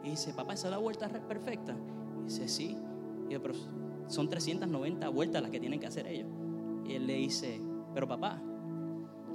Y 0.05 0.11
dice, 0.11 0.33
papá, 0.33 0.55
esa 0.55 0.69
es 0.69 0.73
la 0.73 0.79
vuelta 0.79 1.09
perfecta. 1.09 1.77
Y 2.21 2.25
dice, 2.25 2.49
sí. 2.49 2.77
Y 3.25 3.29
dice, 3.29 3.41
pero 3.41 3.55
son 4.09 4.29
390 4.29 5.09
vueltas 5.09 5.43
las 5.43 5.51
que 5.51 5.61
tienen 5.61 5.81
que 5.81 5.87
hacer 5.87 6.07
ellos. 6.07 6.29
Y 6.87 6.95
él 6.95 7.07
le 7.07 7.15
dice, 7.15 7.61
pero 7.95 8.09
papá, 8.09 8.41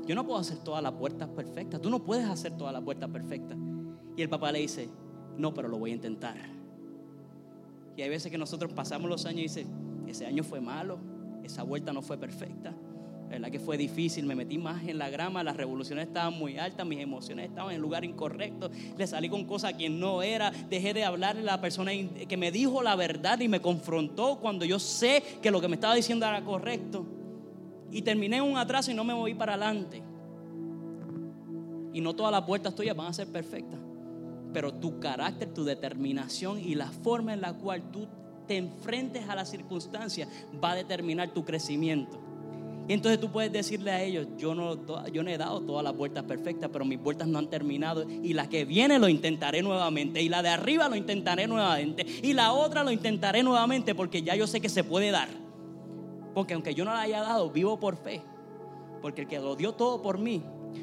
yo 0.05 0.15
no 0.15 0.25
puedo 0.25 0.39
hacer 0.39 0.59
todas 0.59 0.81
las 0.81 0.97
vueltas 0.97 1.27
perfectas. 1.29 1.81
Tú 1.81 1.89
no 1.89 2.03
puedes 2.03 2.25
hacer 2.25 2.55
todas 2.55 2.73
las 2.73 2.83
vueltas 2.83 3.09
perfectas. 3.09 3.57
Y 4.15 4.21
el 4.21 4.29
papá 4.29 4.51
le 4.51 4.59
dice, 4.59 4.89
no, 5.37 5.53
pero 5.53 5.67
lo 5.67 5.77
voy 5.77 5.91
a 5.91 5.95
intentar. 5.95 6.37
Y 7.95 8.01
hay 8.01 8.09
veces 8.09 8.31
que 8.31 8.37
nosotros 8.37 8.73
pasamos 8.73 9.09
los 9.09 9.25
años 9.25 9.39
y 9.39 9.43
dice, 9.43 9.65
ese 10.07 10.25
año 10.25 10.43
fue 10.43 10.61
malo, 10.61 10.99
esa 11.43 11.63
vuelta 11.63 11.93
no 11.93 12.01
fue 12.01 12.17
perfecta. 12.17 12.73
¿Verdad 13.29 13.51
que 13.51 13.59
fue 13.59 13.77
difícil? 13.77 14.25
Me 14.25 14.35
metí 14.35 14.57
más 14.57 14.87
en 14.87 14.97
la 14.97 15.09
grama, 15.09 15.43
las 15.43 15.57
revoluciones 15.57 16.07
estaban 16.07 16.33
muy 16.33 16.57
altas, 16.57 16.85
mis 16.87 16.99
emociones 16.99 17.49
estaban 17.49 17.75
en 17.75 17.81
lugar 17.81 18.05
incorrecto, 18.05 18.71
le 18.97 19.05
salí 19.05 19.27
con 19.27 19.43
cosas 19.45 19.73
a 19.73 19.77
quien 19.77 19.99
no 19.99 20.21
era, 20.21 20.51
dejé 20.69 20.93
de 20.93 21.03
hablarle 21.03 21.41
a 21.41 21.55
la 21.55 21.61
persona 21.61 21.91
que 21.91 22.37
me 22.37 22.51
dijo 22.51 22.81
la 22.81 22.95
verdad 22.95 23.39
y 23.41 23.49
me 23.49 23.59
confrontó 23.59 24.39
cuando 24.39 24.63
yo 24.63 24.79
sé 24.79 25.21
que 25.41 25.51
lo 25.51 25.59
que 25.59 25.67
me 25.67 25.75
estaba 25.75 25.93
diciendo 25.93 26.25
era 26.25 26.41
correcto. 26.43 27.05
Y 27.91 28.01
terminé 28.01 28.41
un 28.41 28.57
atraso 28.57 28.91
y 28.91 28.93
no 28.93 29.03
me 29.03 29.13
moví 29.13 29.33
para 29.33 29.55
adelante. 29.55 30.01
Y 31.91 31.99
no 31.99 32.15
todas 32.15 32.31
las 32.31 32.43
puertas 32.43 32.75
tuyas 32.75 32.95
van 32.95 33.07
a 33.07 33.13
ser 33.13 33.27
perfectas, 33.27 33.79
pero 34.53 34.73
tu 34.73 34.99
carácter, 34.99 35.53
tu 35.53 35.63
determinación 35.63 36.59
y 36.59 36.75
la 36.75 36.91
forma 36.91 37.33
en 37.33 37.41
la 37.41 37.53
cual 37.53 37.91
tú 37.91 38.07
te 38.47 38.57
enfrentes 38.57 39.27
a 39.29 39.35
las 39.35 39.49
circunstancias 39.49 40.29
va 40.63 40.71
a 40.71 40.75
determinar 40.75 41.33
tu 41.33 41.43
crecimiento. 41.43 42.19
Y 42.87 42.93
entonces 42.93 43.19
tú 43.19 43.29
puedes 43.29 43.51
decirle 43.51 43.91
a 43.91 44.01
ellos, 44.01 44.27
yo 44.37 44.55
no, 44.55 45.07
yo 45.09 45.21
no 45.21 45.29
he 45.29 45.37
dado 45.37 45.59
todas 45.61 45.83
las 45.83 45.95
vueltas 45.95 46.23
perfectas, 46.23 46.69
pero 46.71 46.85
mis 46.85 47.01
vueltas 47.01 47.27
no 47.27 47.37
han 47.37 47.49
terminado. 47.49 48.09
Y 48.09 48.31
la 48.31 48.47
que 48.47 48.63
viene 48.63 48.97
lo 48.97 49.09
intentaré 49.09 49.61
nuevamente. 49.61 50.21
Y 50.21 50.29
la 50.29 50.41
de 50.41 50.49
arriba 50.49 50.87
lo 50.87 50.95
intentaré 50.95 51.47
nuevamente. 51.47 52.05
Y 52.23 52.31
la 52.31 52.53
otra 52.53 52.85
lo 52.85 52.91
intentaré 52.91 53.43
nuevamente 53.43 53.93
porque 53.93 54.21
ya 54.21 54.35
yo 54.35 54.47
sé 54.47 54.61
que 54.61 54.69
se 54.69 54.85
puede 54.85 55.11
dar. 55.11 55.27
Porque 56.33 56.53
aunque 56.53 56.73
yo 56.73 56.85
no 56.85 56.93
la 56.93 57.01
haya 57.01 57.19
dado, 57.19 57.49
vivo 57.51 57.77
por 57.77 57.97
fe. 57.97 58.21
Porque 59.01 59.21
el 59.21 59.27
que 59.27 59.39
lo 59.39 59.57
dio 59.57 59.73
todo 59.73 60.01
por 60.01 60.17
mí, 60.17 60.41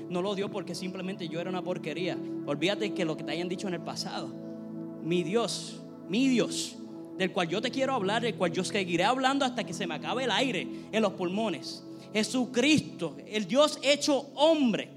no 0.09 0.23
lo 0.23 0.35
dio 0.35 0.51
porque 0.51 0.75
simplemente 0.75 1.29
yo 1.29 1.41
era 1.41 1.51
una 1.51 1.63
porquería. 1.63 2.19
Olvídate 2.47 2.95
que 2.95 3.05
lo 3.05 3.17
que 3.17 3.25
te 3.25 3.33
hayan 3.33 3.49
dicho 3.49 3.69
en 3.69 3.75
el 3.75 3.81
pasado. 3.81 4.29
Mi 5.03 5.23
Dios, 5.23 5.83
mi 6.09 6.29
Dios, 6.29 6.77
del 7.19 7.33
cual 7.33 7.49
yo 7.49 7.61
te 7.61 7.71
quiero 7.71 7.95
hablar, 7.95 8.23
del 8.23 8.35
cual 8.35 8.53
yo 8.53 8.65
seguiré 8.65 9.05
hablando 9.05 9.45
hasta 9.45 9.65
que 9.65 9.73
se 9.73 9.87
me 9.87 9.95
acabe 9.95 10.25
el 10.25 10.31
aire 10.31 10.67
en 10.93 11.03
los 11.03 11.13
pulmones 11.13 11.85
Jesucristo, 12.15 13.17
el 13.27 13.45
Dios 13.49 13.81
hecho 13.83 14.29
hombre, 14.37 14.89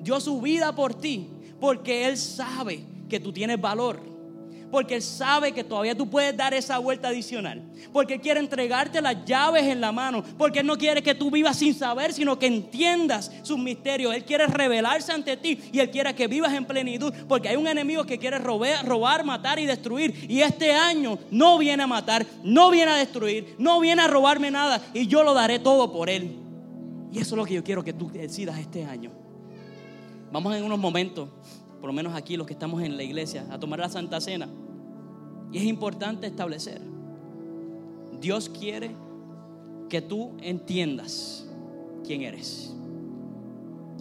dio 0.00 0.18
su 0.18 0.40
vida 0.40 0.74
por 0.74 0.92
ti, 0.92 1.28
porque 1.60 2.08
Él 2.08 2.18
sabe 2.18 2.84
que 3.08 3.20
tú 3.20 3.32
tienes 3.32 3.60
valor, 3.60 4.00
porque 4.74 4.96
Él 4.96 5.02
sabe 5.02 5.52
que 5.52 5.62
todavía 5.62 5.96
tú 5.96 6.10
puedes 6.10 6.36
dar 6.36 6.52
esa 6.52 6.78
vuelta 6.78 7.06
adicional, 7.06 7.62
porque 7.92 8.14
Él 8.14 8.20
quiere 8.20 8.40
entregarte 8.40 9.00
las 9.00 9.24
llaves 9.24 9.62
en 9.62 9.80
la 9.80 9.92
mano, 9.92 10.24
porque 10.36 10.58
Él 10.58 10.66
no 10.66 10.76
quiere 10.76 11.00
que 11.00 11.14
tú 11.14 11.30
vivas 11.30 11.58
sin 11.58 11.74
saber, 11.74 12.12
sino 12.12 12.40
que 12.40 12.48
entiendas 12.48 13.30
sus 13.44 13.56
misterios. 13.56 14.12
Él 14.12 14.24
quiere 14.24 14.48
revelarse 14.48 15.12
ante 15.12 15.36
ti 15.36 15.60
y 15.72 15.78
Él 15.78 15.92
quiere 15.92 16.12
que 16.16 16.26
vivas 16.26 16.52
en 16.54 16.64
plenitud, 16.64 17.14
porque 17.28 17.50
hay 17.50 17.54
un 17.54 17.68
enemigo 17.68 18.04
que 18.04 18.18
quiere 18.18 18.36
robar, 18.38 18.84
robar, 18.84 19.24
matar 19.24 19.60
y 19.60 19.66
destruir. 19.66 20.26
Y 20.28 20.40
este 20.40 20.72
año 20.72 21.20
no 21.30 21.56
viene 21.56 21.84
a 21.84 21.86
matar, 21.86 22.26
no 22.42 22.72
viene 22.72 22.90
a 22.90 22.96
destruir, 22.96 23.54
no 23.60 23.78
viene 23.78 24.02
a 24.02 24.08
robarme 24.08 24.50
nada, 24.50 24.82
y 24.92 25.06
yo 25.06 25.22
lo 25.22 25.34
daré 25.34 25.60
todo 25.60 25.92
por 25.92 26.10
Él. 26.10 26.36
Y 27.12 27.20
eso 27.20 27.36
es 27.36 27.38
lo 27.38 27.44
que 27.44 27.54
yo 27.54 27.62
quiero 27.62 27.84
que 27.84 27.92
tú 27.92 28.10
decidas 28.10 28.58
este 28.58 28.84
año. 28.84 29.12
Vamos 30.32 30.56
en 30.56 30.64
unos 30.64 30.80
momentos, 30.80 31.28
por 31.84 31.90
lo 31.90 31.96
menos 31.96 32.14
aquí 32.14 32.38
los 32.38 32.46
que 32.46 32.54
estamos 32.54 32.82
en 32.82 32.96
la 32.96 33.02
iglesia, 33.02 33.46
a 33.50 33.60
tomar 33.60 33.78
la 33.78 33.90
Santa 33.90 34.18
Cena. 34.18 34.48
Y 35.52 35.58
es 35.58 35.64
importante 35.64 36.26
establecer, 36.26 36.80
Dios 38.22 38.48
quiere 38.48 38.92
que 39.90 40.00
tú 40.00 40.32
entiendas 40.40 41.46
quién 42.02 42.22
eres. 42.22 42.74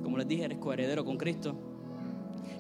Como 0.02 0.18
les 0.18 0.26
dije, 0.30 0.46
eres 0.46 0.60
coheredero 0.60 1.04
con 1.04 1.18
Cristo. 1.18 1.56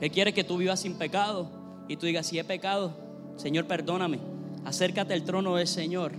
Él 0.01 0.11
quiere 0.11 0.33
que 0.33 0.43
tú 0.43 0.57
vivas 0.57 0.81
sin 0.81 0.95
pecado 0.95 1.47
y 1.87 1.95
tú 1.95 2.05
digas, 2.05 2.27
si 2.27 2.37
he 2.37 2.43
pecado, 2.43 2.91
Señor, 3.37 3.65
perdóname. 3.65 4.19
Acércate 4.65 5.13
al 5.13 5.23
trono 5.23 5.55
del 5.55 5.67
Señor 5.67 6.11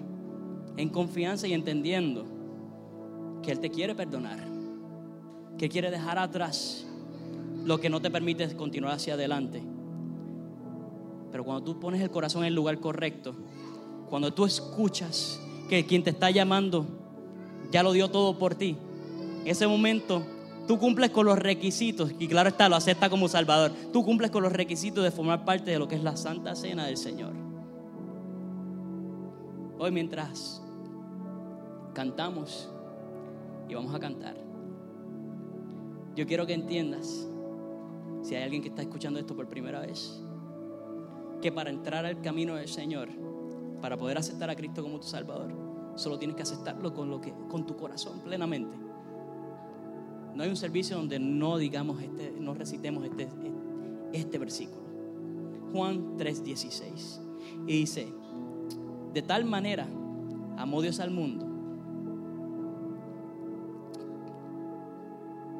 en 0.79 0.89
confianza 0.89 1.47
y 1.47 1.53
entendiendo 1.53 2.25
que 3.43 3.53
Él 3.53 3.61
te 3.61 3.69
quiere 3.69 3.95
perdonar, 3.95 4.39
que 5.59 5.69
quiere 5.69 5.91
dejar 5.91 6.19
atrás 6.19 6.87
lo 7.65 7.81
que 7.81 7.91
no 7.91 8.01
te 8.01 8.11
permite 8.11 8.55
continuar 8.57 8.95
hacia 8.95 9.15
adelante. 9.15 9.62
Pero 11.31 11.45
cuando 11.45 11.65
tú 11.65 11.81
pones 11.81 12.01
el 12.01 12.11
corazón 12.11 12.43
en 12.43 12.49
el 12.49 12.55
lugar 12.55 12.79
correcto, 12.79 13.35
cuando 14.09 14.33
tú 14.33 14.45
escuchas 14.45 15.41
que 15.69 15.85
quien 15.87 16.05
te 16.05 16.11
está 16.11 16.31
llamando 16.31 16.87
ya 17.71 17.83
lo 17.83 17.93
dio 17.93 18.11
todo 18.11 18.39
por 18.39 18.55
ti, 18.55 18.77
en 19.43 19.49
ese 19.49 19.67
momento 19.67 20.25
Tú 20.67 20.79
cumples 20.79 21.11
con 21.11 21.27
los 21.27 21.39
requisitos, 21.39 22.12
y 22.19 22.27
claro 22.27 22.49
está, 22.49 22.69
lo 22.69 22.77
acepta 22.77 23.11
como 23.11 23.29
Salvador. 23.29 23.73
Tú 23.93 24.05
cumples 24.05 24.31
con 24.31 24.43
los 24.43 24.53
requisitos 24.53 25.05
de 25.05 25.11
formar 25.11 25.45
parte 25.45 25.71
de 25.71 25.79
lo 25.79 25.89
que 25.89 25.97
es 25.97 26.03
la 26.03 26.17
Santa 26.17 26.55
Cena 26.55 26.87
del 26.87 26.97
Señor. 26.97 27.35
Hoy 29.79 29.91
mientras 29.91 30.62
cantamos 31.93 32.71
y 33.69 33.75
vamos 33.75 33.95
a 33.95 34.01
cantar, 34.01 34.37
yo 36.17 36.27
quiero 36.27 36.47
que 36.47 36.55
entiendas, 36.55 37.29
si 38.25 38.35
hay 38.35 38.43
alguien 38.43 38.62
que 38.62 38.68
está 38.70 38.81
escuchando 38.81 39.20
esto 39.20 39.37
por 39.37 39.47
primera 39.47 39.81
vez, 39.81 40.18
que 41.43 41.53
para 41.53 41.68
entrar 41.68 42.07
al 42.07 42.22
camino 42.22 42.55
del 42.55 42.68
Señor, 42.68 43.11
para 43.83 43.99
poder 43.99 44.16
aceptar 44.16 44.49
a 44.49 44.57
Cristo 44.57 44.83
como 44.83 44.99
tu 44.99 45.07
Salvador, 45.07 45.53
solo 45.97 46.18
tienes 46.18 46.35
que 46.35 46.43
aceptarlo 46.43 46.95
con, 46.95 47.11
lo 47.11 47.20
que, 47.20 47.35
con 47.51 47.66
tu 47.66 47.77
corazón 47.77 48.20
plenamente. 48.20 48.75
No 50.35 50.43
hay 50.43 50.49
un 50.49 50.57
servicio 50.57 50.97
donde 50.97 51.18
no 51.18 51.59
digamos 51.59 52.03
este, 52.03 52.33
no 52.41 52.55
recitemos 52.55 53.05
este, 53.05 53.29
este 54.14 54.39
versículo. 54.39 54.83
Juan 55.72 56.16
3:16. 56.16 57.20
Y 57.66 57.81
dice, 57.81 58.09
de 59.12 59.20
tal 59.20 59.45
manera 59.45 59.87
amó 60.57 60.81
Dios 60.81 60.99
al 60.99 61.11
mundo 61.11 61.47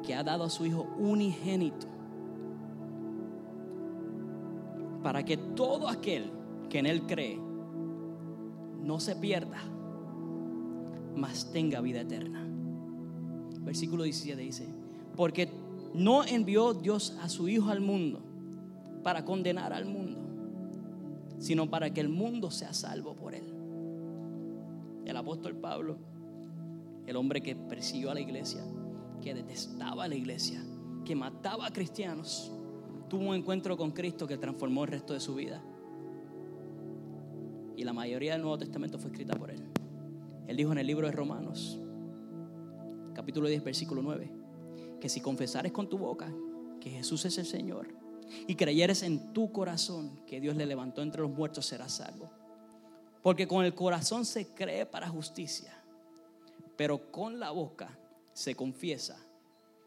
que 0.01 0.15
ha 0.15 0.23
dado 0.23 0.45
a 0.45 0.49
su 0.49 0.65
Hijo 0.65 0.87
unigénito 0.97 1.94
para 5.05 5.23
que 5.23 5.37
todo 5.37 5.87
aquel 5.87 6.31
que 6.67 6.79
en 6.79 6.87
Él 6.87 7.03
cree 7.03 7.39
no 8.81 8.99
se 8.99 9.15
pierda, 9.15 9.59
mas 11.15 11.51
tenga 11.51 11.79
vida 11.79 12.01
eterna. 12.01 12.43
Versículo 13.59 14.01
17 14.01 14.41
dice, 14.41 14.67
porque 15.15 15.47
no 15.93 16.25
envió 16.25 16.73
Dios 16.73 17.15
a 17.21 17.29
su 17.29 17.47
Hijo 17.47 17.69
al 17.69 17.81
mundo 17.81 18.19
para 19.03 19.23
condenar 19.23 19.73
al 19.73 19.85
mundo, 19.85 20.17
sino 21.37 21.69
para 21.69 21.93
que 21.93 22.01
el 22.01 22.09
mundo 22.09 22.49
sea 22.49 22.73
salvo 22.73 23.15
por 23.15 23.35
él. 23.35 23.45
El 25.05 25.15
apóstol 25.17 25.55
Pablo, 25.55 25.97
el 27.05 27.15
hombre 27.15 27.43
que 27.43 27.55
persiguió 27.55 28.09
a 28.09 28.15
la 28.15 28.21
iglesia, 28.21 28.63
que 29.21 29.35
detestaba 29.35 30.05
a 30.05 30.07
la 30.07 30.15
iglesia, 30.15 30.65
que 31.05 31.15
mataba 31.15 31.67
a 31.67 31.71
cristianos, 31.71 32.51
tuvo 33.15 33.29
un 33.29 33.35
encuentro 33.35 33.77
con 33.77 33.91
Cristo 33.91 34.27
que 34.27 34.37
transformó 34.37 34.83
el 34.83 34.89
resto 34.89 35.13
de 35.13 35.21
su 35.21 35.35
vida. 35.35 35.63
Y 37.77 37.85
la 37.85 37.93
mayoría 37.93 38.33
del 38.33 38.41
Nuevo 38.41 38.57
Testamento 38.57 38.99
fue 38.99 39.09
escrita 39.09 39.33
por 39.37 39.51
él. 39.51 39.63
Él 40.47 40.57
dijo 40.57 40.73
en 40.73 40.79
el 40.79 40.85
libro 40.85 41.07
de 41.07 41.13
Romanos, 41.13 41.79
capítulo 43.13 43.47
10, 43.47 43.63
versículo 43.63 44.01
9, 44.01 44.29
que 44.99 45.07
si 45.07 45.21
confesares 45.21 45.71
con 45.71 45.87
tu 45.87 45.97
boca 45.97 46.29
que 46.81 46.89
Jesús 46.89 47.23
es 47.23 47.37
el 47.37 47.45
Señor 47.45 47.87
y 48.47 48.55
creyeres 48.55 49.01
en 49.01 49.31
tu 49.31 49.49
corazón 49.53 50.19
que 50.27 50.41
Dios 50.41 50.57
le 50.57 50.65
levantó 50.65 51.01
entre 51.01 51.21
los 51.21 51.31
muertos, 51.31 51.65
serás 51.65 51.93
salvo. 51.93 52.29
Porque 53.23 53.47
con 53.47 53.63
el 53.63 53.73
corazón 53.73 54.25
se 54.25 54.47
cree 54.47 54.85
para 54.85 55.07
justicia, 55.07 55.73
pero 56.75 57.13
con 57.13 57.39
la 57.39 57.51
boca 57.51 57.97
se 58.33 58.55
confiesa 58.55 59.17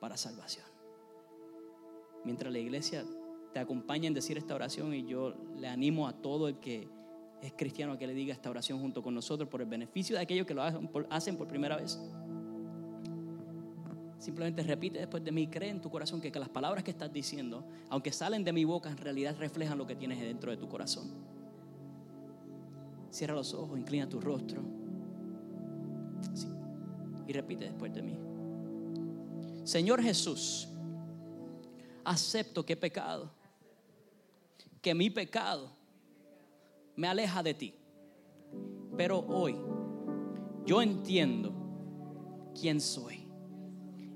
para 0.01 0.17
salvación. 0.17 0.65
Mientras 2.25 2.53
la 2.53 2.59
iglesia 2.59 3.05
te 3.59 3.63
acompaña 3.63 4.07
en 4.07 4.15
decir 4.15 4.39
esta 4.39 4.55
oración 4.55 4.95
y 4.95 5.05
yo 5.05 5.35
le 5.57 5.67
animo 5.67 6.07
a 6.07 6.13
todo 6.13 6.47
el 6.47 6.61
que 6.61 6.89
es 7.43 7.53
cristiano 7.55 7.95
a 7.95 7.99
que 7.99 8.07
le 8.07 8.15
diga 8.15 8.33
esta 8.33 8.49
oración 8.49 8.79
junto 8.79 9.03
con 9.03 9.13
nosotros 9.13 9.49
por 9.49 9.61
el 9.61 9.67
beneficio 9.67 10.15
de 10.15 10.23
aquellos 10.23 10.47
que 10.47 10.55
lo 10.55 10.63
hacen 11.11 11.37
por 11.37 11.49
primera 11.49 11.77
vez. 11.77 11.99
Simplemente 14.21 14.63
repite 14.63 15.01
después 15.01 15.25
de 15.25 15.33
mí, 15.33 15.49
cree 15.49 15.71
en 15.71 15.81
tu 15.81 15.91
corazón 15.91 16.21
que, 16.21 16.31
las 16.31 16.49
palabras 16.49 16.85
que 16.85 16.93
estás 16.93 17.13
diciendo, 17.13 17.67
aunque 17.91 18.13
salen 18.13 18.45
de 18.45 18.53
mi 18.53 18.65
boca, 18.65 18.91
en 18.91 18.97
realidad 18.97 19.35
reflejan 19.37 19.77
lo 19.77 19.89
que 19.89 19.97
tienes 19.97 20.21
dentro 20.21 20.53
de 20.53 20.57
tu 20.57 20.69
corazón. 20.69 21.11
Cierra 23.11 23.35
los 23.35 23.55
ojos, 23.55 23.77
inclina 23.77 24.09
tu 24.09 24.21
rostro. 24.21 24.63
Y 27.27 27.33
repite 27.33 27.65
después 27.65 27.93
de 27.93 28.03
mí. 28.03 28.17
Señor 29.65 30.01
Jesús, 30.01 30.69
acepto 32.05 32.65
que 32.65 32.75
he 32.75 32.77
pecado, 32.77 33.33
que 34.89 34.95
mi 34.95 35.11
pecado 35.11 35.69
me 36.97 37.09
aleja 37.09 37.43
de 37.43 37.53
ti. 37.53 37.75
Pero 38.97 39.19
hoy 39.19 39.55
yo 40.65 40.81
entiendo 40.81 41.53
quién 42.59 42.81
soy 42.81 43.29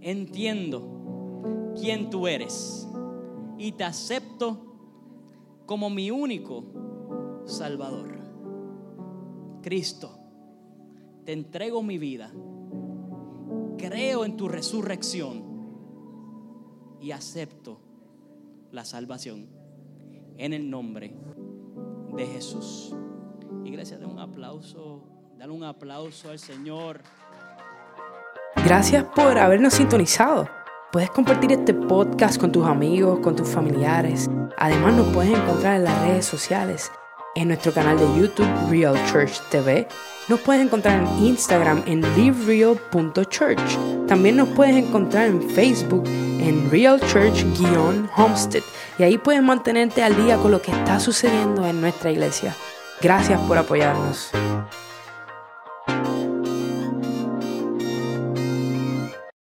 entiendo 0.00 1.74
quién 1.78 2.08
tú 2.08 2.26
eres 2.26 2.88
y 3.58 3.72
te 3.72 3.84
acepto 3.84 4.74
como 5.66 5.90
mi 5.90 6.10
único 6.10 7.42
Salvador. 7.44 8.18
Cristo, 9.60 10.18
te 11.26 11.34
entrego 11.34 11.82
mi 11.82 11.98
vida, 11.98 12.32
creo 13.76 14.24
en 14.24 14.38
tu 14.38 14.48
resurrección 14.48 15.42
y 16.98 17.10
acepto 17.10 17.78
la 18.70 18.86
salvación 18.86 19.60
en 20.38 20.52
el 20.52 20.68
nombre 20.68 21.14
de 22.16 22.26
Jesús. 22.26 22.94
Iglesia, 23.64 23.96
dale 23.98 24.12
un 24.12 24.18
aplauso, 24.18 25.02
dale 25.38 25.52
un 25.52 25.64
aplauso 25.64 26.30
al 26.30 26.38
Señor. 26.38 27.00
Gracias 28.64 29.04
por 29.04 29.38
habernos 29.38 29.74
sintonizado. 29.74 30.48
Puedes 30.92 31.10
compartir 31.10 31.52
este 31.52 31.72
podcast 31.72 32.38
con 32.38 32.52
tus 32.52 32.66
amigos, 32.66 33.20
con 33.20 33.34
tus 33.34 33.48
familiares. 33.48 34.28
Además 34.58 34.94
nos 34.94 35.08
puedes 35.08 35.36
encontrar 35.36 35.76
en 35.76 35.84
las 35.84 36.00
redes 36.02 36.26
sociales, 36.26 36.90
en 37.34 37.48
nuestro 37.48 37.72
canal 37.72 37.98
de 37.98 38.20
YouTube 38.20 38.70
Real 38.70 38.94
Church 39.10 39.40
TV. 39.50 39.88
Nos 40.32 40.40
puedes 40.40 40.64
encontrar 40.64 40.98
en 40.98 41.26
Instagram 41.26 41.82
en 41.84 42.00
livereal.church. 42.16 44.06
También 44.08 44.36
nos 44.36 44.48
puedes 44.48 44.76
encontrar 44.76 45.26
en 45.26 45.50
Facebook 45.50 46.04
en 46.06 46.70
Real 46.70 46.98
Church-Homestead. 46.98 48.62
Y 48.98 49.02
ahí 49.02 49.18
puedes 49.18 49.42
mantenerte 49.42 50.02
al 50.02 50.16
día 50.16 50.38
con 50.38 50.50
lo 50.50 50.62
que 50.62 50.70
está 50.70 51.00
sucediendo 51.00 51.66
en 51.66 51.82
nuestra 51.82 52.10
iglesia. 52.10 52.56
Gracias 53.02 53.38
por 53.40 53.58
apoyarnos. 53.58 54.30